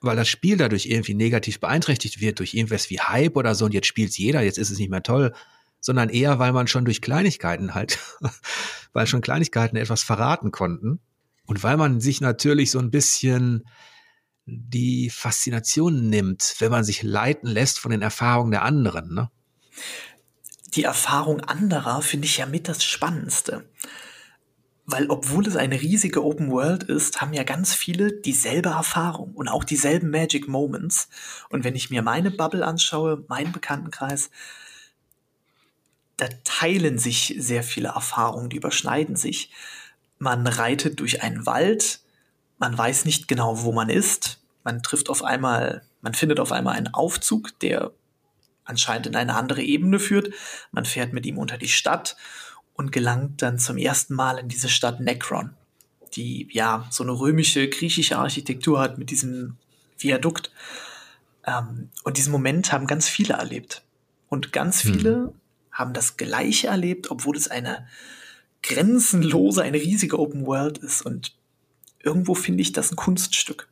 weil 0.00 0.16
das 0.16 0.28
Spiel 0.28 0.56
dadurch 0.56 0.86
irgendwie 0.86 1.14
negativ 1.14 1.60
beeinträchtigt 1.60 2.20
wird 2.20 2.38
durch 2.38 2.54
irgendwas 2.54 2.90
wie 2.90 3.00
Hype 3.00 3.36
oder 3.36 3.54
so 3.54 3.64
und 3.64 3.74
jetzt 3.74 3.86
spielt 3.86 4.16
jeder, 4.16 4.42
jetzt 4.42 4.58
ist 4.58 4.70
es 4.70 4.78
nicht 4.78 4.90
mehr 4.90 5.02
toll, 5.02 5.34
sondern 5.80 6.08
eher, 6.08 6.38
weil 6.38 6.52
man 6.52 6.66
schon 6.66 6.84
durch 6.84 7.02
Kleinigkeiten 7.02 7.74
halt, 7.74 7.98
weil 8.92 9.06
schon 9.06 9.20
Kleinigkeiten 9.20 9.76
etwas 9.76 10.02
verraten 10.02 10.50
konnten 10.50 11.00
und 11.46 11.62
weil 11.62 11.76
man 11.76 12.00
sich 12.00 12.20
natürlich 12.20 12.70
so 12.70 12.78
ein 12.78 12.90
bisschen 12.90 13.64
die 14.46 15.10
Faszination 15.10 16.08
nimmt, 16.08 16.56
wenn 16.58 16.70
man 16.70 16.84
sich 16.84 17.02
leiten 17.02 17.48
lässt 17.48 17.78
von 17.78 17.90
den 17.90 18.02
Erfahrungen 18.02 18.50
der 18.50 18.62
anderen. 18.62 19.14
Ne? 19.14 19.30
Die 20.74 20.84
Erfahrung 20.84 21.40
anderer 21.40 22.02
finde 22.02 22.26
ich 22.26 22.38
ja 22.38 22.46
mit 22.46 22.68
das 22.68 22.84
Spannendste. 22.84 23.68
Weil 24.86 25.08
obwohl 25.08 25.46
es 25.46 25.56
eine 25.56 25.80
riesige 25.80 26.22
Open 26.22 26.50
World 26.50 26.82
ist, 26.82 27.20
haben 27.20 27.32
ja 27.32 27.42
ganz 27.42 27.72
viele 27.72 28.12
dieselbe 28.12 28.70
Erfahrung 28.70 29.32
und 29.32 29.48
auch 29.48 29.64
dieselben 29.64 30.10
Magic 30.10 30.46
Moments. 30.46 31.08
Und 31.48 31.64
wenn 31.64 31.74
ich 31.74 31.88
mir 31.88 32.02
meine 32.02 32.30
Bubble 32.30 32.66
anschaue, 32.66 33.24
meinen 33.28 33.52
Bekanntenkreis, 33.52 34.30
da 36.18 36.26
teilen 36.44 36.98
sich 36.98 37.34
sehr 37.38 37.62
viele 37.62 37.88
Erfahrungen, 37.88 38.50
die 38.50 38.56
überschneiden 38.56 39.16
sich. 39.16 39.50
Man 40.18 40.46
reitet 40.46 41.00
durch 41.00 41.22
einen 41.22 41.46
Wald, 41.46 42.00
man 42.58 42.76
weiß 42.76 43.04
nicht 43.04 43.26
genau, 43.26 43.62
wo 43.62 43.72
man 43.72 43.88
ist, 43.88 44.40
man 44.64 44.82
trifft 44.82 45.08
auf 45.08 45.24
einmal, 45.24 45.82
man 46.02 46.14
findet 46.14 46.40
auf 46.40 46.52
einmal 46.52 46.76
einen 46.76 46.88
Aufzug, 46.88 47.58
der 47.60 47.92
anscheinend 48.64 49.06
in 49.06 49.16
eine 49.16 49.34
andere 49.34 49.62
Ebene 49.62 49.98
führt. 49.98 50.32
Man 50.72 50.84
fährt 50.84 51.12
mit 51.12 51.26
ihm 51.26 51.38
unter 51.38 51.58
die 51.58 51.68
Stadt 51.68 52.16
und 52.74 52.92
gelangt 52.92 53.42
dann 53.42 53.58
zum 53.58 53.76
ersten 53.76 54.14
Mal 54.14 54.38
in 54.38 54.48
diese 54.48 54.68
Stadt 54.68 55.00
Necron, 55.00 55.50
die 56.14 56.48
ja 56.50 56.86
so 56.90 57.04
eine 57.04 57.12
römische, 57.12 57.68
griechische 57.68 58.18
Architektur 58.18 58.80
hat 58.80 58.98
mit 58.98 59.10
diesem 59.10 59.56
Viadukt. 59.98 60.50
Ähm, 61.46 61.90
und 62.02 62.16
diesen 62.16 62.32
Moment 62.32 62.72
haben 62.72 62.86
ganz 62.86 63.08
viele 63.08 63.34
erlebt. 63.34 63.82
Und 64.28 64.52
ganz 64.52 64.82
hm. 64.82 64.92
viele 64.92 65.14
hm. 65.14 65.32
haben 65.70 65.92
das 65.92 66.16
Gleiche 66.16 66.68
erlebt, 66.68 67.10
obwohl 67.10 67.36
es 67.36 67.48
eine 67.48 67.86
grenzenlose, 68.62 69.62
eine 69.62 69.78
riesige 69.78 70.18
Open 70.18 70.46
World 70.46 70.78
ist. 70.78 71.02
Und 71.02 71.36
irgendwo 72.02 72.34
finde 72.34 72.62
ich 72.62 72.72
das 72.72 72.90
ein 72.90 72.96
Kunststück, 72.96 73.68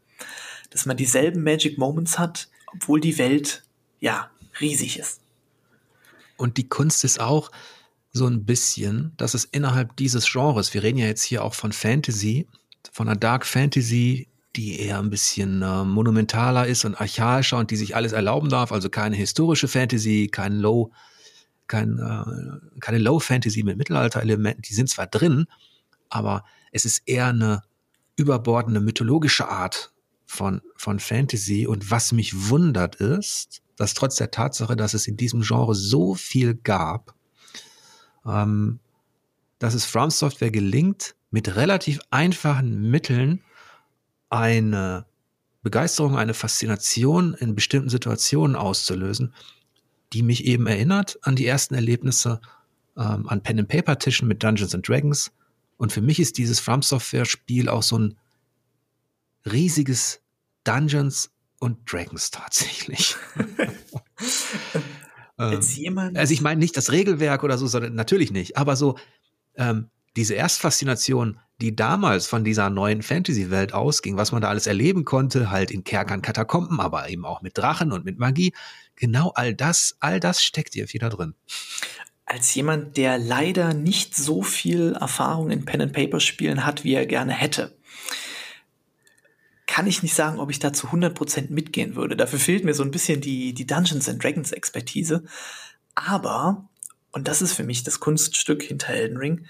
dass 0.70 0.86
man 0.86 0.96
dieselben 0.96 1.42
Magic 1.42 1.78
Moments 1.78 2.18
hat, 2.18 2.48
obwohl 2.74 3.00
die 3.00 3.18
Welt 3.18 3.64
ja 4.00 4.30
riesig 4.60 4.98
ist. 4.98 5.20
Und 6.36 6.56
die 6.56 6.68
Kunst 6.68 7.04
ist 7.04 7.20
auch 7.20 7.50
so 8.12 8.26
ein 8.26 8.44
bisschen, 8.44 9.12
dass 9.16 9.34
es 9.34 9.44
innerhalb 9.44 9.96
dieses 9.96 10.30
Genres, 10.30 10.74
wir 10.74 10.82
reden 10.82 10.98
ja 10.98 11.06
jetzt 11.06 11.22
hier 11.22 11.44
auch 11.44 11.54
von 11.54 11.72
Fantasy, 11.72 12.46
von 12.90 13.08
einer 13.08 13.18
Dark 13.18 13.46
Fantasy, 13.46 14.28
die 14.56 14.80
eher 14.80 14.98
ein 14.98 15.08
bisschen 15.08 15.62
äh, 15.62 15.84
monumentaler 15.84 16.66
ist 16.66 16.84
und 16.84 17.00
archaischer 17.00 17.58
und 17.58 17.70
die 17.70 17.76
sich 17.76 17.96
alles 17.96 18.12
erlauben 18.12 18.50
darf, 18.50 18.70
also 18.70 18.90
keine 18.90 19.16
historische 19.16 19.66
Fantasy, 19.66 20.28
kein 20.30 20.58
Low, 20.58 20.92
kein, 21.68 21.98
äh, 21.98 22.80
keine 22.80 22.98
Low 22.98 23.18
Fantasy 23.18 23.62
mit 23.62 23.78
Mittelalter-Elementen, 23.78 24.62
die 24.62 24.74
sind 24.74 24.90
zwar 24.90 25.06
drin, 25.06 25.46
aber 26.10 26.44
es 26.70 26.84
ist 26.84 27.02
eher 27.06 27.28
eine 27.28 27.62
überbordende 28.16 28.80
mythologische 28.80 29.48
Art 29.48 29.92
von, 30.26 30.60
von 30.76 31.00
Fantasy 31.00 31.66
und 31.66 31.90
was 31.90 32.12
mich 32.12 32.50
wundert 32.50 32.96
ist, 32.96 33.62
dass 33.82 33.94
trotz 33.94 34.14
der 34.14 34.30
Tatsache, 34.30 34.76
dass 34.76 34.94
es 34.94 35.08
in 35.08 35.16
diesem 35.16 35.42
Genre 35.42 35.74
so 35.74 36.14
viel 36.14 36.54
gab, 36.54 37.16
ähm, 38.24 38.78
dass 39.58 39.74
es 39.74 39.84
From 39.84 40.08
Software 40.10 40.52
gelingt, 40.52 41.16
mit 41.32 41.56
relativ 41.56 41.98
einfachen 42.10 42.88
Mitteln 42.92 43.42
eine 44.30 45.04
Begeisterung, 45.64 46.16
eine 46.16 46.32
Faszination 46.32 47.34
in 47.34 47.56
bestimmten 47.56 47.88
Situationen 47.88 48.54
auszulösen, 48.54 49.34
die 50.12 50.22
mich 50.22 50.44
eben 50.44 50.68
erinnert 50.68 51.18
an 51.22 51.34
die 51.34 51.46
ersten 51.46 51.74
Erlebnisse 51.74 52.40
ähm, 52.96 53.28
an 53.28 53.42
Pen 53.42 53.58
and 53.58 53.68
Paper 53.68 53.98
Tischen 53.98 54.28
mit 54.28 54.44
Dungeons 54.44 54.76
and 54.76 54.86
Dragons. 54.86 55.32
Und 55.76 55.92
für 55.92 56.02
mich 56.02 56.20
ist 56.20 56.38
dieses 56.38 56.60
From 56.60 56.82
Software 56.82 57.24
Spiel 57.24 57.68
auch 57.68 57.82
so 57.82 57.98
ein 57.98 58.16
riesiges 59.44 60.20
Dungeons 60.62 61.31
und 61.62 61.78
Dragons 61.90 62.32
tatsächlich. 62.32 63.14
Als 65.36 65.70
ähm, 65.76 65.82
jemand. 65.82 66.18
Also 66.18 66.34
ich 66.34 66.40
meine 66.40 66.58
nicht 66.58 66.76
das 66.76 66.90
Regelwerk 66.90 67.44
oder 67.44 67.56
so, 67.56 67.68
sondern 67.68 67.94
natürlich 67.94 68.32
nicht. 68.32 68.56
Aber 68.56 68.74
so 68.74 68.98
ähm, 69.54 69.88
diese 70.16 70.34
Erstfaszination, 70.34 71.38
die 71.60 71.76
damals 71.76 72.26
von 72.26 72.42
dieser 72.42 72.68
neuen 72.68 73.02
Fantasy-Welt 73.02 73.74
ausging, 73.74 74.16
was 74.16 74.32
man 74.32 74.42
da 74.42 74.48
alles 74.48 74.66
erleben 74.66 75.04
konnte, 75.04 75.52
halt 75.52 75.70
in 75.70 75.84
Kerkern, 75.84 76.20
Katakomben, 76.20 76.80
aber 76.80 77.08
eben 77.08 77.24
auch 77.24 77.42
mit 77.42 77.56
Drachen 77.56 77.92
und 77.92 78.04
mit 78.04 78.18
Magie. 78.18 78.52
Genau 78.96 79.30
all 79.36 79.54
das, 79.54 79.96
all 80.00 80.18
das 80.18 80.42
steckt 80.42 80.74
hier 80.74 80.92
wieder 80.92 81.10
drin. 81.10 81.34
Als 82.24 82.52
jemand, 82.56 82.96
der 82.96 83.18
leider 83.18 83.72
nicht 83.72 84.16
so 84.16 84.42
viel 84.42 84.94
Erfahrung 84.94 85.50
in 85.50 85.64
Pen 85.64 85.82
and 85.82 85.92
Paper 85.92 86.18
Spielen 86.18 86.66
hat, 86.66 86.82
wie 86.82 86.94
er 86.94 87.06
gerne 87.06 87.32
hätte, 87.32 87.76
kann 89.72 89.86
ich 89.86 90.02
nicht 90.02 90.14
sagen, 90.14 90.38
ob 90.38 90.50
ich 90.50 90.58
da 90.58 90.74
zu 90.74 90.88
100% 90.88 91.50
mitgehen 91.50 91.96
würde. 91.96 92.14
Dafür 92.14 92.38
fehlt 92.38 92.62
mir 92.62 92.74
so 92.74 92.82
ein 92.82 92.90
bisschen 92.90 93.22
die, 93.22 93.54
die 93.54 93.66
Dungeons 93.66 94.06
and 94.06 94.22
Dragons 94.22 94.52
Expertise. 94.52 95.24
Aber, 95.94 96.68
und 97.10 97.26
das 97.26 97.40
ist 97.40 97.54
für 97.54 97.64
mich 97.64 97.82
das 97.82 97.98
Kunststück 97.98 98.62
hinter 98.62 98.88
Elden 98.88 99.16
Ring, 99.16 99.46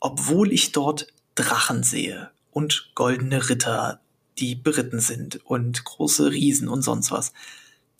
obwohl 0.00 0.54
ich 0.54 0.72
dort 0.72 1.08
Drachen 1.34 1.82
sehe 1.82 2.30
und 2.50 2.92
goldene 2.94 3.50
Ritter, 3.50 4.00
die 4.38 4.54
beritten 4.54 5.00
sind 5.00 5.44
und 5.44 5.84
große 5.84 6.30
Riesen 6.30 6.66
und 6.66 6.80
sonst 6.80 7.10
was, 7.10 7.34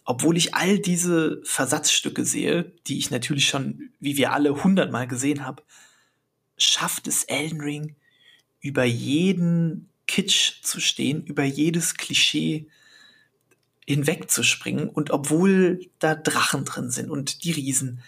obwohl 0.07 0.39
ich 0.39 0.55
all 0.55 0.79
diese 0.79 1.43
Versatzstücke 1.45 2.25
sehe, 2.25 2.73
die 2.87 2.97
ich 2.97 3.11
natürlich 3.11 3.47
schon, 3.47 3.91
wie 4.01 4.17
wir 4.17 4.33
alle, 4.33 4.65
hundertmal 4.65 5.07
gesehen 5.07 5.45
habe, 5.45 5.63
schafft 6.57 7.09
es 7.09 7.25
Elden 7.25 7.61
Ring 7.61 7.97
über 8.63 8.85
jeden 8.85 9.92
Kitsch 10.07 10.63
zu 10.63 10.81
stehen, 10.81 11.25
über 11.25 11.45
jedes 11.45 11.95
Klischee 11.95 12.67
hinwegzuspringen. 13.87 14.89
Und 14.89 15.11
obwohl 15.11 15.81
da 15.99 16.15
Drachen 16.15 16.65
drin 16.65 16.91
sind 16.91 17.11
und 17.11 17.45
die 17.45 17.53
Riesen, 17.53 18.01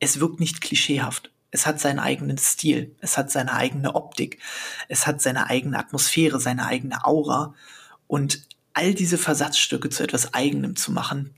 es 0.00 0.20
wirkt 0.20 0.40
nicht 0.40 0.60
klischeehaft. 0.60 1.30
Es 1.50 1.66
hat 1.66 1.80
seinen 1.80 2.00
eigenen 2.00 2.36
Stil, 2.36 2.96
es 2.98 3.16
hat 3.16 3.30
seine 3.30 3.54
eigene 3.54 3.94
Optik, 3.94 4.40
es 4.88 5.06
hat 5.06 5.22
seine 5.22 5.48
eigene 5.48 5.78
Atmosphäre, 5.78 6.40
seine 6.40 6.66
eigene 6.66 7.04
Aura. 7.04 7.54
Und 8.08 8.42
all 8.72 8.92
diese 8.92 9.18
Versatzstücke 9.18 9.88
zu 9.88 10.02
etwas 10.02 10.34
Eigenem 10.34 10.74
zu 10.74 10.90
machen, 10.90 11.34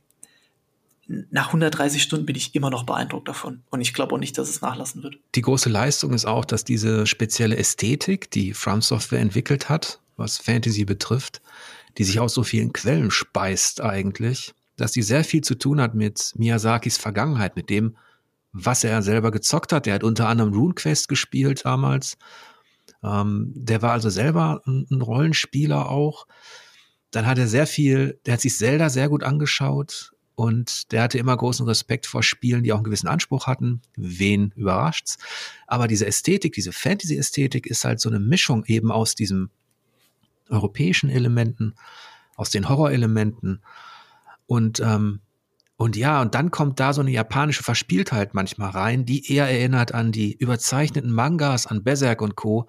nach 1.09 1.49
130 1.49 2.03
Stunden 2.03 2.27
bin 2.27 2.35
ich 2.35 2.55
immer 2.55 2.71
noch 2.71 2.85
beeindruckt 2.85 3.29
davon. 3.29 3.63
Und 3.71 3.81
ich 3.81 3.95
glaube 3.95 4.15
auch 4.15 4.19
nicht, 4.19 4.37
dass 4.39 4.49
es 4.49 4.61
nachlassen 4.61 5.03
wird. 5.03 5.19
Die 5.35 5.43
große 5.43 5.69
Leistung 5.69 6.13
ist 6.13 6.27
auch, 6.27 6.45
dass 6.45 6.65
diese 6.65 7.07
spezielle 7.07 7.57
Ästhetik, 7.57 8.31
die 8.31 8.55
From 8.55 8.83
Software 8.83 9.21
entwickelt 9.21 9.69
hat, 9.69 10.01
was 10.17 10.39
Fantasy 10.39 10.85
betrifft, 10.85 11.43
die 11.99 12.05
sich 12.05 12.19
aus 12.19 12.35
so 12.35 12.43
vielen 12.43 12.73
Quellen 12.73 13.11
speist 13.11 13.81
eigentlich, 13.81 14.55
dass 14.77 14.93
die 14.93 15.03
sehr 15.03 15.25
viel 15.25 15.43
zu 15.43 15.55
tun 15.55 15.81
hat 15.81 15.95
mit 15.95 16.33
Miyazakis 16.37 16.99
Vergangenheit, 16.99 17.57
mit 17.57 17.71
dem, 17.71 17.97
was 18.53 18.83
er 18.83 19.03
selber 19.03 19.31
gezockt 19.31 19.73
hat. 19.73 19.87
Er 19.87 19.95
hat 19.95 20.05
unter 20.05 20.29
anderem 20.29 20.53
RuneQuest 20.53 21.09
gespielt 21.09 21.65
damals. 21.65 22.17
Ähm, 23.05 23.53
der 23.55 23.81
war 23.83 23.93
also 23.93 24.11
selber 24.11 24.63
ein, 24.67 24.87
ein 24.91 25.03
Rollenspieler 25.03 25.89
auch. 25.89 26.27
dann 27.13 27.27
hat 27.27 27.39
er 27.39 27.47
sehr 27.47 27.67
viel, 27.67 28.19
der 28.27 28.35
hat 28.35 28.41
sich 28.41 28.57
Zelda 28.57 28.91
sehr 28.91 29.09
gut 29.09 29.23
angeschaut 29.23 30.16
und 30.37 30.93
der 30.93 31.03
hatte 31.03 31.19
immer 31.19 31.37
großen 31.37 31.67
Respekt 31.67 32.07
vor 32.07 32.23
Spielen, 32.23 32.63
die 32.63 32.73
auch 32.73 32.77
einen 32.77 32.85
gewissen 32.85 33.09
Anspruch 33.09 33.47
hatten. 33.47 33.81
Wen 33.97 34.53
überrascht's? 34.55 35.17
Aber 35.67 35.89
diese 35.89 36.07
Ästhetik, 36.07 36.53
diese 36.53 36.73
Fantasy-Ästhetik 36.73 37.67
ist 37.67 37.85
halt 37.85 38.01
so 38.01 38.11
eine 38.11 38.21
Mischung 38.21 38.65
eben 38.67 38.93
aus 38.93 39.15
diesen 39.15 39.51
europäischen 40.51 41.09
Elementen, 41.11 41.75
aus 42.37 42.51
den 42.51 42.69
Horrorelementen 42.69 43.63
und 44.47 44.79
ähm, 44.81 45.21
und 45.79 45.95
ja, 45.95 46.23
und 46.23 46.35
dann 46.35 46.51
kommt 46.51 46.81
da 46.81 46.95
so 46.95 47.03
eine 47.03 47.11
japanische 47.11 47.63
Verspieltheit 47.63 48.33
manchmal 48.33 48.71
rein, 48.71 49.05
die 49.05 49.31
eher 49.31 49.47
erinnert 49.47 49.93
an 49.93 50.11
die 50.11 50.33
überzeichneten 50.33 51.13
Mangas, 51.13 51.67
an 51.67 51.85
Berserk 51.85 52.23
und 52.23 52.35
Co., 52.35 52.67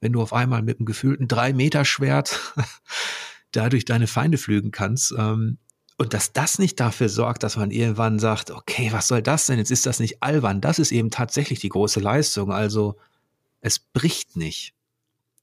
wenn 0.00 0.12
du 0.12 0.20
auf 0.20 0.34
einmal 0.34 0.60
mit 0.60 0.78
einem 0.78 0.84
gefühlten 0.84 1.26
Drei-Meter-Schwert 1.26 2.54
dadurch 3.52 3.86
deine 3.86 4.06
Feinde 4.06 4.36
flügen 4.36 4.72
kannst. 4.72 5.14
Ähm, 5.16 5.56
und 6.00 6.14
dass 6.14 6.32
das 6.32 6.58
nicht 6.58 6.80
dafür 6.80 7.10
sorgt, 7.10 7.42
dass 7.42 7.58
man 7.58 7.70
irgendwann 7.70 8.18
sagt, 8.18 8.50
okay, 8.50 8.88
was 8.90 9.06
soll 9.06 9.20
das 9.20 9.44
denn? 9.44 9.58
Jetzt 9.58 9.70
ist 9.70 9.84
das 9.84 10.00
nicht 10.00 10.22
albern. 10.22 10.62
Das 10.62 10.78
ist 10.78 10.92
eben 10.92 11.10
tatsächlich 11.10 11.60
die 11.60 11.68
große 11.68 12.00
Leistung. 12.00 12.50
Also 12.50 12.96
es 13.60 13.78
bricht 13.78 14.34
nicht. 14.34 14.72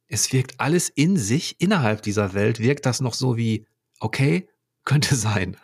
Es 0.08 0.34
wirkt 0.34 0.60
alles 0.60 0.89
in 0.89 1.16
sich, 1.16 1.58
innerhalb 1.60 2.01
dieser 2.01 2.34
Welt, 2.34 2.58
wirkt 2.58 2.88
das 2.88 3.01
noch 3.01 3.14
so 3.14 3.38
wie, 3.38 3.68
okay, 3.99 4.49
könnte 4.84 5.16
sein. 5.16 5.58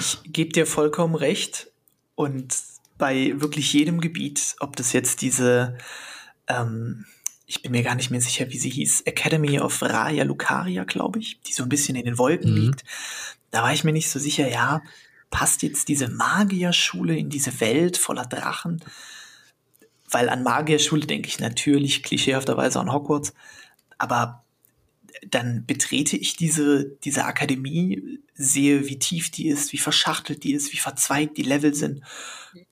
ich 0.00 0.18
gebe 0.24 0.50
dir 0.50 0.64
vollkommen 0.64 1.14
recht. 1.14 1.70
Und 2.14 2.56
bei 2.96 3.34
wirklich 3.36 3.70
jedem 3.74 4.00
Gebiet, 4.00 4.56
ob 4.60 4.76
das 4.76 4.94
jetzt 4.94 5.20
diese 5.20 5.76
ähm, 6.46 7.04
ich 7.48 7.62
bin 7.62 7.72
mir 7.72 7.82
gar 7.82 7.94
nicht 7.94 8.10
mehr 8.10 8.20
sicher, 8.20 8.50
wie 8.50 8.58
sie 8.58 8.68
hieß, 8.68 9.02
Academy 9.06 9.58
of 9.58 9.80
Raya 9.80 10.22
Lucaria, 10.22 10.84
glaube 10.84 11.18
ich, 11.18 11.40
die 11.40 11.54
so 11.54 11.62
ein 11.62 11.70
bisschen 11.70 11.96
in 11.96 12.04
den 12.04 12.18
Wolken 12.18 12.52
mhm. 12.52 12.60
liegt. 12.60 12.84
Da 13.50 13.62
war 13.62 13.72
ich 13.72 13.84
mir 13.84 13.92
nicht 13.92 14.10
so 14.10 14.18
sicher, 14.18 14.48
ja, 14.48 14.82
passt 15.30 15.62
jetzt 15.62 15.88
diese 15.88 16.08
Magierschule 16.08 17.16
in 17.16 17.30
diese 17.30 17.60
Welt 17.60 17.96
voller 17.96 18.26
Drachen? 18.26 18.82
Weil 20.10 20.28
an 20.28 20.42
Magierschule 20.42 21.06
denke 21.06 21.28
ich 21.28 21.38
natürlich 21.38 22.02
klischeehafterweise 22.02 22.80
an 22.80 22.92
Hogwarts, 22.92 23.34
aber 23.98 24.44
dann 25.26 25.66
betrete 25.66 26.16
ich 26.16 26.36
diese, 26.36 26.84
diese 27.04 27.24
Akademie, 27.24 28.20
sehe, 28.34 28.86
wie 28.88 28.98
tief 28.98 29.30
die 29.30 29.48
ist, 29.48 29.72
wie 29.72 29.78
verschachtelt 29.78 30.44
die 30.44 30.52
ist, 30.52 30.72
wie 30.72 30.78
verzweigt 30.78 31.36
die 31.36 31.42
Level 31.42 31.74
sind. 31.74 32.02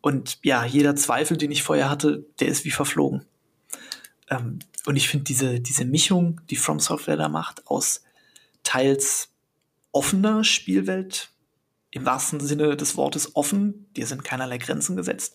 Und 0.00 0.38
ja, 0.44 0.64
jeder 0.64 0.94
Zweifel, 0.94 1.36
den 1.36 1.50
ich 1.50 1.64
vorher 1.64 1.90
hatte, 1.90 2.24
der 2.38 2.48
ist 2.48 2.64
wie 2.64 2.70
verflogen. 2.70 3.24
Ähm, 4.30 4.60
und 4.86 4.96
ich 4.96 5.08
finde 5.08 5.24
diese, 5.24 5.60
diese 5.60 5.84
Mischung, 5.84 6.40
die 6.50 6.56
From 6.56 6.78
Software 6.78 7.16
da 7.16 7.28
macht, 7.28 7.66
aus 7.66 8.02
teils 8.62 9.30
offener 9.96 10.44
Spielwelt, 10.44 11.30
im 11.90 12.04
wahrsten 12.04 12.38
Sinne 12.38 12.76
des 12.76 12.98
Wortes 12.98 13.34
offen, 13.34 13.86
dir 13.96 14.06
sind 14.06 14.24
keinerlei 14.24 14.58
Grenzen 14.58 14.94
gesetzt, 14.94 15.34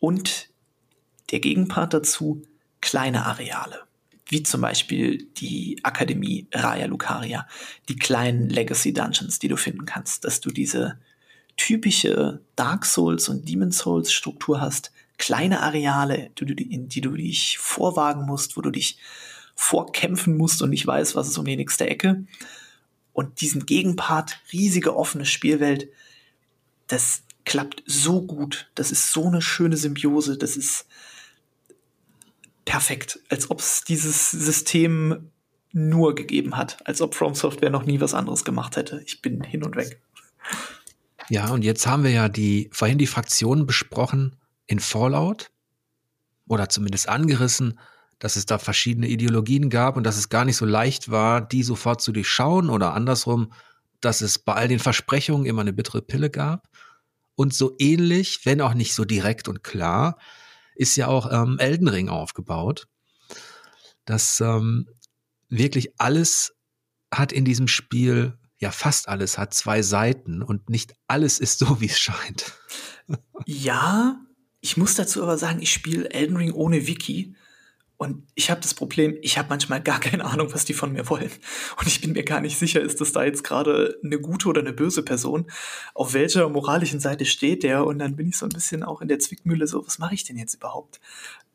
und 0.00 0.48
der 1.30 1.38
Gegenpart 1.38 1.94
dazu 1.94 2.42
kleine 2.80 3.24
Areale, 3.24 3.84
wie 4.26 4.42
zum 4.42 4.62
Beispiel 4.62 5.28
die 5.36 5.78
Akademie 5.84 6.48
Raya 6.52 6.86
Lucaria, 6.86 7.46
die 7.88 7.94
kleinen 7.94 8.50
Legacy 8.50 8.92
Dungeons, 8.92 9.38
die 9.38 9.46
du 9.46 9.56
finden 9.56 9.86
kannst, 9.86 10.24
dass 10.24 10.40
du 10.40 10.50
diese 10.50 10.98
typische 11.56 12.40
Dark 12.56 12.84
Souls 12.84 13.28
und 13.28 13.48
Demon 13.48 13.70
Souls 13.70 14.12
Struktur 14.12 14.60
hast, 14.60 14.90
kleine 15.18 15.60
Areale, 15.60 16.32
in 16.40 16.88
die 16.88 17.00
du 17.00 17.12
dich 17.12 17.58
vorwagen 17.58 18.26
musst, 18.26 18.56
wo 18.56 18.60
du 18.60 18.72
dich 18.72 18.98
vorkämpfen 19.54 20.36
musst 20.36 20.62
und 20.62 20.70
nicht 20.70 20.84
weißt, 20.84 21.14
was 21.14 21.28
ist 21.28 21.38
um 21.38 21.44
die 21.44 21.56
nächste 21.56 21.88
Ecke. 21.88 22.24
Und 23.12 23.40
diesen 23.40 23.66
Gegenpart, 23.66 24.40
riesige 24.52 24.96
offene 24.96 25.26
Spielwelt, 25.26 25.88
das 26.86 27.22
klappt 27.44 27.82
so 27.86 28.22
gut. 28.22 28.70
Das 28.74 28.90
ist 28.90 29.12
so 29.12 29.26
eine 29.26 29.42
schöne 29.42 29.76
Symbiose. 29.76 30.38
Das 30.38 30.56
ist 30.56 30.86
perfekt. 32.64 33.20
Als 33.28 33.50
ob 33.50 33.60
es 33.60 33.84
dieses 33.84 34.30
System 34.30 35.30
nur 35.72 36.14
gegeben 36.14 36.56
hat. 36.56 36.86
Als 36.86 37.00
ob 37.00 37.14
From 37.14 37.34
Software 37.34 37.70
noch 37.70 37.84
nie 37.84 38.00
was 38.00 38.14
anderes 38.14 38.44
gemacht 38.44 38.76
hätte. 38.76 39.02
Ich 39.06 39.22
bin 39.22 39.42
hin 39.42 39.64
und 39.64 39.76
weg. 39.76 40.00
Ja, 41.28 41.50
und 41.50 41.64
jetzt 41.64 41.86
haben 41.86 42.04
wir 42.04 42.10
ja 42.10 42.28
die, 42.28 42.68
vorhin 42.72 42.98
die 42.98 43.06
Fraktionen 43.06 43.66
besprochen 43.66 44.36
in 44.66 44.80
Fallout 44.80 45.50
oder 46.46 46.68
zumindest 46.68 47.08
angerissen, 47.08 47.78
dass 48.22 48.36
es 48.36 48.46
da 48.46 48.58
verschiedene 48.58 49.08
Ideologien 49.08 49.68
gab 49.68 49.96
und 49.96 50.04
dass 50.04 50.16
es 50.16 50.28
gar 50.28 50.44
nicht 50.44 50.56
so 50.56 50.64
leicht 50.64 51.10
war, 51.10 51.40
die 51.40 51.64
sofort 51.64 52.00
zu 52.00 52.12
durchschauen 52.12 52.70
oder 52.70 52.94
andersrum, 52.94 53.52
dass 54.00 54.20
es 54.20 54.38
bei 54.38 54.52
all 54.54 54.68
den 54.68 54.78
Versprechungen 54.78 55.44
immer 55.44 55.62
eine 55.62 55.72
bittere 55.72 56.02
Pille 56.02 56.30
gab. 56.30 56.68
Und 57.34 57.52
so 57.52 57.74
ähnlich, 57.80 58.46
wenn 58.46 58.60
auch 58.60 58.74
nicht 58.74 58.94
so 58.94 59.04
direkt 59.04 59.48
und 59.48 59.64
klar, 59.64 60.18
ist 60.76 60.94
ja 60.94 61.08
auch 61.08 61.32
ähm, 61.32 61.58
Elden 61.58 61.88
Ring 61.88 62.08
aufgebaut. 62.08 62.86
dass 64.04 64.40
ähm, 64.40 64.86
wirklich 65.48 65.90
alles 65.98 66.54
hat 67.12 67.32
in 67.32 67.44
diesem 67.44 67.66
Spiel, 67.66 68.38
ja 68.60 68.70
fast 68.70 69.08
alles 69.08 69.36
hat 69.36 69.52
zwei 69.52 69.82
Seiten 69.82 70.42
und 70.42 70.70
nicht 70.70 70.94
alles 71.08 71.40
ist 71.40 71.58
so, 71.58 71.80
wie 71.80 71.86
es 71.86 71.98
scheint. 71.98 72.52
Ja, 73.46 74.20
ich 74.60 74.76
muss 74.76 74.94
dazu 74.94 75.24
aber 75.24 75.38
sagen, 75.38 75.60
ich 75.60 75.72
spiele 75.72 76.08
Elden 76.10 76.36
Ring 76.36 76.52
ohne 76.52 76.86
Wiki. 76.86 77.34
Und 78.02 78.26
ich 78.34 78.50
habe 78.50 78.60
das 78.60 78.74
Problem, 78.74 79.16
ich 79.22 79.38
habe 79.38 79.48
manchmal 79.48 79.80
gar 79.80 80.00
keine 80.00 80.24
Ahnung, 80.24 80.52
was 80.52 80.64
die 80.64 80.74
von 80.74 80.92
mir 80.92 81.08
wollen. 81.08 81.30
Und 81.78 81.86
ich 81.86 82.00
bin 82.00 82.14
mir 82.14 82.24
gar 82.24 82.40
nicht 82.40 82.58
sicher, 82.58 82.80
ist 82.80 83.00
das 83.00 83.12
da 83.12 83.22
jetzt 83.22 83.44
gerade 83.44 83.96
eine 84.02 84.18
gute 84.18 84.48
oder 84.48 84.60
eine 84.60 84.72
böse 84.72 85.04
Person? 85.04 85.48
Auf 85.94 86.12
welcher 86.12 86.48
moralischen 86.48 86.98
Seite 86.98 87.24
steht 87.24 87.62
der? 87.62 87.86
Und 87.86 88.00
dann 88.00 88.16
bin 88.16 88.28
ich 88.28 88.36
so 88.36 88.44
ein 88.44 88.48
bisschen 88.48 88.82
auch 88.82 89.02
in 89.02 89.06
der 89.06 89.20
Zwickmühle 89.20 89.68
so, 89.68 89.86
was 89.86 90.00
mache 90.00 90.14
ich 90.14 90.24
denn 90.24 90.36
jetzt 90.36 90.54
überhaupt? 90.54 91.00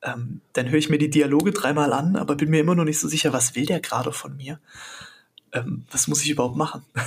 Ähm, 0.02 0.40
dann 0.54 0.70
höre 0.70 0.80
ich 0.80 0.88
mir 0.88 0.98
die 0.98 1.10
Dialoge 1.10 1.52
dreimal 1.52 1.92
an, 1.92 2.16
aber 2.16 2.36
bin 2.36 2.50
mir 2.50 2.62
immer 2.62 2.76
noch 2.76 2.86
nicht 2.86 3.00
so 3.00 3.10
sicher, 3.10 3.34
was 3.34 3.56
will 3.56 3.66
der 3.66 3.82
gerade 3.82 4.14
von 4.14 4.38
mir? 4.38 4.62
Ähm, 5.52 5.84
was 5.92 6.08
muss 6.08 6.24
ich 6.24 6.30
überhaupt 6.30 6.56
machen? 6.56 6.86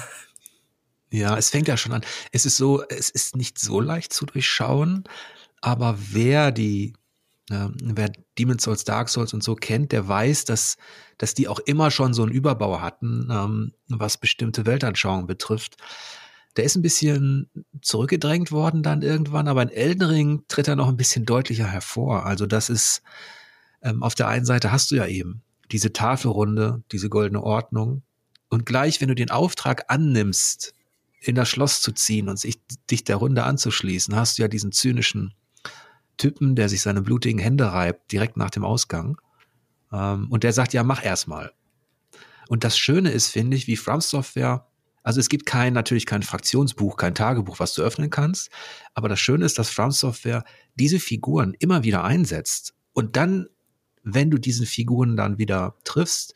Ja, 1.12 1.36
es 1.36 1.50
fängt 1.50 1.66
ja 1.66 1.76
schon 1.76 1.90
an. 1.90 2.02
Es 2.30 2.46
ist 2.46 2.56
so, 2.56 2.84
es 2.88 3.10
ist 3.10 3.34
nicht 3.34 3.58
so 3.58 3.80
leicht 3.80 4.12
zu 4.12 4.26
durchschauen. 4.26 5.02
Aber 5.60 5.98
wer 5.98 6.52
die, 6.52 6.92
wer 7.50 8.12
Demon's 8.38 8.62
Souls, 8.62 8.84
Dark 8.84 9.08
Souls 9.08 9.34
und 9.34 9.42
so 9.42 9.54
kennt, 9.54 9.92
der 9.92 10.06
weiß, 10.06 10.44
dass, 10.44 10.76
dass 11.18 11.34
die 11.34 11.48
auch 11.48 11.58
immer 11.60 11.90
schon 11.90 12.14
so 12.14 12.22
einen 12.22 12.32
Überbau 12.32 12.80
hatten, 12.80 13.28
ähm, 13.30 13.72
was 13.88 14.16
bestimmte 14.16 14.66
Weltanschauungen 14.66 15.26
betrifft. 15.26 15.76
Der 16.56 16.64
ist 16.64 16.76
ein 16.76 16.82
bisschen 16.82 17.50
zurückgedrängt 17.82 18.52
worden 18.52 18.82
dann 18.82 19.02
irgendwann, 19.02 19.48
aber 19.48 19.62
in 19.62 19.68
Elden 19.68 20.02
Ring 20.02 20.44
tritt 20.48 20.68
er 20.68 20.76
noch 20.76 20.88
ein 20.88 20.96
bisschen 20.96 21.24
deutlicher 21.24 21.66
hervor. 21.66 22.26
Also 22.26 22.46
das 22.46 22.70
ist, 22.70 23.02
ähm, 23.82 24.02
auf 24.02 24.14
der 24.14 24.28
einen 24.28 24.44
Seite 24.44 24.72
hast 24.72 24.90
du 24.90 24.96
ja 24.96 25.06
eben 25.06 25.42
diese 25.70 25.92
Tafelrunde, 25.92 26.82
diese 26.92 27.08
goldene 27.08 27.42
Ordnung. 27.42 28.02
Und 28.48 28.66
gleich, 28.66 29.00
wenn 29.00 29.08
du 29.08 29.14
den 29.14 29.30
Auftrag 29.30 29.84
annimmst, 29.88 30.74
in 31.20 31.34
das 31.34 31.48
Schloss 31.48 31.82
zu 31.82 31.92
ziehen 31.92 32.28
und 32.28 32.38
sich, 32.38 32.60
dich 32.90 33.04
der 33.04 33.16
Runde 33.16 33.44
anzuschließen, 33.44 34.16
hast 34.16 34.38
du 34.38 34.42
ja 34.42 34.48
diesen 34.48 34.72
zynischen 34.72 35.34
Typen, 36.20 36.54
der 36.54 36.68
sich 36.68 36.82
seine 36.82 37.02
blutigen 37.02 37.40
Hände 37.40 37.72
reibt, 37.72 38.12
direkt 38.12 38.36
nach 38.36 38.50
dem 38.50 38.64
Ausgang. 38.64 39.20
Ähm, 39.92 40.28
und 40.30 40.44
der 40.44 40.52
sagt, 40.52 40.72
ja, 40.72 40.84
mach 40.84 41.04
erstmal. 41.04 41.52
Und 42.48 42.62
das 42.62 42.76
Schöne 42.76 43.10
ist, 43.10 43.28
finde 43.28 43.56
ich, 43.56 43.66
wie 43.66 43.76
From 43.76 44.00
Software, 44.00 44.66
also 45.02 45.18
es 45.18 45.28
gibt 45.28 45.46
kein, 45.46 45.72
natürlich 45.72 46.04
kein 46.04 46.22
Fraktionsbuch, 46.22 46.96
kein 46.96 47.14
Tagebuch, 47.14 47.58
was 47.58 47.74
du 47.74 47.82
öffnen 47.82 48.10
kannst. 48.10 48.50
Aber 48.94 49.08
das 49.08 49.18
Schöne 49.18 49.46
ist, 49.46 49.58
dass 49.58 49.70
From 49.70 49.92
Software 49.92 50.44
diese 50.74 51.00
Figuren 51.00 51.54
immer 51.58 51.84
wieder 51.84 52.04
einsetzt. 52.04 52.74
Und 52.92 53.16
dann, 53.16 53.46
wenn 54.02 54.30
du 54.30 54.38
diesen 54.38 54.66
Figuren 54.66 55.16
dann 55.16 55.38
wieder 55.38 55.74
triffst, 55.84 56.34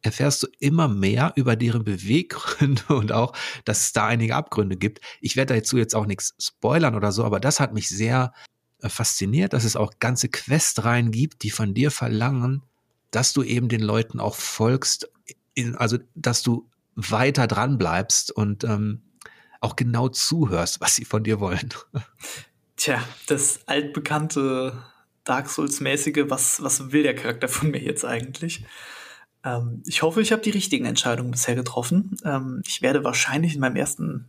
erfährst 0.00 0.42
du 0.42 0.46
immer 0.60 0.86
mehr 0.88 1.32
über 1.34 1.56
deren 1.56 1.84
Beweggründe 1.84 2.82
und 2.88 3.12
auch, 3.12 3.36
dass 3.64 3.80
es 3.80 3.92
da 3.92 4.06
einige 4.06 4.34
Abgründe 4.34 4.76
gibt. 4.76 5.00
Ich 5.20 5.36
werde 5.36 5.54
dazu 5.54 5.76
jetzt 5.76 5.94
auch 5.94 6.06
nichts 6.06 6.34
spoilern 6.38 6.94
oder 6.94 7.12
so, 7.12 7.24
aber 7.24 7.40
das 7.40 7.60
hat 7.60 7.74
mich 7.74 7.88
sehr 7.88 8.32
fasziniert, 8.90 9.52
dass 9.52 9.64
es 9.64 9.76
auch 9.76 9.94
ganze 9.98 10.28
Questreihen 10.28 11.10
gibt, 11.10 11.42
die 11.42 11.50
von 11.50 11.74
dir 11.74 11.90
verlangen, 11.90 12.62
dass 13.10 13.32
du 13.32 13.42
eben 13.42 13.68
den 13.68 13.82
Leuten 13.82 14.20
auch 14.20 14.34
folgst, 14.34 15.10
in, 15.54 15.76
also 15.76 15.98
dass 16.14 16.42
du 16.42 16.68
weiter 16.94 17.46
dran 17.46 17.78
bleibst 17.78 18.30
und 18.32 18.64
ähm, 18.64 19.02
auch 19.60 19.76
genau 19.76 20.08
zuhörst, 20.08 20.80
was 20.80 20.94
sie 20.96 21.04
von 21.04 21.24
dir 21.24 21.40
wollen. 21.40 21.72
Tja, 22.76 23.02
das 23.26 23.60
altbekannte 23.66 24.84
Dark 25.24 25.48
Souls-mäßige, 25.48 26.24
was, 26.28 26.62
was 26.62 26.92
will 26.92 27.02
der 27.02 27.14
Charakter 27.14 27.48
von 27.48 27.70
mir 27.70 27.80
jetzt 27.80 28.04
eigentlich? 28.04 28.64
Ähm, 29.44 29.82
ich 29.86 30.02
hoffe, 30.02 30.20
ich 30.20 30.32
habe 30.32 30.42
die 30.42 30.50
richtigen 30.50 30.84
Entscheidungen 30.84 31.30
bisher 31.30 31.54
getroffen. 31.54 32.16
Ähm, 32.24 32.62
ich 32.66 32.82
werde 32.82 33.04
wahrscheinlich 33.04 33.54
in 33.54 33.60
meinem 33.60 33.76
ersten 33.76 34.28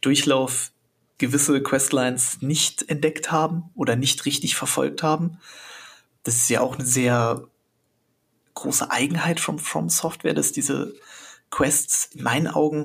Durchlauf 0.00 0.72
gewisse 1.18 1.62
Questlines 1.62 2.42
nicht 2.42 2.88
entdeckt 2.88 3.30
haben 3.32 3.70
oder 3.74 3.96
nicht 3.96 4.26
richtig 4.26 4.56
verfolgt 4.56 5.02
haben. 5.02 5.38
Das 6.22 6.36
ist 6.36 6.50
ja 6.50 6.60
auch 6.60 6.74
eine 6.74 6.86
sehr 6.86 7.48
große 8.54 8.90
Eigenheit 8.90 9.40
von 9.40 9.58
From 9.58 9.88
Software, 9.88 10.34
dass 10.34 10.52
diese 10.52 10.94
Quests 11.50 12.10
in 12.12 12.22
meinen 12.22 12.48
Augen 12.48 12.84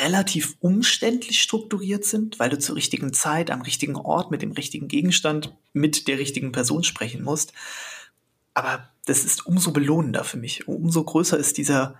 relativ 0.00 0.56
umständlich 0.60 1.40
strukturiert 1.40 2.04
sind, 2.04 2.38
weil 2.38 2.50
du 2.50 2.58
zur 2.58 2.76
richtigen 2.76 3.12
Zeit, 3.12 3.50
am 3.50 3.62
richtigen 3.62 3.96
Ort, 3.96 4.30
mit 4.30 4.42
dem 4.42 4.52
richtigen 4.52 4.88
Gegenstand, 4.88 5.54
mit 5.72 6.08
der 6.08 6.18
richtigen 6.18 6.50
Person 6.50 6.82
sprechen 6.82 7.22
musst. 7.22 7.52
Aber 8.54 8.88
das 9.04 9.24
ist 9.24 9.46
umso 9.46 9.70
belohnender 9.70 10.24
für 10.24 10.38
mich. 10.38 10.66
Umso 10.66 11.04
größer 11.04 11.36
ist 11.36 11.58
dieser, 11.58 11.94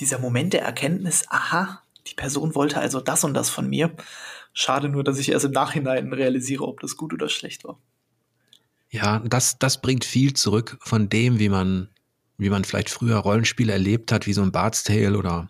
dieser 0.00 0.18
Moment 0.18 0.52
der 0.52 0.62
Erkenntnis, 0.62 1.24
aha, 1.28 1.82
die 2.10 2.14
Person 2.14 2.54
wollte 2.54 2.78
also 2.78 3.00
das 3.00 3.24
und 3.24 3.34
das 3.34 3.50
von 3.50 3.68
mir. 3.68 3.94
Schade 4.52 4.88
nur, 4.88 5.04
dass 5.04 5.18
ich 5.18 5.30
erst 5.30 5.44
im 5.44 5.52
Nachhinein 5.52 6.12
realisiere, 6.12 6.64
ob 6.64 6.80
das 6.80 6.96
gut 6.96 7.12
oder 7.12 7.28
schlecht 7.28 7.64
war. 7.64 7.78
Ja, 8.90 9.20
das, 9.20 9.58
das 9.58 9.80
bringt 9.80 10.04
viel 10.04 10.32
zurück 10.32 10.78
von 10.80 11.08
dem, 11.08 11.38
wie 11.38 11.48
man, 11.48 11.90
wie 12.38 12.50
man 12.50 12.64
vielleicht 12.64 12.90
früher 12.90 13.18
Rollenspiele 13.18 13.72
erlebt 13.72 14.12
hat, 14.12 14.26
wie 14.26 14.32
so 14.32 14.42
ein 14.42 14.52
Bard's 14.52 14.82
Tale 14.82 15.18
oder 15.18 15.48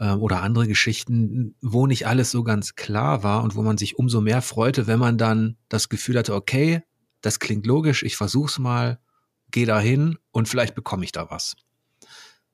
äh, 0.00 0.12
oder 0.12 0.42
andere 0.42 0.66
Geschichten, 0.66 1.54
wo 1.60 1.86
nicht 1.86 2.06
alles 2.06 2.30
so 2.32 2.42
ganz 2.42 2.74
klar 2.74 3.22
war 3.22 3.44
und 3.44 3.54
wo 3.54 3.62
man 3.62 3.78
sich 3.78 3.98
umso 3.98 4.20
mehr 4.20 4.42
freute, 4.42 4.86
wenn 4.86 4.98
man 4.98 5.18
dann 5.18 5.56
das 5.68 5.88
Gefühl 5.88 6.18
hatte, 6.18 6.34
okay, 6.34 6.82
das 7.20 7.38
klingt 7.38 7.66
logisch, 7.66 8.02
ich 8.02 8.16
versuch's 8.16 8.58
mal, 8.58 8.98
gehe 9.50 9.66
da 9.66 9.78
hin 9.78 10.18
und 10.32 10.48
vielleicht 10.48 10.74
bekomme 10.74 11.04
ich 11.04 11.12
da 11.12 11.30
was. 11.30 11.54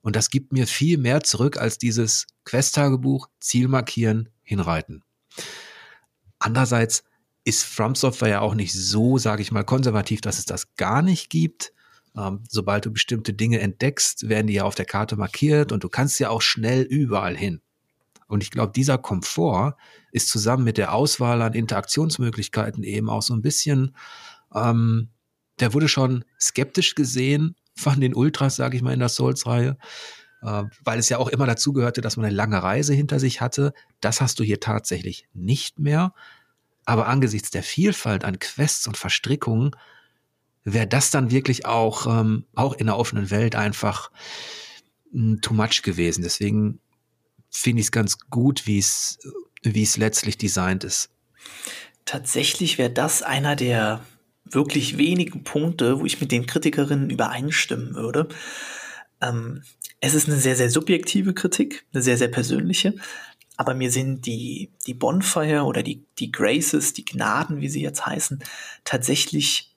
Und 0.06 0.14
das 0.14 0.30
gibt 0.30 0.52
mir 0.52 0.68
viel 0.68 0.98
mehr 0.98 1.24
zurück 1.24 1.56
als 1.56 1.78
dieses 1.78 2.28
Quest-Tagebuch, 2.44 3.26
Ziel 3.40 3.66
markieren, 3.66 4.28
hinreiten. 4.44 5.02
Andererseits 6.38 7.02
ist 7.42 7.64
From 7.64 7.96
Software 7.96 8.28
ja 8.28 8.40
auch 8.40 8.54
nicht 8.54 8.72
so, 8.72 9.18
sage 9.18 9.42
ich 9.42 9.50
mal, 9.50 9.64
konservativ, 9.64 10.20
dass 10.20 10.38
es 10.38 10.44
das 10.44 10.76
gar 10.76 11.02
nicht 11.02 11.28
gibt. 11.28 11.72
Ähm, 12.16 12.44
sobald 12.48 12.86
du 12.86 12.92
bestimmte 12.92 13.34
Dinge 13.34 13.58
entdeckst, 13.58 14.28
werden 14.28 14.46
die 14.46 14.52
ja 14.52 14.62
auf 14.62 14.76
der 14.76 14.84
Karte 14.84 15.16
markiert 15.16 15.72
und 15.72 15.82
du 15.82 15.88
kannst 15.88 16.20
ja 16.20 16.30
auch 16.30 16.40
schnell 16.40 16.82
überall 16.82 17.36
hin. 17.36 17.60
Und 18.28 18.44
ich 18.44 18.52
glaube, 18.52 18.72
dieser 18.76 18.98
Komfort 18.98 19.74
ist 20.12 20.28
zusammen 20.28 20.62
mit 20.62 20.78
der 20.78 20.94
Auswahl 20.94 21.42
an 21.42 21.52
Interaktionsmöglichkeiten 21.52 22.84
eben 22.84 23.10
auch 23.10 23.22
so 23.22 23.34
ein 23.34 23.42
bisschen, 23.42 23.96
ähm, 24.54 25.08
der 25.58 25.74
wurde 25.74 25.88
schon 25.88 26.24
skeptisch 26.38 26.94
gesehen 26.94 27.56
von 27.76 28.00
den 28.00 28.14
Ultras, 28.14 28.56
sage 28.56 28.76
ich 28.76 28.82
mal, 28.82 28.92
in 28.92 29.00
der 29.00 29.08
Souls-Reihe, 29.08 29.76
äh, 30.42 30.64
weil 30.82 30.98
es 30.98 31.08
ja 31.08 31.18
auch 31.18 31.28
immer 31.28 31.46
dazu 31.46 31.72
gehörte, 31.72 32.00
dass 32.00 32.16
man 32.16 32.26
eine 32.26 32.34
lange 32.34 32.62
Reise 32.62 32.94
hinter 32.94 33.20
sich 33.20 33.40
hatte. 33.40 33.72
Das 34.00 34.20
hast 34.20 34.40
du 34.40 34.44
hier 34.44 34.60
tatsächlich 34.60 35.28
nicht 35.34 35.78
mehr. 35.78 36.14
Aber 36.84 37.08
angesichts 37.08 37.50
der 37.50 37.62
Vielfalt 37.62 38.24
an 38.24 38.38
Quests 38.38 38.86
und 38.86 38.96
Verstrickungen 38.96 39.72
wäre 40.64 40.86
das 40.86 41.10
dann 41.10 41.30
wirklich 41.30 41.66
auch, 41.66 42.06
ähm, 42.06 42.46
auch 42.54 42.74
in 42.74 42.86
der 42.86 42.96
offenen 42.96 43.30
Welt 43.30 43.54
einfach 43.54 44.10
hm, 45.12 45.40
too 45.40 45.54
much 45.54 45.82
gewesen. 45.82 46.22
Deswegen 46.22 46.80
finde 47.50 47.80
ich 47.80 47.86
es 47.86 47.92
ganz 47.92 48.18
gut, 48.30 48.66
wie 48.66 48.78
es 48.78 49.18
letztlich 49.96 50.38
designt 50.38 50.84
ist. 50.84 51.10
Tatsächlich 52.04 52.78
wäre 52.78 52.90
das 52.90 53.22
einer 53.22 53.56
der 53.56 54.04
wirklich 54.50 54.98
wenigen 54.98 55.44
Punkte, 55.44 56.00
wo 56.00 56.06
ich 56.06 56.20
mit 56.20 56.32
den 56.32 56.46
Kritikerinnen 56.46 57.10
übereinstimmen 57.10 57.94
würde. 57.94 58.28
Ähm, 59.20 59.62
es 60.00 60.14
ist 60.14 60.28
eine 60.28 60.38
sehr, 60.38 60.56
sehr 60.56 60.70
subjektive 60.70 61.34
Kritik, 61.34 61.86
eine 61.92 62.02
sehr, 62.02 62.18
sehr 62.18 62.28
persönliche. 62.28 62.94
Aber 63.56 63.74
mir 63.74 63.90
sind 63.90 64.26
die, 64.26 64.70
die 64.86 64.94
Bonfire 64.94 65.62
oder 65.62 65.82
die, 65.82 66.04
die 66.18 66.30
Graces, 66.30 66.92
die 66.92 67.04
Gnaden, 67.04 67.60
wie 67.60 67.68
sie 67.68 67.82
jetzt 67.82 68.04
heißen, 68.04 68.42
tatsächlich 68.84 69.74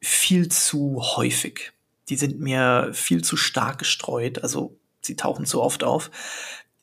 viel 0.00 0.48
zu 0.48 1.02
häufig. 1.16 1.72
Die 2.08 2.16
sind 2.16 2.40
mir 2.40 2.90
viel 2.92 3.22
zu 3.22 3.36
stark 3.36 3.78
gestreut, 3.78 4.42
also 4.42 4.78
sie 5.00 5.16
tauchen 5.16 5.46
zu 5.46 5.60
oft 5.60 5.82
auf. 5.82 6.10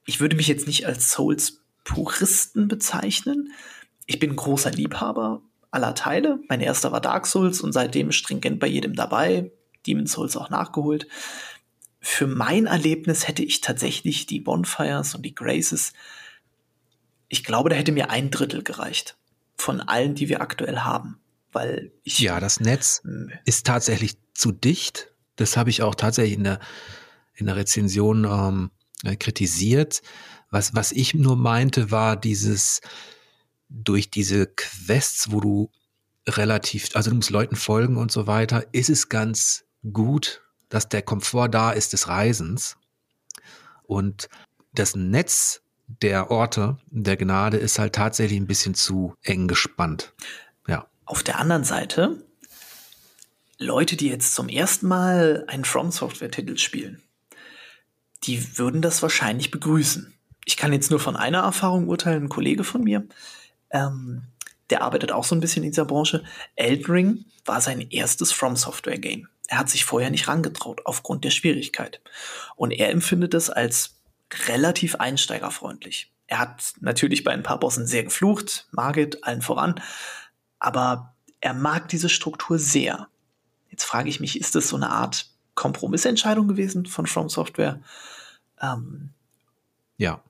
Ich 0.06 0.20
würde 0.20 0.36
mich 0.36 0.48
jetzt 0.48 0.68
nicht 0.68 0.86
als 0.86 1.12
Souls-Puristen 1.12 2.68
bezeichnen. 2.68 3.54
Ich 4.06 4.20
bin 4.20 4.36
großer 4.36 4.72
Liebhaber 4.72 5.42
aller 5.72 5.96
Teile. 5.96 6.40
Mein 6.50 6.62
erster 6.62 6.92
war 6.92 7.02
Dark 7.02 7.28
Souls 7.28 7.62
und 7.62 7.74
seitdem 7.74 8.12
stringent 8.12 8.60
bei 8.60 8.68
jedem 8.68 8.96
dabei. 8.96 9.52
Demon 9.86 10.08
Souls 10.08 10.36
auch 10.38 10.50
nachgeholt. 10.50 11.08
Für 12.00 12.28
mein 12.28 12.66
Erlebnis 12.66 13.28
hätte 13.28 13.44
ich 13.44 13.62
tatsächlich 13.62 14.26
die 14.26 14.40
Bonfires 14.40 15.16
und 15.16 15.24
die 15.24 15.36
Graces. 15.36 15.94
Ich 17.28 17.44
glaube, 17.44 17.70
da 17.70 17.76
hätte 17.76 17.92
mir 17.92 18.10
ein 18.10 18.32
Drittel 18.32 18.64
gereicht 18.64 19.18
von 19.58 19.82
allen, 19.82 20.16
die 20.16 20.30
wir 20.30 20.42
aktuell 20.42 20.80
haben 20.80 21.20
weil 21.58 21.92
ich. 22.04 22.20
Ja, 22.20 22.40
das 22.40 22.60
Netz 22.60 23.02
ist 23.46 23.66
tatsächlich 23.66 24.18
zu 24.34 24.52
dicht. 24.52 25.12
Das 25.36 25.58
habe 25.58 25.70
ich 25.70 25.82
auch 25.82 25.96
tatsächlich 25.96 26.38
in 26.38 26.44
der, 26.44 26.60
in 27.34 27.48
der 27.48 27.56
Rezension 27.56 28.26
ähm, 28.26 28.72
äh, 29.04 29.16
kritisiert. 29.16 30.02
Was, 30.52 30.76
was 30.76 30.92
ich 30.92 31.14
nur 31.14 31.36
meinte, 31.36 31.90
war 31.90 32.16
dieses, 32.16 32.82
durch 33.70 34.10
diese 34.10 34.48
Quests, 34.48 35.32
wo 35.32 35.40
du 35.40 35.72
relativ, 36.28 36.90
also 36.96 37.10
du 37.10 37.16
musst 37.16 37.30
Leuten 37.30 37.56
folgen 37.56 37.98
und 37.98 38.12
so 38.12 38.28
weiter, 38.28 38.66
ist 38.74 38.90
es 38.90 39.10
ganz 39.10 39.66
gut, 39.94 40.42
dass 40.70 40.90
der 40.90 41.02
Komfort 41.02 41.50
da 41.50 41.72
ist 41.72 41.94
des 41.94 42.08
Reisens. 42.08 42.78
Und 43.84 44.30
das 44.74 44.96
Netz 44.96 45.62
der 45.88 46.32
Orte 46.32 46.78
der 46.88 47.16
Gnade 47.18 47.58
ist 47.58 47.80
halt 47.80 47.96
tatsächlich 47.96 48.40
ein 48.40 48.48
bisschen 48.48 48.74
zu 48.74 49.16
eng 49.24 49.48
gespannt. 49.48 50.14
Auf 51.08 51.24
der 51.24 51.40
anderen 51.40 51.64
Seite, 51.64 52.22
Leute, 53.58 53.96
die 53.96 54.10
jetzt 54.10 54.36
zum 54.36 54.50
ersten 54.50 54.88
Mal 54.90 55.46
einen 55.48 55.64
From 55.64 55.90
Software-Titel 55.90 56.58
spielen, 56.58 57.02
die 58.24 58.58
würden 58.58 58.82
das 58.82 59.02
wahrscheinlich 59.02 59.50
begrüßen. 59.50 60.14
Ich 60.44 60.58
kann 60.58 60.74
jetzt 60.74 60.92
nur 60.92 61.00
von 61.00 61.16
einer 61.16 61.40
Erfahrung 61.40 61.88
urteilen, 61.88 62.24
ein 62.24 62.30
Kollege 62.30 62.66
von 62.66 62.84
mir, 62.84 63.08
ähm, 63.72 64.24
der 64.70 64.82
arbeitet 64.82 65.12
auch 65.12 65.24
so 65.24 65.36
ein 65.36 65.40
bisschen 65.40 65.64
in 65.64 65.72
dieser 65.72 65.86
Branche. 65.86 66.24
Elden 66.56 66.86
Ring 66.92 67.26
war 67.46 67.62
sein 67.62 67.82
erstes 67.82 68.32
From 68.32 68.56
Software 68.56 68.98
Game. 68.98 69.28
Er 69.48 69.60
hat 69.60 69.70
sich 69.70 69.86
vorher 69.86 70.10
nicht 70.10 70.28
rangetraut 70.28 70.82
aufgrund 70.86 71.24
der 71.24 71.30
Schwierigkeit. 71.30 72.02
Und 72.56 72.72
er 72.72 72.90
empfindet 72.90 73.34
es 73.34 73.50
als 73.50 73.96
relativ 74.48 74.96
einsteigerfreundlich. 74.96 76.12
Er 76.28 76.40
hat 76.40 76.74
natürlich 76.82 77.24
bei 77.24 77.32
ein 77.32 77.44
paar 77.44 77.60
Bossen 77.60 77.88
sehr 77.88 78.04
geflucht, 78.04 78.68
Margit 78.72 79.24
allen 79.24 79.42
voran, 79.42 79.82
aber 80.60 81.16
er 81.40 81.54
mag 81.54 81.88
diese 81.88 82.10
Struktur 82.10 82.60
sehr. 82.60 83.08
Jetzt 83.70 83.86
frage 83.86 84.10
ich 84.10 84.20
mich, 84.20 84.40
ist 84.40 84.56
das 84.56 84.68
so 84.68 84.76
eine 84.76 84.90
Art 84.90 85.30
Kompromissentscheidung 85.56 86.50
gewesen 86.50 86.86
von 86.86 87.08
From 87.08 87.30
Software? 87.30 87.80
Ähm, 88.62 89.12
ja, 89.98 90.22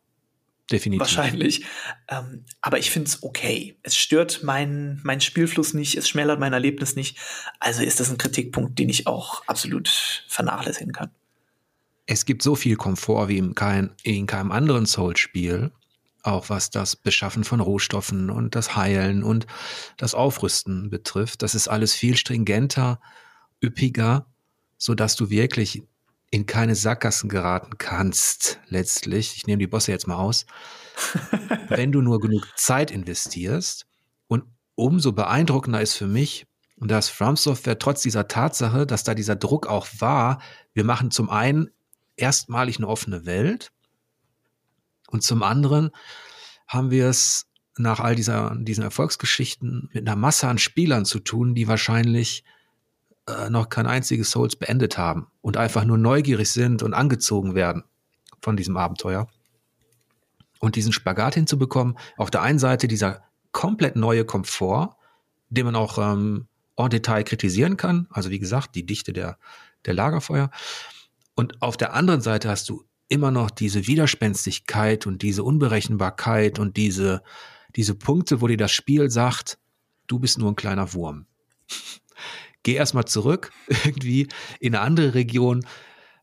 definitiv. 0.71 1.01
Wahrscheinlich. 1.01 1.65
Ähm, 2.07 2.45
aber 2.61 2.79
ich 2.79 2.91
finde 2.91 3.07
es 3.09 3.23
okay. 3.23 3.77
Es 3.83 3.95
stört 3.95 4.43
meinen 4.43 4.99
mein 5.03 5.21
Spielfluss 5.21 5.73
nicht, 5.73 5.95
es 5.95 6.07
schmälert 6.09 6.39
mein 6.39 6.53
Erlebnis 6.53 6.95
nicht. 6.95 7.17
Also 7.59 7.83
ist 7.83 7.99
das 7.99 8.09
ein 8.09 8.17
Kritikpunkt, 8.17 8.77
den 8.79 8.89
ich 8.89 9.07
auch 9.07 9.43
absolut 9.47 10.23
vernachlässigen 10.27 10.93
kann. 10.93 11.11
Es 12.05 12.25
gibt 12.25 12.41
so 12.41 12.55
viel 12.55 12.77
Komfort 12.77 13.27
wie 13.27 13.37
in, 13.37 13.53
kein, 13.53 13.91
in 14.03 14.27
keinem 14.27 14.51
anderen 14.51 14.85
Souls-Spiel 14.85 15.71
auch 16.27 16.49
was 16.49 16.69
das 16.69 16.95
Beschaffen 16.95 17.43
von 17.43 17.61
Rohstoffen 17.61 18.29
und 18.29 18.53
das 18.53 18.75
Heilen 18.75 19.23
und 19.23 19.47
das 19.95 20.13
Aufrüsten 20.13 20.89
betrifft. 20.89 21.41
Das 21.41 21.55
ist 21.55 21.69
alles 21.69 21.93
viel 21.93 22.17
stringenter, 22.17 22.99
üppiger, 23.63 24.27
so 24.77 24.93
dass 24.93 25.15
du 25.15 25.29
wirklich 25.29 25.83
in 26.29 26.45
keine 26.45 26.75
Sackgassen 26.75 27.29
geraten 27.29 27.77
kannst, 27.77 28.59
letztlich. 28.67 29.37
Ich 29.37 29.47
nehme 29.47 29.59
die 29.59 29.67
Bosse 29.67 29.91
jetzt 29.91 30.07
mal 30.07 30.17
aus. 30.17 30.45
wenn 31.69 31.91
du 31.91 32.01
nur 32.01 32.19
genug 32.19 32.45
Zeit 32.55 32.91
investierst 32.91 33.85
und 34.27 34.43
umso 34.75 35.11
beeindruckender 35.11 35.81
ist 35.81 35.95
für 35.95 36.07
mich, 36.07 36.45
dass 36.77 37.09
From 37.09 37.37
Software 37.37 37.79
trotz 37.79 38.01
dieser 38.01 38.27
Tatsache, 38.27 38.85
dass 38.85 39.03
da 39.03 39.15
dieser 39.15 39.35
Druck 39.35 39.67
auch 39.67 39.87
war, 39.99 40.41
wir 40.73 40.83
machen 40.83 41.11
zum 41.11 41.29
einen 41.29 41.69
erstmalig 42.15 42.77
eine 42.77 42.87
offene 42.87 43.25
Welt 43.25 43.71
und 45.09 45.23
zum 45.23 45.43
anderen 45.43 45.91
haben 46.67 46.91
wir 46.91 47.07
es 47.07 47.47
nach 47.77 47.99
all 47.99 48.15
dieser, 48.15 48.55
diesen 48.57 48.83
Erfolgsgeschichten 48.83 49.89
mit 49.93 50.07
einer 50.07 50.15
Masse 50.15 50.47
an 50.47 50.57
Spielern 50.57 51.05
zu 51.05 51.19
tun, 51.19 51.55
die 51.55 51.67
wahrscheinlich 51.67 52.43
äh, 53.27 53.49
noch 53.49 53.69
kein 53.69 53.87
einziges 53.87 54.31
Souls 54.31 54.55
beendet 54.55 54.97
haben 54.97 55.27
und 55.41 55.57
einfach 55.57 55.83
nur 55.83 55.97
neugierig 55.97 56.51
sind 56.51 56.83
und 56.83 56.93
angezogen 56.93 57.55
werden 57.55 57.83
von 58.41 58.57
diesem 58.57 58.77
Abenteuer. 58.77 59.27
Und 60.59 60.75
diesen 60.75 60.91
Spagat 60.91 61.35
hinzubekommen, 61.35 61.97
auf 62.17 62.31
der 62.31 62.41
einen 62.41 62.57
Seite 62.57 62.87
dieser 62.87 63.23
komplett 63.51 63.95
neue 63.95 64.25
Komfort, 64.25 64.95
den 65.49 65.65
man 65.65 65.75
auch 65.75 65.97
ähm, 65.99 66.47
en 66.75 66.89
Detail 66.89 67.23
kritisieren 67.23 67.77
kann, 67.77 68.07
also 68.09 68.29
wie 68.29 68.39
gesagt, 68.39 68.75
die 68.75 68.85
Dichte 68.85 69.13
der, 69.13 69.37
der 69.85 69.93
Lagerfeuer. 69.93 70.49
Und 71.35 71.61
auf 71.61 71.77
der 71.77 71.93
anderen 71.93 72.21
Seite 72.21 72.49
hast 72.49 72.69
du 72.69 72.83
immer 73.09 73.31
noch 73.31 73.51
diese 73.51 73.87
Widerspenstigkeit 73.87 75.05
und 75.05 75.21
diese 75.21 75.43
Unberechenbarkeit 75.43 76.59
und 76.59 76.77
diese, 76.77 77.21
diese 77.75 77.95
Punkte, 77.95 78.41
wo 78.41 78.47
dir 78.47 78.57
das 78.57 78.71
Spiel 78.71 79.09
sagt, 79.09 79.59
du 80.07 80.19
bist 80.19 80.39
nur 80.39 80.51
ein 80.51 80.55
kleiner 80.55 80.93
Wurm. 80.93 81.25
Geh 82.63 82.73
erstmal 82.73 83.05
zurück, 83.05 83.51
irgendwie 83.85 84.27
in 84.59 84.75
eine 84.75 84.83
andere 84.83 85.13
Region, 85.13 85.65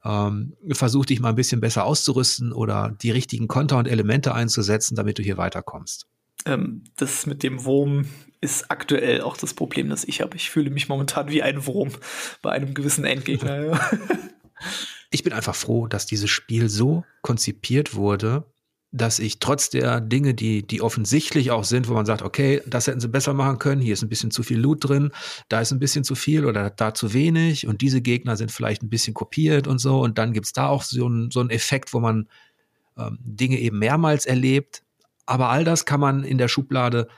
ähm, 0.05 0.57
versuch 0.72 1.07
dich 1.07 1.20
mal 1.20 1.30
ein 1.30 1.35
bisschen 1.35 1.61
besser 1.61 1.85
auszurüsten 1.85 2.53
oder 2.53 2.95
die 3.03 3.11
richtigen 3.11 3.49
Konter 3.49 3.78
und 3.78 3.89
Elemente 3.89 4.35
einzusetzen, 4.35 4.97
damit 4.97 5.18
du 5.18 5.22
hier 5.22 5.39
weiterkommst. 5.39 6.07
Ähm, 6.47 6.85
das 6.97 7.26
mit 7.26 7.43
dem 7.43 7.64
Wurm 7.64 8.07
ist 8.41 8.70
aktuell 8.70 9.22
auch 9.22 9.37
das 9.37 9.55
Problem, 9.55 9.89
das 9.89 10.05
ich 10.05 10.20
habe. 10.20 10.37
Ich 10.37 10.51
fühle 10.51 10.70
mich 10.70 10.89
momentan 10.89 11.28
wie 11.30 11.43
ein 11.43 11.64
Wurm 11.66 11.91
bei 12.43 12.51
einem 12.51 12.74
gewissen 12.74 13.07
Endgegner. 13.07 13.80
ich 15.11 15.22
bin 15.22 15.32
einfach 15.32 15.55
froh, 15.55 15.87
dass 15.87 16.05
dieses 16.05 16.30
Spiel 16.30 16.68
so 16.68 17.05
konzipiert 17.22 17.95
wurde, 17.95 18.45
dass 18.97 19.19
ich 19.19 19.41
trotz 19.41 19.71
der 19.71 20.01
Dinge, 20.01 20.35
die, 20.35 20.65
die 20.65 20.81
offensichtlich 20.81 21.51
auch 21.51 21.65
sind, 21.65 21.89
wo 21.89 21.95
man 21.95 22.07
sagt, 22.07 22.23
okay, 22.23 22.63
das 22.65 22.87
hätten 22.87 23.01
sie 23.01 23.09
besser 23.09 23.35
machen 23.35 23.59
können, 23.59 23.81
hier 23.81 23.93
ist 23.93 24.03
ein 24.03 24.09
bisschen 24.09 24.31
zu 24.31 24.45
viel 24.45 24.61
Loot 24.61 24.89
drin, 24.89 25.11
da 25.49 25.61
ist 25.61 25.73
ein 25.73 25.81
bisschen 25.81 26.05
zu 26.05 26.15
viel 26.15 26.45
oder 26.45 26.71
da 26.71 26.95
zu 26.95 27.13
wenig 27.13 27.67
und 27.67 27.81
diese 27.81 28.01
Gegner 28.01 28.37
sind 28.37 28.53
vielleicht 28.53 28.85
ein 28.85 28.91
bisschen 28.91 29.13
kopiert 29.13 29.67
und 29.67 29.79
so 29.79 30.01
und 30.01 30.17
dann 30.17 30.33
gibt's 30.33 30.53
da 30.53 30.69
auch 30.69 30.85
so 30.85 31.07
einen 31.07 31.33
so 31.33 31.47
Effekt, 31.49 31.93
wo 31.93 31.99
man 31.99 32.29
ähm, 32.97 33.19
Dinge 33.21 33.59
eben 33.59 33.81
mehrmals 33.81 34.27
erlebt. 34.27 34.85
Aber 35.27 35.49
all 35.49 35.65
das 35.65 35.87
kann 35.87 35.99
man 35.99 36.23
in 36.23 36.39
der 36.39 36.49
Schublade 36.49 37.09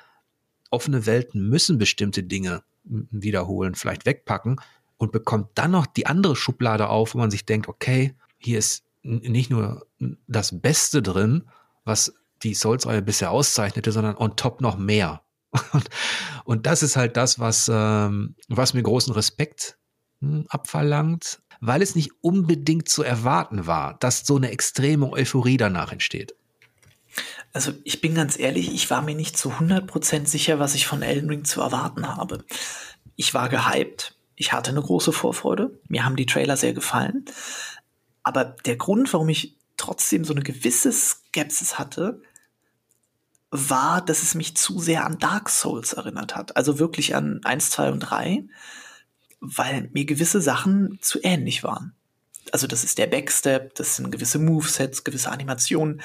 offene 0.71 1.05
Welten 1.05 1.47
müssen 1.47 1.77
bestimmte 1.77 2.23
Dinge 2.23 2.63
wiederholen, 2.85 3.75
vielleicht 3.75 4.07
wegpacken 4.07 4.61
und 4.97 5.13
bekommt 5.13 5.51
dann 5.57 5.73
noch 5.73 5.85
die 5.85 6.07
andere 6.07 6.37
Schublade 6.37 6.89
auf, 6.89 7.15
wo 7.15 7.19
man 7.19 7.31
sich 7.31 7.45
denkt, 7.45 7.69
okay, 7.69 8.15
hier 8.39 8.59
ist 8.59 8.85
nicht 9.03 9.51
nur 9.51 9.87
das 10.27 10.59
Beste 10.59 11.03
drin, 11.03 11.45
was 11.87 12.13
die 12.43 12.55
Souls-Reihe 12.55 13.01
bisher 13.01 13.31
auszeichnete, 13.31 13.93
sondern 13.93 14.17
on 14.17 14.37
top 14.37 14.61
noch 14.61 14.77
mehr. 14.77 15.23
Und, 15.73 15.89
und 16.45 16.67
das 16.67 16.83
ist 16.83 16.97
halt 16.97 17.17
das, 17.17 17.39
was, 17.39 17.71
ähm, 17.73 18.35
was 18.49 18.75
mir 18.75 18.83
großen 18.83 19.15
Respekt 19.15 19.79
hm, 20.21 20.45
abverlangt, 20.51 21.41
weil 21.61 21.81
es 21.81 21.95
nicht 21.95 22.11
unbedingt 22.21 22.91
zu 22.91 23.03
erwarten 23.03 23.67
war, 23.67 23.97
dass 24.01 24.27
so 24.27 24.37
eine 24.37 24.51
extreme 24.51 25.11
Euphorie 25.11 25.57
danach 25.57 25.93
entsteht. 25.93 26.35
Also 27.55 27.73
ich 27.85 28.03
bin 28.03 28.15
ganz 28.15 28.39
ehrlich, 28.39 28.75
ich 28.75 28.91
war 28.91 29.01
mir 29.01 29.15
nicht 29.15 29.39
zu 29.39 29.51
100% 29.51 30.27
sicher, 30.27 30.59
was 30.59 30.75
ich 30.75 30.87
von 30.87 31.01
Elden 31.01 31.31
Ring 31.31 31.45
zu 31.45 31.63
erwarten 31.63 32.07
habe. 32.07 32.45
Ich 33.15 33.33
war 33.33 33.49
gehypt, 33.49 34.15
ich 34.35 34.53
hatte 34.53 34.73
eine 34.73 34.83
große 34.83 35.13
Vorfreude, 35.13 35.79
mir 35.89 36.05
haben 36.05 36.17
die 36.17 36.27
Trailer 36.27 36.59
sehr 36.59 36.75
gefallen, 36.75 37.25
aber 38.23 38.45
der 38.45 38.77
Grund, 38.77 39.11
warum 39.15 39.31
ich 39.31 39.57
trotzdem 39.77 40.25
so 40.25 40.33
eine 40.33 40.43
gewisse 40.43 40.93
Skepsis 40.93 41.79
hatte, 41.79 42.23
war, 43.51 44.05
dass 44.05 44.23
es 44.23 44.35
mich 44.35 44.57
zu 44.57 44.79
sehr 44.81 45.05
an 45.05 45.19
Dark 45.19 45.49
Souls 45.49 45.93
erinnert 45.93 46.35
hat. 46.35 46.57
Also 46.57 46.79
wirklich 46.79 47.15
an 47.15 47.41
1, 47.45 47.71
2 47.71 47.93
und 47.93 48.01
3, 48.01 48.45
weil 49.41 49.89
mir 49.93 50.05
gewisse 50.05 50.41
Sachen 50.41 50.99
zu 51.01 51.21
ähnlich 51.23 51.63
waren. 51.63 51.95
Also 52.53 52.67
das 52.67 52.85
ist 52.85 52.99
der 52.99 53.07
Backstep, 53.07 53.75
das 53.75 53.97
sind 53.97 54.11
gewisse 54.11 54.39
Movesets, 54.39 55.05
gewisse 55.05 55.31
Animationen. 55.31 56.03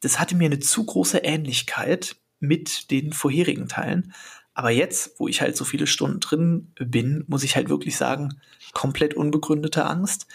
Das 0.00 0.18
hatte 0.18 0.36
mir 0.36 0.46
eine 0.46 0.58
zu 0.58 0.84
große 0.84 1.18
Ähnlichkeit 1.18 2.16
mit 2.38 2.90
den 2.90 3.12
vorherigen 3.12 3.68
Teilen. 3.68 4.14
Aber 4.54 4.70
jetzt, 4.70 5.18
wo 5.18 5.28
ich 5.28 5.40
halt 5.40 5.56
so 5.56 5.64
viele 5.64 5.86
Stunden 5.86 6.20
drin 6.20 6.72
bin, 6.74 7.24
muss 7.28 7.44
ich 7.44 7.56
halt 7.56 7.68
wirklich 7.68 7.96
sagen, 7.96 8.40
komplett 8.72 9.14
unbegründete 9.14 9.86
Angst, 9.86 10.26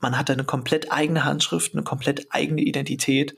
man 0.00 0.18
hat 0.18 0.30
eine 0.30 0.44
komplett 0.44 0.92
eigene 0.92 1.24
Handschrift, 1.24 1.74
eine 1.74 1.82
komplett 1.82 2.26
eigene 2.30 2.62
Identität. 2.62 3.36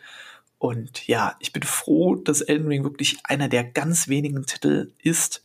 Und 0.59 1.07
ja, 1.07 1.37
ich 1.39 1.53
bin 1.53 1.63
froh, 1.63 2.17
dass 2.17 2.41
Elden 2.41 2.67
Ring 2.67 2.85
wirklich 2.85 3.19
einer 3.25 3.49
der 3.49 3.65
ganz 3.65 4.09
wenigen 4.09 4.45
Titel 4.45 4.93
ist, 5.03 5.45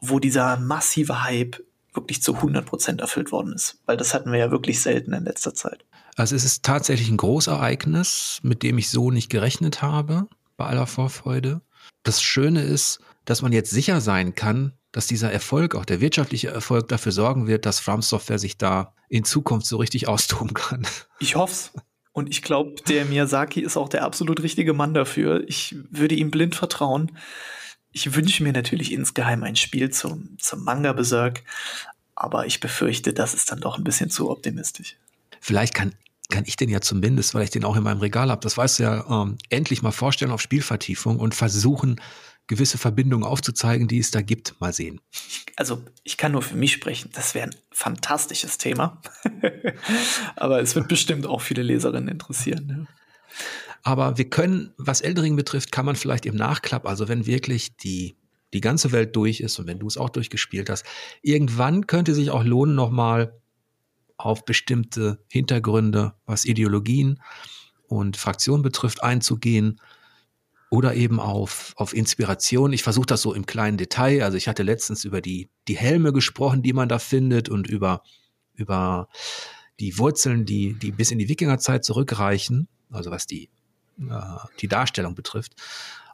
wo 0.00 0.18
dieser 0.18 0.56
massive 0.56 1.24
Hype 1.24 1.62
wirklich 1.92 2.22
zu 2.22 2.36
100% 2.36 3.00
erfüllt 3.00 3.32
worden 3.32 3.52
ist. 3.52 3.78
Weil 3.86 3.96
das 3.96 4.14
hatten 4.14 4.32
wir 4.32 4.38
ja 4.38 4.50
wirklich 4.50 4.80
selten 4.80 5.12
in 5.12 5.24
letzter 5.24 5.54
Zeit. 5.54 5.84
Also 6.16 6.34
es 6.34 6.44
ist 6.44 6.62
tatsächlich 6.62 7.10
ein 7.10 7.18
Großereignis, 7.18 8.40
mit 8.42 8.62
dem 8.62 8.78
ich 8.78 8.90
so 8.90 9.10
nicht 9.10 9.30
gerechnet 9.30 9.82
habe, 9.82 10.26
bei 10.56 10.66
aller 10.66 10.86
Vorfreude. 10.86 11.60
Das 12.04 12.22
Schöne 12.22 12.62
ist, 12.62 13.00
dass 13.26 13.42
man 13.42 13.52
jetzt 13.52 13.70
sicher 13.70 14.00
sein 14.00 14.34
kann, 14.34 14.72
dass 14.92 15.06
dieser 15.06 15.30
Erfolg, 15.30 15.74
auch 15.74 15.84
der 15.84 16.00
wirtschaftliche 16.00 16.48
Erfolg, 16.48 16.88
dafür 16.88 17.12
sorgen 17.12 17.46
wird, 17.46 17.66
dass 17.66 17.80
From 17.80 18.00
Software 18.00 18.38
sich 18.38 18.56
da 18.56 18.94
in 19.10 19.24
Zukunft 19.24 19.66
so 19.66 19.76
richtig 19.76 20.08
austoben 20.08 20.54
kann. 20.54 20.86
Ich 21.20 21.36
hoff's. 21.36 21.72
Und 22.12 22.30
ich 22.30 22.40
glaube, 22.40 22.76
der 22.88 23.04
Miyazaki 23.04 23.60
ist 23.60 23.76
auch 23.76 23.90
der 23.90 24.04
absolut 24.04 24.42
richtige 24.42 24.72
Mann 24.72 24.94
dafür. 24.94 25.44
Ich 25.48 25.76
würde 25.90 26.14
ihm 26.14 26.30
blind 26.30 26.54
vertrauen. 26.54 27.18
Ich 27.92 28.14
wünsche 28.14 28.42
mir 28.42 28.52
natürlich 28.52 28.90
insgeheim 28.90 29.42
ein 29.42 29.56
Spiel 29.56 29.90
zum, 29.90 30.38
zum 30.38 30.64
Manga 30.64 30.94
Berserk, 30.94 31.42
aber 32.14 32.46
ich 32.46 32.60
befürchte, 32.60 33.12
das 33.12 33.34
ist 33.34 33.52
dann 33.52 33.60
doch 33.60 33.76
ein 33.76 33.84
bisschen 33.84 34.08
zu 34.08 34.30
optimistisch. 34.30 34.96
Vielleicht 35.40 35.74
kann 35.74 35.92
kann 36.28 36.44
ich 36.46 36.56
den 36.56 36.68
ja 36.68 36.80
zumindest, 36.80 37.34
weil 37.34 37.44
ich 37.44 37.50
den 37.50 37.64
auch 37.64 37.76
in 37.76 37.82
meinem 37.82 38.00
Regal 38.00 38.30
habe, 38.30 38.40
das 38.40 38.56
weißt 38.56 38.78
du 38.78 38.82
ja, 38.82 39.22
ähm, 39.22 39.38
endlich 39.48 39.82
mal 39.82 39.92
vorstellen 39.92 40.32
auf 40.32 40.40
Spielvertiefung 40.40 41.20
und 41.20 41.34
versuchen, 41.34 42.00
gewisse 42.46 42.78
Verbindungen 42.78 43.26
aufzuzeigen, 43.26 43.88
die 43.88 43.98
es 43.98 44.10
da 44.10 44.22
gibt. 44.22 44.60
Mal 44.60 44.72
sehen. 44.72 45.00
Also 45.56 45.82
ich 46.04 46.16
kann 46.16 46.32
nur 46.32 46.42
für 46.42 46.56
mich 46.56 46.72
sprechen. 46.72 47.10
Das 47.12 47.34
wäre 47.34 47.48
ein 47.48 47.54
fantastisches 47.72 48.58
Thema. 48.58 49.00
Aber 50.36 50.60
es 50.60 50.74
wird 50.74 50.88
bestimmt 50.88 51.26
auch 51.26 51.40
viele 51.40 51.62
Leserinnen 51.62 52.08
interessieren. 52.08 52.86
Ja. 52.86 52.94
Aber 53.82 54.18
wir 54.18 54.28
können, 54.28 54.72
was 54.78 55.00
Eldering 55.00 55.36
betrifft, 55.36 55.70
kann 55.70 55.86
man 55.86 55.96
vielleicht 55.96 56.26
im 56.26 56.34
Nachklapp, 56.34 56.86
also 56.86 57.08
wenn 57.08 57.26
wirklich 57.26 57.76
die 57.76 58.16
die 58.54 58.60
ganze 58.60 58.92
Welt 58.92 59.14
durch 59.16 59.40
ist 59.40 59.58
und 59.58 59.66
wenn 59.66 59.78
du 59.78 59.86
es 59.86 59.98
auch 59.98 60.08
durchgespielt 60.08 60.70
hast, 60.70 60.84
irgendwann 61.20 61.86
könnte 61.86 62.14
sich 62.14 62.30
auch 62.30 62.44
lohnen, 62.44 62.74
nochmal 62.74 63.38
auf 64.16 64.44
bestimmte 64.44 65.18
Hintergründe, 65.28 66.14
was 66.24 66.44
Ideologien 66.44 67.20
und 67.86 68.16
Fraktionen 68.16 68.62
betrifft, 68.62 69.02
einzugehen 69.02 69.80
oder 70.76 70.94
eben 70.94 71.20
auf, 71.20 71.72
auf 71.76 71.94
Inspiration. 71.94 72.74
Ich 72.74 72.82
versuche 72.82 73.06
das 73.06 73.22
so 73.22 73.32
im 73.32 73.46
kleinen 73.46 73.78
Detail. 73.78 74.22
Also 74.22 74.36
ich 74.36 74.46
hatte 74.46 74.62
letztens 74.62 75.04
über 75.04 75.22
die, 75.22 75.48
die 75.68 75.76
Helme 75.76 76.12
gesprochen, 76.12 76.62
die 76.62 76.74
man 76.74 76.90
da 76.90 76.98
findet 76.98 77.48
und 77.48 77.66
über, 77.66 78.02
über 78.54 79.08
die 79.80 79.98
Wurzeln, 79.98 80.44
die, 80.44 80.74
die 80.74 80.92
bis 80.92 81.10
in 81.10 81.18
die 81.18 81.30
Wikingerzeit 81.30 81.82
zurückreichen, 81.82 82.68
also 82.90 83.10
was 83.10 83.26
die, 83.26 83.48
äh, 83.98 84.36
die 84.60 84.68
Darstellung 84.68 85.14
betrifft. 85.14 85.54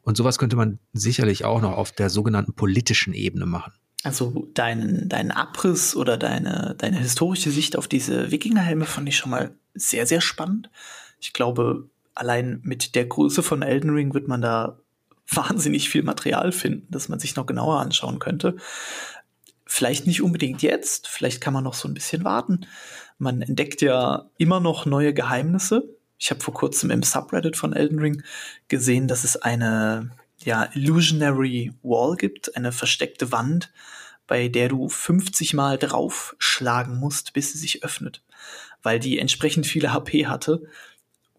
Und 0.03 0.17
sowas 0.17 0.39
könnte 0.39 0.57
man 0.57 0.79
sicherlich 0.93 1.45
auch 1.45 1.61
noch 1.61 1.77
auf 1.77 1.91
der 1.91 2.09
sogenannten 2.09 2.55
politischen 2.55 3.15
Ebene 3.15 3.47
machen. 3.47 3.73
Also 4.05 4.49
deinen, 4.55 5.09
deinen 5.09 5.33
Abriss 5.33 5.97
oder 5.97 6.17
deine, 6.17 6.77
deine 6.79 6.99
historische 6.99 7.51
Sicht 7.51 7.77
auf 7.77 7.89
diese 7.89 8.31
Wikingerhelme 8.31 8.85
fand 8.85 9.09
ich 9.09 9.17
schon 9.17 9.31
mal 9.31 9.57
sehr, 9.75 10.07
sehr 10.07 10.21
spannend. 10.21 10.71
Ich 11.21 11.33
glaube, 11.33 11.89
allein 12.15 12.61
mit 12.63 12.95
der 12.95 13.07
Größe 13.07 13.43
von 13.43 13.63
Elden 13.63 13.91
Ring 13.91 14.15
wird 14.15 14.29
man 14.29 14.43
da 14.43 14.79
wahnsinnig 15.29 15.89
viel 15.89 16.03
Material 16.03 16.53
finden, 16.53 16.87
das 16.91 17.09
man 17.09 17.19
sich 17.19 17.37
noch 17.37 17.47
genauer 17.47 17.81
anschauen 17.81 18.19
könnte. 18.19 18.57
Vielleicht 19.65 20.07
nicht 20.07 20.23
unbedingt 20.23 20.63
jetzt, 20.63 21.09
vielleicht 21.09 21.41
kann 21.41 21.55
man 21.55 21.65
noch 21.65 21.75
so 21.75 21.89
ein 21.89 21.95
bisschen 21.95 22.25
warten. 22.25 22.67
Man 23.19 23.41
entdeckt 23.41 23.81
ja 23.81 24.29
immer 24.37 24.61
noch 24.61 24.85
neue 24.85 25.15
Geheimnisse. 25.15 25.89
Ich 26.19 26.31
habe 26.31 26.41
vor 26.41 26.55
kurzem 26.55 26.91
im 26.91 27.03
Subreddit 27.03 27.57
von 27.57 27.73
Elden 27.73 27.99
Ring 27.99 28.23
gesehen, 28.69 29.09
dass 29.09 29.25
es 29.25 29.41
eine 29.41 30.11
ja, 30.39 30.69
Illusionary 30.75 31.73
Wall 31.83 32.17
gibt, 32.17 32.57
eine 32.57 32.73
versteckte 32.73 33.33
Wand, 33.33 33.73
bei 34.27 34.49
der 34.49 34.69
du 34.69 34.89
50 34.89 35.55
Mal 35.55 35.79
draufschlagen 35.79 36.99
musst, 36.99 37.33
bis 37.33 37.53
sie 37.53 37.59
sich 37.59 37.85
öffnet, 37.85 38.23
weil 38.83 38.99
die 38.99 39.19
entsprechend 39.19 39.67
viele 39.67 39.93
HP 39.93 40.27
hatte 40.27 40.63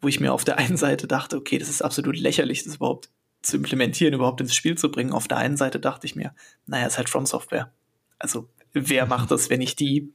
wo 0.04 0.08
ich 0.08 0.20
mir 0.20 0.34
auf 0.34 0.43
der 0.43 0.58
einen 0.58 0.78
Seite 0.78 1.08
dachte, 1.08 1.38
okay, 1.38 1.58
das 1.58 1.70
ist 1.70 1.82
absolut 1.82 2.18
lächerlich, 2.18 2.64
das 2.64 2.76
überhaupt 2.76 3.10
zu 3.41 3.58
implementieren, 3.58 4.14
überhaupt 4.14 4.41
ins 4.41 4.54
Spiel 4.54 4.78
zu 4.78 4.91
bringen. 4.91 5.14
Auf 5.14 5.28
der 5.28 5.38
einen 5.38 5.58
Seite 5.58 5.80
dachte 5.80 6.06
ich 6.06 6.16
mir, 6.16 6.36
naja, 6.66 6.86
ist 6.86 6.97
halt 6.97 7.10
From 7.10 7.26
Software. 7.26 7.74
Also, 8.20 8.49
wer 8.74 9.06
macht 9.06 9.32
das, 9.32 9.49
wenn 9.49 9.60
nicht 9.60 9.80
die? 9.80 10.14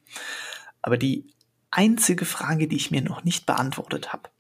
Aber 0.82 0.96
die 0.96 1.26
einzige 1.70 2.24
Frage, 2.24 2.68
die 2.68 2.76
ich 2.76 2.90
mir 2.90 3.02
noch 3.02 3.24
nicht 3.24 3.46
beantwortet 3.46 4.12
habe, 4.12 4.30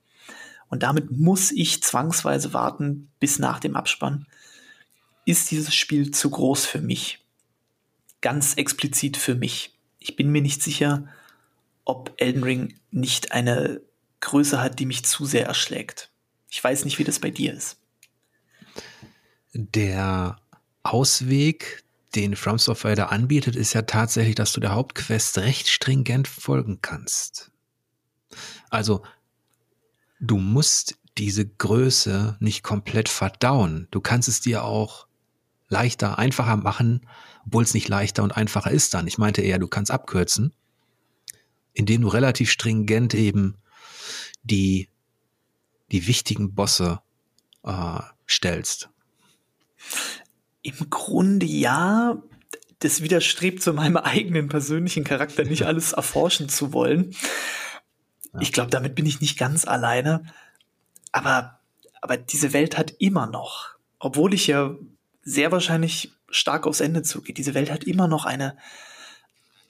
und 0.70 0.82
damit 0.82 1.10
muss 1.10 1.50
ich 1.50 1.82
zwangsweise 1.82 2.52
warten 2.52 3.10
bis 3.20 3.38
nach 3.38 3.58
dem 3.58 3.74
Abspann, 3.74 4.26
ist 5.24 5.50
dieses 5.50 5.74
Spiel 5.74 6.10
zu 6.10 6.28
groß 6.28 6.66
für 6.66 6.82
mich? 6.82 7.24
Ganz 8.20 8.54
explizit 8.54 9.16
für 9.16 9.34
mich. 9.34 9.78
Ich 9.98 10.14
bin 10.14 10.30
mir 10.30 10.42
nicht 10.42 10.62
sicher, 10.62 11.08
ob 11.84 12.12
Elden 12.18 12.42
Ring 12.42 12.74
nicht 12.90 13.32
eine 13.32 13.80
Größe 14.20 14.60
hat, 14.60 14.78
die 14.78 14.86
mich 14.86 15.04
zu 15.04 15.24
sehr 15.24 15.46
erschlägt. 15.46 16.10
Ich 16.50 16.62
weiß 16.62 16.84
nicht, 16.84 16.98
wie 16.98 17.04
das 17.04 17.18
bei 17.18 17.30
dir 17.30 17.52
ist. 17.52 17.78
Der 19.52 20.36
Ausweg, 20.82 21.84
den 22.14 22.36
From 22.36 22.58
Software 22.58 22.96
da 22.96 23.06
anbietet, 23.06 23.56
ist 23.56 23.74
ja 23.74 23.82
tatsächlich, 23.82 24.34
dass 24.34 24.52
du 24.52 24.60
der 24.60 24.74
Hauptquest 24.74 25.38
recht 25.38 25.68
stringent 25.68 26.28
folgen 26.28 26.80
kannst. 26.80 27.50
Also, 28.70 29.02
du 30.20 30.38
musst 30.38 30.98
diese 31.16 31.46
Größe 31.46 32.36
nicht 32.40 32.62
komplett 32.62 33.08
verdauen. 33.08 33.88
Du 33.90 34.00
kannst 34.00 34.28
es 34.28 34.40
dir 34.40 34.64
auch 34.64 35.06
leichter, 35.68 36.18
einfacher 36.18 36.56
machen, 36.56 37.06
obwohl 37.44 37.64
es 37.64 37.74
nicht 37.74 37.88
leichter 37.88 38.22
und 38.22 38.36
einfacher 38.36 38.70
ist 38.70 38.94
dann. 38.94 39.06
Ich 39.06 39.18
meinte 39.18 39.42
eher, 39.42 39.58
du 39.58 39.68
kannst 39.68 39.90
abkürzen, 39.90 40.52
indem 41.72 42.02
du 42.02 42.08
relativ 42.08 42.50
stringent 42.50 43.14
eben 43.14 43.56
die, 44.48 44.88
die 45.92 46.06
wichtigen 46.06 46.54
Bosse 46.54 47.00
äh, 47.64 48.00
stellst? 48.28 48.90
Im 50.62 50.90
Grunde 50.90 51.46
ja. 51.46 52.22
Das 52.80 53.02
widerstrebt 53.02 53.60
zu 53.60 53.72
meinem 53.72 53.96
eigenen 53.96 54.48
persönlichen 54.48 55.02
Charakter, 55.02 55.44
nicht 55.44 55.62
alles 55.66 55.92
erforschen 55.92 56.48
zu 56.48 56.72
wollen. 56.72 57.14
Ja. 58.32 58.40
Ich 58.40 58.52
glaube, 58.52 58.70
damit 58.70 58.94
bin 58.94 59.06
ich 59.06 59.20
nicht 59.20 59.38
ganz 59.38 59.66
alleine. 59.66 60.24
Aber, 61.12 61.58
aber 62.00 62.16
diese 62.16 62.52
Welt 62.52 62.76
hat 62.78 62.94
immer 62.98 63.26
noch, 63.26 63.70
obwohl 63.98 64.34
ich 64.34 64.46
ja 64.46 64.76
sehr 65.22 65.50
wahrscheinlich 65.50 66.12
stark 66.30 66.66
aufs 66.66 66.80
Ende 66.80 67.02
zugehe, 67.02 67.34
diese 67.34 67.54
Welt 67.54 67.70
hat 67.70 67.84
immer 67.84 68.06
noch 68.06 68.24
eine, 68.26 68.56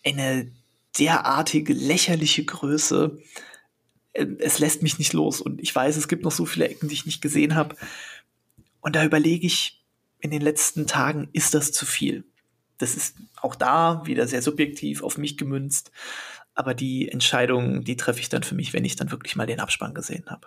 eine 0.04 0.50
derartige 0.98 1.72
lächerliche 1.72 2.44
Größe. 2.44 3.18
Ähm, 4.14 4.36
es 4.40 4.58
lässt 4.58 4.82
mich 4.82 4.98
nicht 4.98 5.12
los. 5.12 5.40
Und 5.40 5.60
ich 5.60 5.74
weiß, 5.74 5.96
es 5.96 6.08
gibt 6.08 6.24
noch 6.24 6.32
so 6.32 6.46
viele 6.46 6.68
Ecken, 6.68 6.88
die 6.88 6.94
ich 6.94 7.06
nicht 7.06 7.20
gesehen 7.20 7.54
habe. 7.54 7.76
Und 8.80 8.96
da 8.96 9.04
überlege 9.04 9.46
ich 9.46 9.84
in 10.20 10.30
den 10.30 10.42
letzten 10.42 10.86
Tagen, 10.86 11.28
ist 11.32 11.54
das 11.54 11.72
zu 11.72 11.86
viel? 11.86 12.24
Das 12.78 12.94
ist 12.94 13.16
auch 13.40 13.56
da 13.56 14.02
wieder 14.06 14.26
sehr 14.26 14.42
subjektiv 14.42 15.02
auf 15.02 15.18
mich 15.18 15.36
gemünzt. 15.36 15.90
Aber 16.54 16.74
die 16.74 17.08
Entscheidung, 17.08 17.84
die 17.84 17.96
treffe 17.96 18.20
ich 18.20 18.28
dann 18.28 18.42
für 18.42 18.54
mich, 18.54 18.72
wenn 18.72 18.84
ich 18.84 18.96
dann 18.96 19.10
wirklich 19.10 19.36
mal 19.36 19.46
den 19.46 19.60
Abspann 19.60 19.94
gesehen 19.94 20.24
habe. 20.26 20.46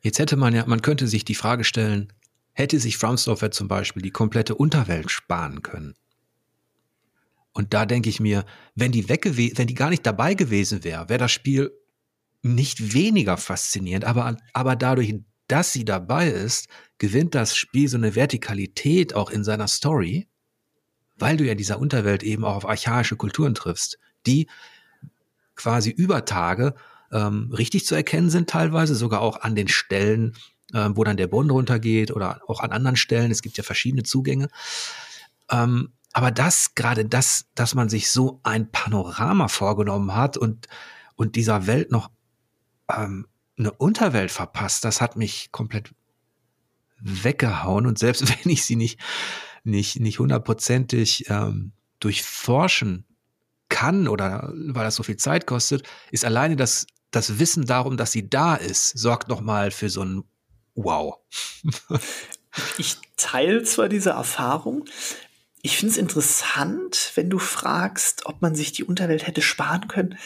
Jetzt 0.00 0.18
hätte 0.18 0.36
man 0.36 0.54
ja, 0.54 0.66
man 0.66 0.82
könnte 0.82 1.08
sich 1.08 1.24
die 1.24 1.34
Frage 1.34 1.64
stellen, 1.64 2.12
hätte 2.52 2.78
sich 2.78 2.96
From 2.96 3.16
Software 3.16 3.50
zum 3.50 3.66
Beispiel 3.66 4.02
die 4.02 4.10
komplette 4.10 4.54
Unterwelt 4.54 5.10
sparen 5.10 5.62
können? 5.62 5.94
Und 7.52 7.74
da 7.74 7.86
denke 7.86 8.08
ich 8.08 8.20
mir, 8.20 8.44
wenn 8.76 8.92
die 8.92 9.08
weg 9.08 9.24
wenn 9.24 9.66
die 9.66 9.74
gar 9.74 9.90
nicht 9.90 10.06
dabei 10.06 10.34
gewesen 10.34 10.84
wäre, 10.84 11.08
wäre 11.08 11.18
das 11.18 11.32
Spiel 11.32 11.72
nicht 12.54 12.94
weniger 12.94 13.36
faszinierend, 13.36 14.04
aber, 14.04 14.36
aber 14.52 14.76
dadurch, 14.76 15.14
dass 15.48 15.72
sie 15.72 15.84
dabei 15.84 16.28
ist, 16.28 16.68
gewinnt 16.98 17.34
das 17.34 17.56
Spiel 17.56 17.88
so 17.88 17.96
eine 17.96 18.14
Vertikalität 18.14 19.14
auch 19.14 19.30
in 19.30 19.44
seiner 19.44 19.68
Story, 19.68 20.28
weil 21.16 21.36
du 21.36 21.44
ja 21.44 21.54
dieser 21.54 21.78
Unterwelt 21.78 22.22
eben 22.22 22.44
auch 22.44 22.56
auf 22.56 22.68
archaische 22.68 23.16
Kulturen 23.16 23.54
triffst, 23.54 23.98
die 24.26 24.48
quasi 25.56 25.90
über 25.90 26.24
Tage 26.24 26.74
ähm, 27.10 27.52
richtig 27.52 27.86
zu 27.86 27.94
erkennen 27.94 28.30
sind, 28.30 28.50
teilweise 28.50 28.94
sogar 28.94 29.20
auch 29.20 29.40
an 29.40 29.54
den 29.54 29.68
Stellen, 29.68 30.36
ähm, 30.74 30.96
wo 30.96 31.04
dann 31.04 31.16
der 31.16 31.26
Boden 31.26 31.50
runtergeht 31.50 32.10
oder 32.10 32.42
auch 32.46 32.60
an 32.60 32.72
anderen 32.72 32.96
Stellen. 32.96 33.30
Es 33.30 33.42
gibt 33.42 33.56
ja 33.56 33.64
verschiedene 33.64 34.02
Zugänge. 34.02 34.48
Ähm, 35.50 35.92
aber 36.12 36.30
das, 36.30 36.74
gerade 36.74 37.04
das, 37.04 37.46
dass 37.54 37.74
man 37.74 37.88
sich 37.88 38.10
so 38.10 38.40
ein 38.42 38.70
Panorama 38.70 39.48
vorgenommen 39.48 40.14
hat 40.14 40.36
und, 40.36 40.68
und 41.16 41.36
dieser 41.36 41.66
Welt 41.66 41.90
noch 41.90 42.10
ähm, 42.94 43.26
eine 43.58 43.72
Unterwelt 43.72 44.30
verpasst, 44.30 44.84
das 44.84 45.00
hat 45.00 45.16
mich 45.16 45.50
komplett 45.52 45.94
weggehauen. 47.00 47.86
Und 47.86 47.98
selbst 47.98 48.28
wenn 48.44 48.52
ich 48.52 48.64
sie 48.64 48.76
nicht, 48.76 49.00
nicht, 49.64 50.00
nicht 50.00 50.18
hundertprozentig 50.18 51.28
ähm, 51.28 51.72
durchforschen 52.00 53.04
kann 53.68 54.08
oder 54.08 54.52
weil 54.54 54.84
das 54.84 54.94
so 54.94 55.02
viel 55.02 55.16
Zeit 55.16 55.46
kostet, 55.46 55.86
ist 56.10 56.24
alleine 56.24 56.56
das, 56.56 56.86
das 57.10 57.38
Wissen 57.38 57.66
darum, 57.66 57.96
dass 57.96 58.12
sie 58.12 58.28
da 58.28 58.54
ist, 58.54 58.96
sorgt 58.98 59.28
nochmal 59.28 59.70
für 59.70 59.90
so 59.90 60.02
ein 60.02 60.24
Wow. 60.74 61.16
ich 62.78 62.98
teile 63.16 63.64
zwar 63.64 63.88
diese 63.88 64.10
Erfahrung, 64.10 64.84
ich 65.60 65.76
finde 65.76 65.92
es 65.92 65.98
interessant, 65.98 67.12
wenn 67.16 67.30
du 67.30 67.38
fragst, 67.38 68.26
ob 68.26 68.42
man 68.42 68.54
sich 68.54 68.72
die 68.72 68.84
Unterwelt 68.84 69.26
hätte 69.26 69.42
sparen 69.42 69.88
können. 69.88 70.16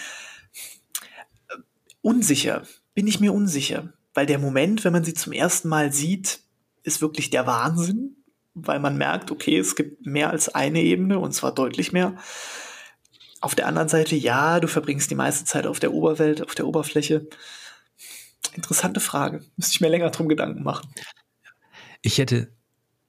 Unsicher, 2.02 2.62
bin 2.94 3.06
ich 3.06 3.20
mir 3.20 3.32
unsicher, 3.32 3.92
weil 4.12 4.26
der 4.26 4.38
Moment, 4.38 4.84
wenn 4.84 4.92
man 4.92 5.04
sie 5.04 5.14
zum 5.14 5.32
ersten 5.32 5.68
Mal 5.68 5.92
sieht, 5.92 6.40
ist 6.82 7.00
wirklich 7.00 7.30
der 7.30 7.46
Wahnsinn, 7.46 8.16
weil 8.54 8.80
man 8.80 8.98
merkt, 8.98 9.30
okay, 9.30 9.56
es 9.56 9.76
gibt 9.76 10.04
mehr 10.04 10.30
als 10.30 10.48
eine 10.48 10.82
Ebene 10.82 11.18
und 11.18 11.32
zwar 11.32 11.54
deutlich 11.54 11.92
mehr. 11.92 12.16
Auf 13.40 13.54
der 13.54 13.66
anderen 13.66 13.88
Seite, 13.88 14.14
ja, 14.14 14.60
du 14.60 14.68
verbringst 14.68 15.10
die 15.10 15.16
meiste 15.16 15.44
Zeit 15.44 15.66
auf 15.66 15.80
der 15.80 15.92
Oberwelt, 15.92 16.42
auf 16.42 16.54
der 16.54 16.66
Oberfläche. 16.66 17.28
Interessante 18.54 19.00
Frage. 19.00 19.44
Müsste 19.56 19.72
ich 19.72 19.80
mir 19.80 19.88
länger 19.88 20.10
drum 20.10 20.28
Gedanken 20.28 20.62
machen. 20.62 20.92
Ich 22.02 22.18
hätte 22.18 22.52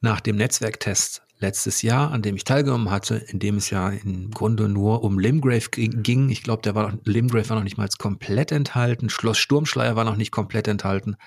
nach 0.02 0.22
dem 0.22 0.36
Netzwerktest 0.36 1.24
letztes 1.44 1.82
Jahr, 1.82 2.12
an 2.12 2.22
dem 2.22 2.36
ich 2.38 2.46
teilgenommen 2.46 2.90
hatte, 2.90 3.16
in 3.16 3.38
dem 3.38 3.58
es 3.58 3.70
ja 3.70 3.90
im 3.90 4.32
Grunde 4.32 4.70
nur 4.70 5.04
um 5.04 5.20
Limgrave 5.20 5.70
ging. 5.70 6.30
Ich 6.30 6.42
glaube, 6.42 6.62
der 6.62 6.74
war 6.74 6.98
Limgrave 7.04 7.50
war 7.50 7.58
noch 7.58 7.64
nicht 7.64 7.78
mal 7.78 7.90
komplett 8.00 8.52
enthalten. 8.52 9.10
Schloss 9.10 9.38
Sturmschleier 9.38 9.96
war 9.96 10.06
noch 10.06 10.16
nicht 10.16 10.32
komplett 10.32 10.68
enthalten. 10.70 11.18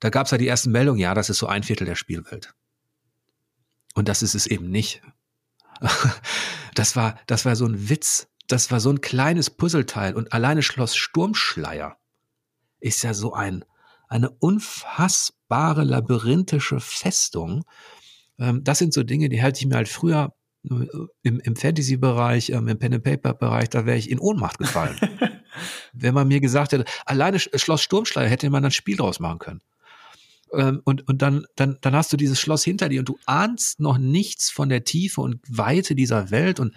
Da 0.00 0.08
gab 0.08 0.24
es 0.24 0.32
ja 0.32 0.38
die 0.38 0.48
ersten 0.48 0.70
Meldungen, 0.70 0.98
ja, 0.98 1.12
das 1.14 1.28
ist 1.28 1.38
so 1.38 1.46
ein 1.46 1.62
Viertel 1.62 1.84
der 1.84 1.94
Spielwelt. 1.94 2.54
Und 3.94 4.08
das 4.08 4.22
ist 4.22 4.34
es 4.34 4.46
eben 4.46 4.70
nicht. 4.70 5.02
Das 6.74 6.94
war, 6.94 7.18
das 7.26 7.44
war 7.44 7.56
so 7.56 7.66
ein 7.66 7.88
Witz. 7.88 8.28
Das 8.46 8.70
war 8.70 8.78
so 8.78 8.90
ein 8.90 9.00
kleines 9.00 9.50
Puzzleteil. 9.50 10.14
Und 10.14 10.32
alleine 10.32 10.62
Schloss 10.62 10.94
Sturmschleier 10.94 11.96
ist 12.78 13.02
ja 13.02 13.14
so 13.14 13.32
ein, 13.32 13.64
eine 14.06 14.30
unfassbare 14.30 15.82
labyrinthische 15.82 16.78
Festung, 16.78 17.64
das 18.38 18.78
sind 18.78 18.94
so 18.94 19.02
Dinge, 19.02 19.28
die 19.28 19.42
halte 19.42 19.58
ich 19.60 19.66
mir 19.66 19.76
halt 19.76 19.88
früher 19.88 20.32
äh, 20.64 20.86
im, 21.22 21.40
im 21.40 21.56
Fantasy-Bereich, 21.56 22.50
ähm, 22.50 22.68
im 22.68 22.78
Pen-and-Paper-Bereich, 22.78 23.70
da 23.70 23.86
wäre 23.86 23.98
ich 23.98 24.10
in 24.10 24.18
Ohnmacht 24.18 24.58
gefallen. 24.58 24.96
Wenn 25.92 26.14
man 26.14 26.28
mir 26.28 26.40
gesagt 26.40 26.72
hätte, 26.72 26.84
alleine 27.04 27.38
Schloss 27.38 27.82
Sturmschleier 27.82 28.28
hätte 28.28 28.50
man 28.50 28.64
ein 28.64 28.70
Spiel 28.70 28.96
draus 28.96 29.20
machen 29.20 29.38
können. 29.38 29.60
Ähm, 30.52 30.80
und 30.84 31.06
und 31.08 31.22
dann, 31.22 31.46
dann, 31.56 31.78
dann 31.80 31.94
hast 31.94 32.12
du 32.12 32.16
dieses 32.16 32.40
Schloss 32.40 32.64
hinter 32.64 32.88
dir 32.88 33.00
und 33.00 33.08
du 33.08 33.18
ahnst 33.26 33.80
noch 33.80 33.98
nichts 33.98 34.50
von 34.50 34.68
der 34.68 34.84
Tiefe 34.84 35.20
und 35.20 35.40
Weite 35.48 35.94
dieser 35.94 36.30
Welt. 36.30 36.60
Und 36.60 36.74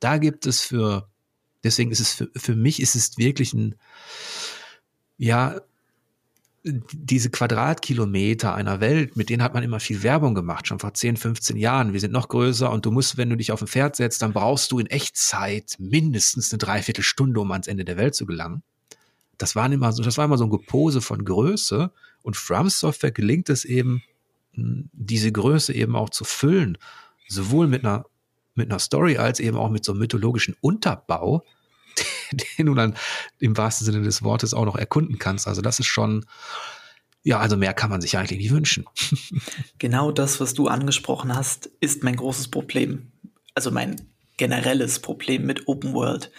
da 0.00 0.18
gibt 0.18 0.46
es 0.46 0.60
für, 0.60 1.08
deswegen 1.64 1.90
ist 1.90 2.00
es 2.00 2.14
für, 2.14 2.30
für 2.36 2.56
mich 2.56 2.80
ist 2.80 2.94
es 2.94 3.16
wirklich 3.16 3.54
ein, 3.54 3.76
ja, 5.18 5.60
diese 6.66 7.30
Quadratkilometer 7.30 8.54
einer 8.54 8.80
Welt, 8.80 9.16
mit 9.16 9.30
denen 9.30 9.42
hat 9.42 9.54
man 9.54 9.62
immer 9.62 9.78
viel 9.78 10.02
Werbung 10.02 10.34
gemacht, 10.34 10.66
schon 10.66 10.80
vor 10.80 10.94
10, 10.94 11.16
15 11.16 11.56
Jahren. 11.56 11.92
Wir 11.92 12.00
sind 12.00 12.12
noch 12.12 12.28
größer 12.28 12.70
und 12.70 12.84
du 12.84 12.90
musst, 12.90 13.16
wenn 13.16 13.30
du 13.30 13.36
dich 13.36 13.52
auf 13.52 13.62
ein 13.62 13.68
Pferd 13.68 13.94
setzt, 13.94 14.22
dann 14.22 14.32
brauchst 14.32 14.72
du 14.72 14.80
in 14.80 14.86
Echtzeit 14.86 15.76
mindestens 15.78 16.52
eine 16.52 16.58
Dreiviertelstunde, 16.58 17.40
um 17.40 17.52
ans 17.52 17.68
Ende 17.68 17.84
der 17.84 17.96
Welt 17.96 18.16
zu 18.16 18.26
gelangen. 18.26 18.64
Das, 19.38 19.54
waren 19.54 19.70
immer 19.70 19.92
so, 19.92 20.02
das 20.02 20.18
war 20.18 20.24
immer 20.24 20.38
so 20.38 20.44
ein 20.44 20.50
Gepose 20.50 21.00
von 21.00 21.24
Größe 21.24 21.92
und 22.22 22.36
From 22.36 22.68
Software 22.68 23.12
gelingt 23.12 23.48
es 23.48 23.64
eben, 23.64 24.02
hm, 24.54 24.90
diese 24.92 25.30
Größe 25.30 25.72
eben 25.72 25.94
auch 25.94 26.10
zu 26.10 26.24
füllen, 26.24 26.78
sowohl 27.28 27.68
mit 27.68 27.84
einer, 27.84 28.06
mit 28.56 28.70
einer 28.70 28.80
Story 28.80 29.18
als 29.18 29.38
eben 29.38 29.56
auch 29.56 29.70
mit 29.70 29.84
so 29.84 29.92
einem 29.92 30.00
mythologischen 30.00 30.56
Unterbau, 30.60 31.44
den 32.58 32.66
du 32.66 32.74
dann 32.74 32.96
im 33.38 33.56
wahrsten 33.56 33.84
Sinne 33.84 34.02
des 34.02 34.22
Wortes 34.22 34.54
auch 34.54 34.64
noch 34.64 34.76
erkunden 34.76 35.18
kannst. 35.18 35.46
Also 35.46 35.62
das 35.62 35.78
ist 35.78 35.86
schon, 35.86 36.24
ja, 37.22 37.38
also 37.38 37.56
mehr 37.56 37.74
kann 37.74 37.90
man 37.90 38.00
sich 38.00 38.16
eigentlich 38.16 38.38
nicht 38.38 38.52
wünschen. 38.52 38.84
Genau 39.78 40.10
das, 40.10 40.40
was 40.40 40.54
du 40.54 40.68
angesprochen 40.68 41.34
hast, 41.34 41.66
ist 41.80 42.02
mein 42.02 42.16
großes 42.16 42.48
Problem. 42.48 43.12
Also 43.54 43.70
mein 43.70 43.96
generelles 44.36 45.00
Problem 45.00 45.44
mit 45.44 45.68
Open 45.68 45.92
World. 45.92 46.30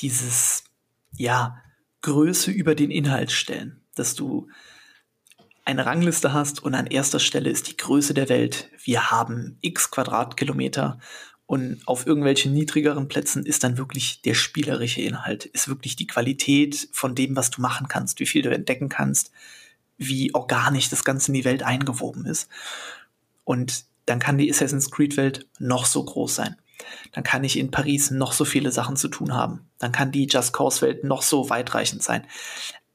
Dieses, 0.00 0.64
ja, 1.12 1.62
Größe 2.02 2.50
über 2.50 2.74
den 2.74 2.90
Inhalt 2.90 3.32
stellen. 3.32 3.80
Dass 3.94 4.14
du 4.14 4.48
eine 5.64 5.84
Rangliste 5.84 6.32
hast 6.32 6.62
und 6.62 6.74
an 6.74 6.86
erster 6.86 7.20
Stelle 7.20 7.50
ist 7.50 7.68
die 7.68 7.76
Größe 7.76 8.14
der 8.14 8.28
Welt. 8.28 8.70
Wir 8.82 9.10
haben 9.10 9.58
x 9.60 9.90
Quadratkilometer 9.90 10.98
und 11.48 11.80
auf 11.86 12.06
irgendwelchen 12.06 12.52
niedrigeren 12.52 13.08
Plätzen 13.08 13.46
ist 13.46 13.64
dann 13.64 13.78
wirklich 13.78 14.20
der 14.20 14.34
spielerische 14.34 15.00
Inhalt, 15.00 15.46
ist 15.46 15.66
wirklich 15.66 15.96
die 15.96 16.06
Qualität 16.06 16.90
von 16.92 17.14
dem, 17.14 17.36
was 17.36 17.48
du 17.50 17.62
machen 17.62 17.88
kannst, 17.88 18.20
wie 18.20 18.26
viel 18.26 18.42
du 18.42 18.50
entdecken 18.50 18.90
kannst, 18.90 19.32
wie 19.96 20.34
organisch 20.34 20.90
das 20.90 21.04
Ganze 21.04 21.28
in 21.28 21.34
die 21.34 21.46
Welt 21.46 21.62
eingewoben 21.62 22.26
ist. 22.26 22.50
Und 23.44 23.86
dann 24.04 24.18
kann 24.18 24.36
die 24.36 24.50
Assassin's 24.50 24.90
Creed 24.90 25.16
Welt 25.16 25.46
noch 25.58 25.86
so 25.86 26.04
groß 26.04 26.34
sein. 26.34 26.56
Dann 27.12 27.24
kann 27.24 27.44
ich 27.44 27.58
in 27.58 27.70
Paris 27.70 28.10
noch 28.10 28.34
so 28.34 28.44
viele 28.44 28.70
Sachen 28.70 28.96
zu 28.96 29.08
tun 29.08 29.32
haben. 29.32 29.66
Dann 29.78 29.90
kann 29.90 30.12
die 30.12 30.26
Just 30.26 30.52
Cause 30.52 30.82
Welt 30.82 31.02
noch 31.02 31.22
so 31.22 31.48
weitreichend 31.48 32.02
sein. 32.02 32.26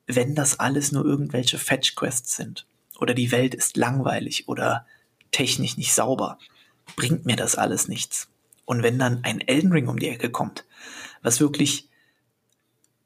Wenn 0.06 0.36
das 0.36 0.60
alles 0.60 0.92
nur 0.92 1.04
irgendwelche 1.04 1.58
Fetch 1.58 1.96
Quests 1.96 2.36
sind 2.36 2.68
oder 3.00 3.16
die 3.16 3.32
Welt 3.32 3.56
ist 3.56 3.78
langweilig 3.78 4.48
oder 4.48 4.86
technisch 5.32 5.76
nicht 5.76 5.96
sauber, 5.96 6.38
bringt 6.96 7.26
mir 7.26 7.36
das 7.36 7.56
alles 7.56 7.88
nichts. 7.88 8.30
Und 8.66 8.84
wenn 8.84 9.00
dann 9.00 9.24
ein 9.24 9.42
Elden 9.42 9.72
Ring 9.72 9.88
um 9.88 10.00
die 10.00 10.10
Ecke 10.10 10.30
kommt, 10.30 10.66
was 11.22 11.40
wirklich 11.40 11.90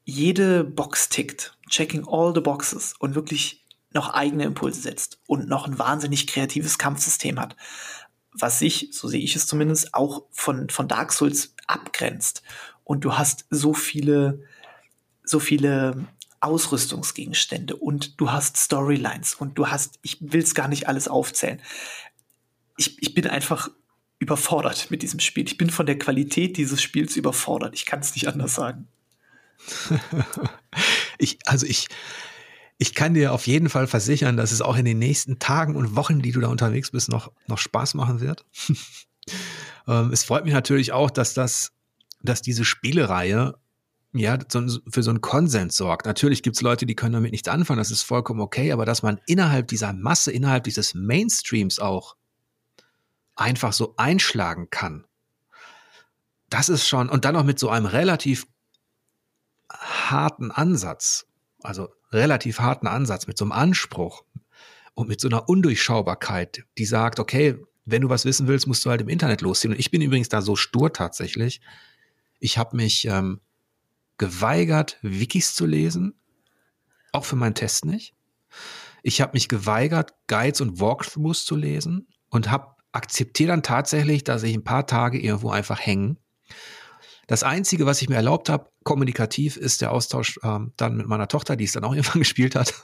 jede 0.04 0.64
Box 0.64 1.08
tickt, 1.08 1.56
checking 1.68 2.06
all 2.08 2.32
the 2.34 2.40
boxes 2.40 2.94
und 2.98 3.14
wirklich 3.14 3.66
noch 3.92 4.14
eigene 4.14 4.44
Impulse 4.44 4.80
setzt 4.80 5.20
und 5.26 5.48
noch 5.48 5.66
ein 5.66 5.78
wahnsinnig 5.78 6.26
kreatives 6.26 6.78
Kampfsystem 6.78 7.38
hat, 7.38 7.56
was 8.32 8.58
sich, 8.58 8.90
so 8.92 9.08
sehe 9.08 9.20
ich 9.20 9.34
es 9.36 9.46
zumindest, 9.46 9.94
auch 9.94 10.24
von, 10.30 10.68
von 10.70 10.88
Dark 10.88 11.12
Souls 11.12 11.54
abgrenzt. 11.66 12.42
Und 12.84 13.04
du 13.04 13.18
hast 13.18 13.46
so 13.50 13.74
viele, 13.74 14.42
so 15.24 15.40
viele 15.40 16.06
Ausrüstungsgegenstände 16.40 17.76
und 17.76 18.20
du 18.20 18.30
hast 18.30 18.56
Storylines 18.56 19.34
und 19.34 19.58
du 19.58 19.68
hast, 19.68 19.98
ich 20.02 20.18
will 20.20 20.42
es 20.42 20.54
gar 20.54 20.68
nicht 20.68 20.88
alles 20.88 21.08
aufzählen. 21.08 21.60
Ich, 22.76 23.02
ich 23.02 23.12
bin 23.12 23.26
einfach 23.26 23.70
überfordert 24.18 24.90
mit 24.90 25.02
diesem 25.02 25.20
Spiel. 25.20 25.46
Ich 25.46 25.58
bin 25.58 25.70
von 25.70 25.86
der 25.86 25.98
Qualität 25.98 26.56
dieses 26.56 26.82
Spiels 26.82 27.16
überfordert. 27.16 27.74
Ich 27.74 27.86
kann 27.86 28.00
es 28.00 28.14
nicht 28.14 28.28
anders 28.28 28.54
sagen. 28.54 28.88
ich, 31.18 31.38
also 31.46 31.66
ich, 31.66 31.88
ich 32.78 32.94
kann 32.94 33.14
dir 33.14 33.32
auf 33.32 33.46
jeden 33.46 33.68
Fall 33.68 33.86
versichern, 33.86 34.36
dass 34.36 34.52
es 34.52 34.62
auch 34.62 34.76
in 34.76 34.84
den 34.84 34.98
nächsten 34.98 35.38
Tagen 35.38 35.76
und 35.76 35.96
Wochen, 35.96 36.20
die 36.20 36.32
du 36.32 36.40
da 36.40 36.48
unterwegs 36.48 36.90
bist, 36.90 37.08
noch, 37.08 37.32
noch 37.46 37.58
Spaß 37.58 37.94
machen 37.94 38.20
wird. 38.20 38.44
ähm, 39.88 40.12
es 40.12 40.24
freut 40.24 40.44
mich 40.44 40.54
natürlich 40.54 40.92
auch, 40.92 41.10
dass 41.10 41.34
das, 41.34 41.72
dass 42.22 42.42
diese 42.42 42.64
Spielereihe 42.64 43.54
ja, 44.12 44.38
für 44.88 45.02
so 45.02 45.10
einen 45.10 45.20
Konsens 45.20 45.76
sorgt. 45.76 46.06
Natürlich 46.06 46.42
gibt 46.42 46.56
es 46.56 46.62
Leute, 46.62 46.86
die 46.86 46.94
können 46.94 47.12
damit 47.12 47.30
nichts 47.30 47.48
anfangen, 47.48 47.78
das 47.78 47.90
ist 47.90 48.02
vollkommen 48.02 48.40
okay, 48.40 48.72
aber 48.72 48.86
dass 48.86 49.02
man 49.02 49.20
innerhalb 49.26 49.68
dieser 49.68 49.92
Masse, 49.92 50.32
innerhalb 50.32 50.64
dieses 50.64 50.94
Mainstreams 50.94 51.78
auch 51.78 52.16
einfach 53.38 53.72
so 53.72 53.94
einschlagen 53.96 54.70
kann, 54.70 55.06
das 56.50 56.68
ist 56.68 56.88
schon, 56.88 57.08
und 57.08 57.24
dann 57.24 57.34
noch 57.34 57.44
mit 57.44 57.58
so 57.58 57.68
einem 57.68 57.86
relativ 57.86 58.46
harten 59.70 60.50
Ansatz, 60.50 61.26
also 61.62 61.88
relativ 62.10 62.60
harten 62.60 62.86
Ansatz, 62.86 63.26
mit 63.26 63.36
so 63.36 63.44
einem 63.44 63.52
Anspruch 63.52 64.24
und 64.94 65.08
mit 65.08 65.20
so 65.20 65.28
einer 65.28 65.48
Undurchschaubarkeit, 65.48 66.64
die 66.78 66.86
sagt, 66.86 67.20
okay, 67.20 67.58
wenn 67.84 68.02
du 68.02 68.08
was 68.08 68.24
wissen 68.24 68.48
willst, 68.48 68.66
musst 68.66 68.84
du 68.84 68.90
halt 68.90 69.00
im 69.00 69.08
Internet 69.08 69.40
losziehen. 69.40 69.72
Und 69.72 69.80
ich 69.80 69.90
bin 69.90 70.02
übrigens 70.02 70.28
da 70.28 70.42
so 70.42 70.56
stur 70.56 70.92
tatsächlich. 70.92 71.60
Ich 72.38 72.58
habe 72.58 72.76
mich 72.76 73.06
ähm, 73.06 73.40
geweigert, 74.18 74.98
Wikis 75.02 75.54
zu 75.54 75.64
lesen, 75.64 76.14
auch 77.12 77.24
für 77.24 77.36
meinen 77.36 77.54
Test 77.54 77.84
nicht. 77.84 78.14
Ich 79.02 79.20
habe 79.20 79.32
mich 79.34 79.48
geweigert, 79.48 80.14
Guides 80.26 80.60
und 80.60 80.80
Walkthroughs 80.80 81.44
zu 81.44 81.56
lesen 81.56 82.08
und 82.28 82.50
habe 82.50 82.77
akzeptiere 82.92 83.48
dann 83.48 83.62
tatsächlich, 83.62 84.24
dass 84.24 84.42
ich 84.42 84.54
ein 84.54 84.64
paar 84.64 84.86
Tage 84.86 85.20
irgendwo 85.20 85.50
einfach 85.50 85.80
hängen. 85.80 86.18
Das 87.26 87.42
Einzige, 87.42 87.84
was 87.84 88.00
ich 88.00 88.08
mir 88.08 88.16
erlaubt 88.16 88.48
habe, 88.48 88.70
kommunikativ, 88.84 89.58
ist 89.58 89.82
der 89.82 89.92
Austausch 89.92 90.40
ähm, 90.42 90.72
dann 90.76 90.96
mit 90.96 91.06
meiner 91.06 91.28
Tochter, 91.28 91.56
die 91.56 91.64
es 91.64 91.72
dann 91.72 91.84
auch 91.84 91.92
irgendwann 91.94 92.20
gespielt 92.20 92.54
hat, 92.54 92.74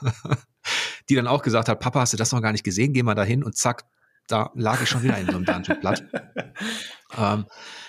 die 1.09 1.15
dann 1.15 1.27
auch 1.27 1.41
gesagt 1.41 1.67
hat, 1.67 1.79
Papa, 1.79 2.01
hast 2.01 2.13
du 2.13 2.17
das 2.17 2.31
noch 2.31 2.41
gar 2.41 2.51
nicht 2.51 2.63
gesehen? 2.63 2.93
Geh 2.93 3.03
mal 3.03 3.15
dahin 3.15 3.43
und 3.43 3.57
zack, 3.57 3.85
da 4.27 4.51
lag 4.53 4.81
ich 4.81 4.89
schon 4.89 5.03
wieder 5.03 5.17
in 5.17 5.25
so 5.25 5.35
einem 5.35 5.45
Dungeon-Blatt. 5.45 6.03
ähm, 7.17 7.45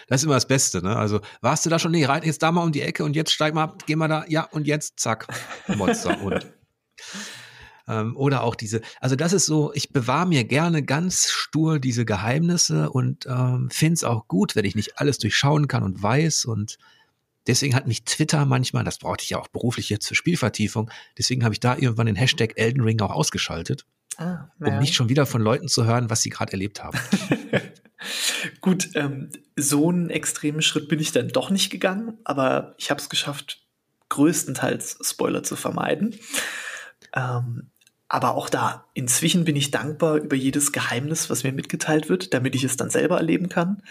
das 0.09 0.21
ist 0.21 0.25
immer 0.25 0.35
das 0.35 0.49
Beste, 0.49 0.83
ne? 0.83 0.97
Also, 0.97 1.21
warst 1.41 1.67
du 1.67 1.71
da 1.71 1.79
schon? 1.79 1.93
Nee, 1.93 2.05
rein 2.05 2.23
jetzt 2.23 2.43
da 2.43 2.53
mal 2.53 2.63
um 2.63 2.73
die 2.73 2.83
Ecke 2.83 3.05
und 3.05 3.17
jetzt 3.17 3.33
steig 3.33 3.55
mal 3.55 3.65
ab, 3.65 3.83
geh 3.87 3.97
mal 3.97 4.09
da, 4.09 4.25
ja, 4.29 4.45
und 4.45 4.67
jetzt, 4.67 5.01
zack, 5.01 5.27
Monster 5.67 6.21
und. 6.23 6.47
Ähm, 7.89 8.17
oder 8.17 8.43
auch 8.43 8.55
diese, 8.55 8.81
also 9.01 9.17
das 9.17 9.33
ist 9.33 9.47
so, 9.47 9.73
ich 9.75 9.93
bewahre 9.93 10.27
mir 10.27 10.45
gerne 10.45 10.83
ganz 10.83 11.31
stur 11.31 11.79
diese 11.79 12.05
Geheimnisse 12.05 12.91
und 12.91 13.27
ähm, 13.27 13.69
finde 13.71 13.95
es 13.95 14.05
auch 14.05 14.27
gut, 14.29 14.57
wenn 14.57 14.65
ich 14.65 14.75
nicht 14.75 14.99
alles 14.99 15.19
durchschauen 15.19 15.69
kann 15.69 15.83
und 15.83 16.03
weiß 16.03 16.45
und 16.45 16.79
Deswegen 17.47 17.77
hat 17.77 17.87
mich 17.87 18.05
Twitter 18.05 18.45
manchmal, 18.45 18.83
das 18.83 18.99
brauchte 18.99 19.23
ich 19.23 19.31
ja 19.31 19.39
auch 19.39 19.49
beruflich 19.49 19.89
jetzt 19.89 20.09
für 20.09 20.15
Spielvertiefung, 20.15 20.91
deswegen 21.17 21.45
habe 21.45 21.55
ich 21.55 21.61
da 21.61 21.77
irgendwann 21.77 22.07
den 22.07 22.17
Hashtag 22.17 22.55
Elden 22.57 22.83
Ring 22.83 23.01
auch 23.01 23.13
ausgeschaltet, 23.13 23.87
ah, 24.17 24.49
ja. 24.59 24.67
um 24.67 24.79
nicht 24.79 24.95
schon 24.95 25.09
wieder 25.09 25.27
von 25.27 25.41
Leuten 25.41 25.69
zu 25.69 25.85
hören, 25.85 26.11
was 26.11 26.23
sie 26.23 26.31
gerade 26.31 26.53
erlebt 26.53 26.83
haben. 26.83 26.99
Gut, 28.61 28.91
ähm, 28.95 29.31
so 29.57 29.89
einen 29.89 30.11
extremen 30.11 30.61
Schritt 30.61 30.89
bin 30.89 30.99
ich 30.99 31.13
dann 31.13 31.29
doch 31.29 31.51
nicht 31.51 31.71
gegangen, 31.71 32.19
aber 32.25 32.75
ich 32.79 32.91
habe 32.91 33.01
es 33.01 33.09
geschafft, 33.09 33.65
größtenteils 34.09 34.99
Spoiler 35.03 35.43
zu 35.43 35.57
vermeiden. 35.57 36.17
Ähm, 37.15 37.71
aber 38.09 38.35
auch 38.35 38.49
da, 38.49 38.87
inzwischen 38.95 39.45
bin 39.45 39.57
ich 39.57 39.73
dankbar 39.73 40.17
über 40.17 40.37
jedes 40.37 40.71
Geheimnis, 40.73 41.29
was 41.29 41.43
mir 41.43 41.53
mitgeteilt 41.53 42.09
wird, 42.09 42.33
damit 42.35 42.55
ich 42.55 42.63
es 42.63 42.77
dann 42.77 42.91
selber 42.91 43.17
erleben 43.17 43.49
kann. 43.49 43.83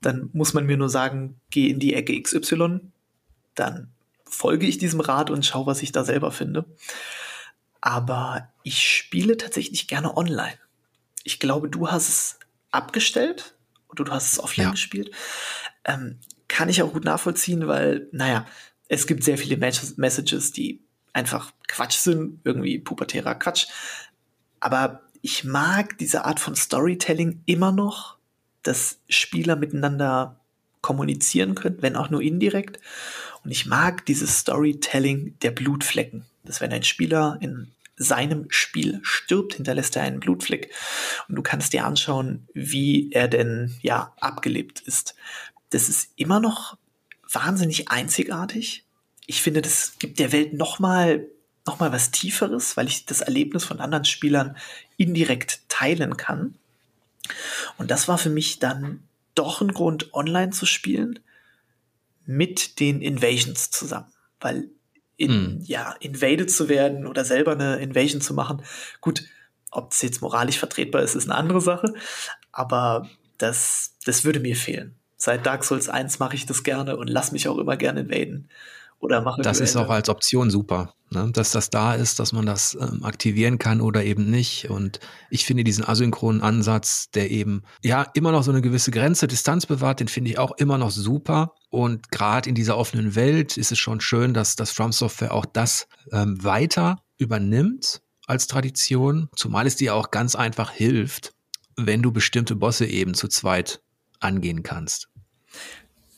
Dann 0.00 0.30
muss 0.32 0.54
man 0.54 0.64
mir 0.66 0.76
nur 0.76 0.88
sagen, 0.88 1.40
geh 1.50 1.68
in 1.68 1.80
die 1.80 1.94
Ecke 1.94 2.20
XY, 2.20 2.80
dann 3.54 3.92
folge 4.24 4.66
ich 4.66 4.78
diesem 4.78 5.00
Rat 5.00 5.30
und 5.30 5.44
schaue, 5.44 5.66
was 5.66 5.82
ich 5.82 5.90
da 5.90 6.04
selber 6.04 6.30
finde. 6.30 6.64
Aber 7.80 8.48
ich 8.62 8.88
spiele 8.88 9.36
tatsächlich 9.36 9.88
gerne 9.88 10.16
online. 10.16 10.58
Ich 11.24 11.40
glaube, 11.40 11.68
du 11.68 11.90
hast 11.90 12.08
es 12.08 12.38
abgestellt 12.70 13.54
oder 13.88 14.04
du 14.04 14.12
hast 14.12 14.32
es 14.32 14.40
offline 14.40 14.66
ja. 14.66 14.70
gespielt. 14.70 15.10
Ähm, 15.84 16.20
kann 16.48 16.68
ich 16.68 16.82
auch 16.82 16.92
gut 16.92 17.04
nachvollziehen, 17.04 17.66
weil, 17.66 18.08
naja, 18.12 18.46
es 18.88 19.06
gibt 19.06 19.24
sehr 19.24 19.38
viele 19.38 19.56
Messages, 19.56 20.52
die 20.52 20.83
einfach 21.14 21.52
Quatsch 21.66 21.96
sind, 21.96 22.40
irgendwie 22.44 22.78
pubertärer 22.78 23.34
Quatsch. 23.36 23.66
Aber 24.60 25.00
ich 25.22 25.44
mag 25.44 25.96
diese 25.96 26.26
Art 26.26 26.38
von 26.38 26.54
Storytelling 26.54 27.42
immer 27.46 27.72
noch, 27.72 28.18
dass 28.62 28.98
Spieler 29.08 29.56
miteinander 29.56 30.38
kommunizieren 30.82 31.54
können, 31.54 31.80
wenn 31.80 31.96
auch 31.96 32.10
nur 32.10 32.20
indirekt. 32.20 32.78
Und 33.42 33.50
ich 33.50 33.64
mag 33.64 34.04
dieses 34.04 34.40
Storytelling 34.40 35.38
der 35.40 35.50
Blutflecken. 35.50 36.26
Dass 36.44 36.60
wenn 36.60 36.72
ein 36.72 36.82
Spieler 36.82 37.38
in 37.40 37.72
seinem 37.96 38.46
Spiel 38.50 39.00
stirbt, 39.02 39.54
hinterlässt 39.54 39.96
er 39.96 40.02
einen 40.02 40.20
Blutfleck 40.20 40.70
und 41.28 41.36
du 41.36 41.42
kannst 41.42 41.72
dir 41.72 41.86
anschauen, 41.86 42.48
wie 42.52 43.10
er 43.12 43.28
denn 43.28 43.74
ja 43.80 44.12
abgelebt 44.20 44.80
ist. 44.80 45.14
Das 45.70 45.88
ist 45.88 46.10
immer 46.16 46.40
noch 46.40 46.76
wahnsinnig 47.32 47.88
einzigartig. 47.88 48.84
Ich 49.26 49.42
finde, 49.42 49.62
das 49.62 49.94
gibt 49.98 50.18
der 50.18 50.32
Welt 50.32 50.52
noch 50.52 50.78
mal 50.78 51.26
noch 51.66 51.80
mal 51.80 51.92
was 51.92 52.10
Tieferes, 52.10 52.76
weil 52.76 52.88
ich 52.88 53.06
das 53.06 53.22
Erlebnis 53.22 53.64
von 53.64 53.80
anderen 53.80 54.04
Spielern 54.04 54.56
indirekt 54.96 55.60
teilen 55.68 56.16
kann. 56.16 56.54
Und 57.78 57.90
das 57.90 58.06
war 58.06 58.18
für 58.18 58.30
mich 58.30 58.58
dann 58.58 59.02
doch 59.34 59.60
ein 59.60 59.72
Grund, 59.72 60.12
online 60.12 60.50
zu 60.50 60.66
spielen 60.66 61.20
mit 62.26 62.80
den 62.80 63.00
Invasions 63.00 63.70
zusammen, 63.70 64.12
weil 64.40 64.68
in, 65.16 65.58
mm. 65.58 65.62
ja, 65.64 65.94
invaded 66.00 66.50
zu 66.50 66.68
werden 66.68 67.06
oder 67.06 67.24
selber 67.24 67.52
eine 67.52 67.76
Invasion 67.76 68.20
zu 68.20 68.34
machen. 68.34 68.62
Gut, 69.00 69.24
ob 69.70 69.92
es 69.92 70.02
jetzt 70.02 70.22
moralisch 70.22 70.58
vertretbar 70.58 71.02
ist, 71.02 71.14
ist 71.14 71.28
eine 71.28 71.38
andere 71.38 71.60
Sache, 71.60 71.94
aber 72.52 73.08
das, 73.38 73.94
das 74.04 74.24
würde 74.24 74.40
mir 74.40 74.56
fehlen. 74.56 74.94
Seit 75.16 75.46
Dark 75.46 75.64
Souls 75.64 75.88
1 75.88 76.18
mache 76.18 76.36
ich 76.36 76.46
das 76.46 76.62
gerne 76.62 76.96
und 76.96 77.08
lass 77.08 77.32
mich 77.32 77.48
auch 77.48 77.58
immer 77.58 77.76
gerne 77.76 78.00
invaden 78.00 78.48
oder 79.04 79.20
mache 79.20 79.42
Das 79.42 79.60
ist 79.60 79.76
auch 79.76 79.90
als 79.90 80.08
Option 80.08 80.50
super, 80.50 80.94
ne? 81.10 81.30
dass 81.32 81.50
das 81.50 81.68
da 81.68 81.94
ist, 81.94 82.18
dass 82.18 82.32
man 82.32 82.46
das 82.46 82.76
ähm, 82.80 83.04
aktivieren 83.04 83.58
kann 83.58 83.80
oder 83.80 84.02
eben 84.02 84.30
nicht. 84.30 84.70
Und 84.70 84.98
ich 85.30 85.44
finde 85.44 85.62
diesen 85.62 85.86
asynchronen 85.86 86.40
Ansatz, 86.40 87.10
der 87.10 87.30
eben 87.30 87.62
ja 87.82 88.06
immer 88.14 88.32
noch 88.32 88.42
so 88.42 88.50
eine 88.50 88.62
gewisse 88.62 88.90
Grenze, 88.90 89.26
Distanz 89.26 89.66
bewahrt, 89.66 90.00
den 90.00 90.08
finde 90.08 90.30
ich 90.30 90.38
auch 90.38 90.52
immer 90.56 90.78
noch 90.78 90.90
super. 90.90 91.52
Und 91.68 92.10
gerade 92.10 92.48
in 92.48 92.54
dieser 92.54 92.78
offenen 92.78 93.14
Welt 93.14 93.58
ist 93.58 93.72
es 93.72 93.78
schon 93.78 94.00
schön, 94.00 94.32
dass 94.32 94.56
das 94.56 94.70
From 94.70 94.92
Software 94.92 95.34
auch 95.34 95.44
das 95.44 95.86
ähm, 96.10 96.42
weiter 96.42 96.96
übernimmt 97.18 98.00
als 98.26 98.46
Tradition, 98.46 99.28
zumal 99.36 99.66
es 99.66 99.76
dir 99.76 99.94
auch 99.94 100.10
ganz 100.10 100.34
einfach 100.34 100.70
hilft, 100.70 101.32
wenn 101.76 102.02
du 102.02 102.10
bestimmte 102.10 102.56
Bosse 102.56 102.86
eben 102.86 103.12
zu 103.12 103.28
zweit 103.28 103.82
angehen 104.18 104.62
kannst 104.62 105.08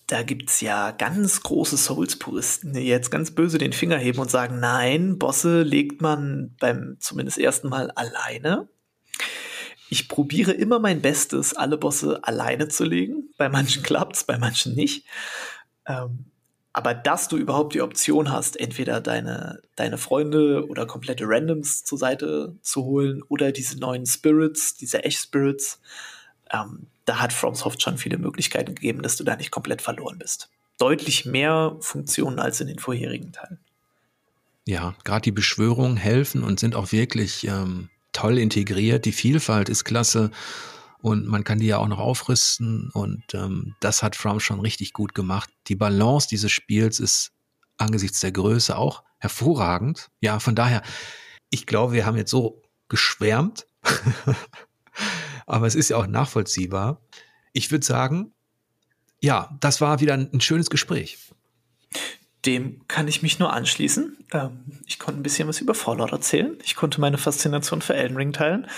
da 0.06 0.22
gibt's 0.22 0.60
ja 0.60 0.92
ganz 0.92 1.42
große 1.42 1.76
Souls-Puristen, 1.76 2.72
die 2.72 2.80
jetzt 2.80 3.10
ganz 3.10 3.32
böse 3.32 3.58
den 3.58 3.72
Finger 3.72 3.98
heben 3.98 4.20
und 4.20 4.30
sagen, 4.30 4.60
nein, 4.60 5.18
Bosse 5.18 5.62
legt 5.62 6.00
man 6.00 6.54
beim 6.60 6.96
zumindest 7.00 7.38
ersten 7.38 7.68
Mal 7.68 7.90
alleine. 7.90 8.68
Ich 9.88 10.08
probiere 10.08 10.52
immer 10.52 10.78
mein 10.78 11.02
Bestes, 11.02 11.54
alle 11.54 11.76
Bosse 11.76 12.22
alleine 12.22 12.68
zu 12.68 12.84
legen. 12.84 13.30
Bei 13.36 13.48
manchen 13.48 13.82
klappt's, 13.82 14.24
bei 14.24 14.38
manchen 14.38 14.74
nicht. 14.74 15.06
Ähm, 15.86 16.26
aber 16.72 16.92
dass 16.92 17.28
du 17.28 17.36
überhaupt 17.36 17.74
die 17.74 17.80
Option 17.80 18.30
hast, 18.30 18.60
entweder 18.60 19.00
deine, 19.00 19.62
deine 19.76 19.96
Freunde 19.96 20.66
oder 20.68 20.86
komplette 20.86 21.24
Randoms 21.26 21.84
zur 21.84 21.98
Seite 21.98 22.56
zu 22.60 22.84
holen 22.84 23.22
oder 23.28 23.50
diese 23.50 23.78
neuen 23.78 24.04
Spirits, 24.04 24.76
diese 24.76 25.02
Echt-Spirits, 25.02 25.80
ähm, 26.52 26.86
da 27.04 27.20
hat 27.20 27.32
FromSoft 27.32 27.82
schon 27.82 27.98
viele 27.98 28.18
Möglichkeiten 28.18 28.74
gegeben, 28.74 29.02
dass 29.02 29.16
du 29.16 29.24
da 29.24 29.36
nicht 29.36 29.50
komplett 29.50 29.82
verloren 29.82 30.18
bist. 30.18 30.50
Deutlich 30.78 31.24
mehr 31.24 31.76
Funktionen 31.80 32.38
als 32.38 32.60
in 32.60 32.66
den 32.66 32.78
vorherigen 32.78 33.32
Teilen. 33.32 33.58
Ja, 34.66 34.94
gerade 35.04 35.22
die 35.22 35.32
Beschwörungen 35.32 35.96
helfen 35.96 36.42
und 36.42 36.58
sind 36.58 36.74
auch 36.74 36.92
wirklich 36.92 37.46
ähm, 37.46 37.88
toll 38.12 38.38
integriert. 38.38 39.04
Die 39.04 39.12
Vielfalt 39.12 39.68
ist 39.68 39.84
klasse 39.84 40.30
und 41.00 41.26
man 41.26 41.44
kann 41.44 41.60
die 41.60 41.66
ja 41.66 41.78
auch 41.78 41.86
noch 41.86 42.00
aufrüsten 42.00 42.90
und 42.92 43.22
ähm, 43.34 43.76
das 43.80 44.02
hat 44.02 44.16
From 44.16 44.40
schon 44.40 44.60
richtig 44.60 44.92
gut 44.92 45.14
gemacht. 45.14 45.50
Die 45.68 45.76
Balance 45.76 46.26
dieses 46.28 46.50
Spiels 46.50 46.98
ist 46.98 47.32
angesichts 47.78 48.20
der 48.20 48.32
Größe 48.32 48.76
auch 48.76 49.04
hervorragend. 49.18 50.10
Ja, 50.20 50.40
von 50.40 50.56
daher, 50.56 50.82
ich 51.50 51.66
glaube, 51.66 51.92
wir 51.92 52.06
haben 52.06 52.16
jetzt 52.16 52.30
so 52.30 52.62
geschwärmt 52.88 53.66
aber 55.46 55.66
es 55.66 55.74
ist 55.74 55.90
ja 55.90 55.96
auch 55.96 56.06
nachvollziehbar. 56.06 57.00
Ich 57.52 57.70
würde 57.70 57.86
sagen, 57.86 58.32
ja, 59.20 59.56
das 59.60 59.80
war 59.80 60.00
wieder 60.00 60.14
ein, 60.14 60.30
ein 60.32 60.40
schönes 60.40 60.70
Gespräch. 60.70 61.18
dem 62.44 62.86
kann 62.86 63.08
ich 63.08 63.22
mich 63.22 63.38
nur 63.38 63.52
anschließen. 63.52 64.16
Ähm, 64.32 64.60
ich 64.86 64.98
konnte 64.98 65.20
ein 65.20 65.22
bisschen 65.22 65.48
was 65.48 65.60
über 65.60 65.74
Fallout 65.74 66.12
erzählen. 66.12 66.56
Ich 66.64 66.76
konnte 66.76 67.00
meine 67.00 67.18
Faszination 67.18 67.82
für 67.82 67.94
Elden 67.94 68.16
Ring 68.16 68.32
teilen. 68.32 68.68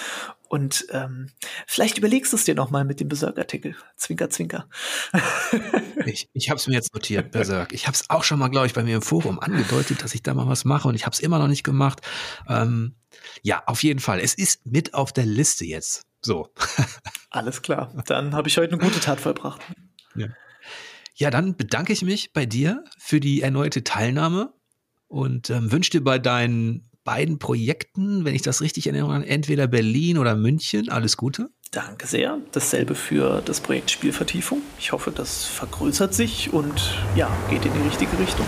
Und 0.48 0.86
ähm, 0.92 1.30
vielleicht 1.66 1.98
überlegst 1.98 2.32
du 2.32 2.36
es 2.36 2.44
dir 2.44 2.54
nochmal 2.54 2.86
mit 2.86 3.00
dem 3.00 3.08
Berserk-Artikel. 3.08 3.76
Zwinker, 3.96 4.30
zwinker. 4.30 4.66
ich 6.06 6.30
ich 6.32 6.48
habe 6.48 6.58
es 6.58 6.66
mir 6.66 6.74
jetzt 6.74 6.94
notiert, 6.94 7.32
Berserk. 7.32 7.74
Ich 7.74 7.86
habe 7.86 7.94
es 7.94 8.08
auch 8.08 8.24
schon 8.24 8.38
mal, 8.38 8.48
glaube 8.48 8.66
ich, 8.66 8.72
bei 8.72 8.82
mir 8.82 8.96
im 8.96 9.02
Forum 9.02 9.38
angedeutet, 9.38 10.02
dass 10.02 10.14
ich 10.14 10.22
da 10.22 10.32
mal 10.32 10.48
was 10.48 10.64
mache 10.64 10.88
und 10.88 10.94
ich 10.94 11.04
habe 11.04 11.12
es 11.12 11.20
immer 11.20 11.38
noch 11.38 11.48
nicht 11.48 11.64
gemacht. 11.64 12.00
Ähm, 12.48 12.94
ja, 13.42 13.62
auf 13.66 13.82
jeden 13.82 14.00
Fall. 14.00 14.20
Es 14.20 14.32
ist 14.32 14.64
mit 14.64 14.94
auf 14.94 15.12
der 15.12 15.26
Liste 15.26 15.66
jetzt. 15.66 16.07
So. 16.20 16.48
Alles 17.30 17.62
klar. 17.62 17.92
Dann 18.06 18.34
habe 18.34 18.48
ich 18.48 18.58
heute 18.58 18.72
eine 18.72 18.82
gute 18.82 19.00
Tat 19.00 19.20
vollbracht. 19.20 19.60
Ja. 20.14 20.28
ja, 21.14 21.30
dann 21.30 21.56
bedanke 21.56 21.92
ich 21.92 22.02
mich 22.02 22.32
bei 22.32 22.46
dir 22.46 22.84
für 22.98 23.20
die 23.20 23.42
erneute 23.42 23.84
Teilnahme 23.84 24.52
und 25.06 25.50
ähm, 25.50 25.70
wünsche 25.70 25.90
dir 25.90 26.02
bei 26.02 26.18
deinen 26.18 26.90
beiden 27.04 27.38
Projekten, 27.38 28.24
wenn 28.24 28.34
ich 28.34 28.42
das 28.42 28.60
richtig 28.60 28.86
erinnere, 28.86 29.24
entweder 29.26 29.66
Berlin 29.66 30.18
oder 30.18 30.36
München. 30.36 30.90
Alles 30.90 31.16
Gute. 31.16 31.48
Danke 31.70 32.06
sehr. 32.06 32.38
Dasselbe 32.52 32.94
für 32.94 33.42
das 33.42 33.60
Projekt 33.60 33.90
Spielvertiefung. 33.90 34.62
Ich 34.78 34.92
hoffe, 34.92 35.10
das 35.10 35.44
vergrößert 35.44 36.14
sich 36.14 36.52
und 36.52 36.98
ja, 37.14 37.30
geht 37.48 37.64
in 37.64 37.72
die 37.72 37.80
richtige 37.80 38.18
Richtung. 38.18 38.46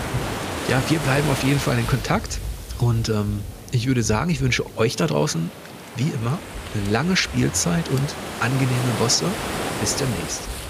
Ja, 0.69 0.81
wir 0.89 0.99
bleiben 0.99 1.29
auf 1.29 1.43
jeden 1.43 1.59
Fall 1.59 1.77
in 1.77 1.87
Kontakt 1.87 2.39
und 2.79 3.09
ähm, 3.09 3.39
ich 3.71 3.87
würde 3.87 4.03
sagen, 4.03 4.29
ich 4.29 4.41
wünsche 4.41 4.65
euch 4.77 4.95
da 4.95 5.07
draußen, 5.07 5.49
wie 5.95 6.09
immer, 6.09 6.37
eine 6.73 6.91
lange 6.91 7.15
Spielzeit 7.15 7.87
und 7.89 8.15
angenehme 8.39 8.93
Bosse. 8.99 9.25
Bis 9.79 9.95
demnächst. 9.95 10.60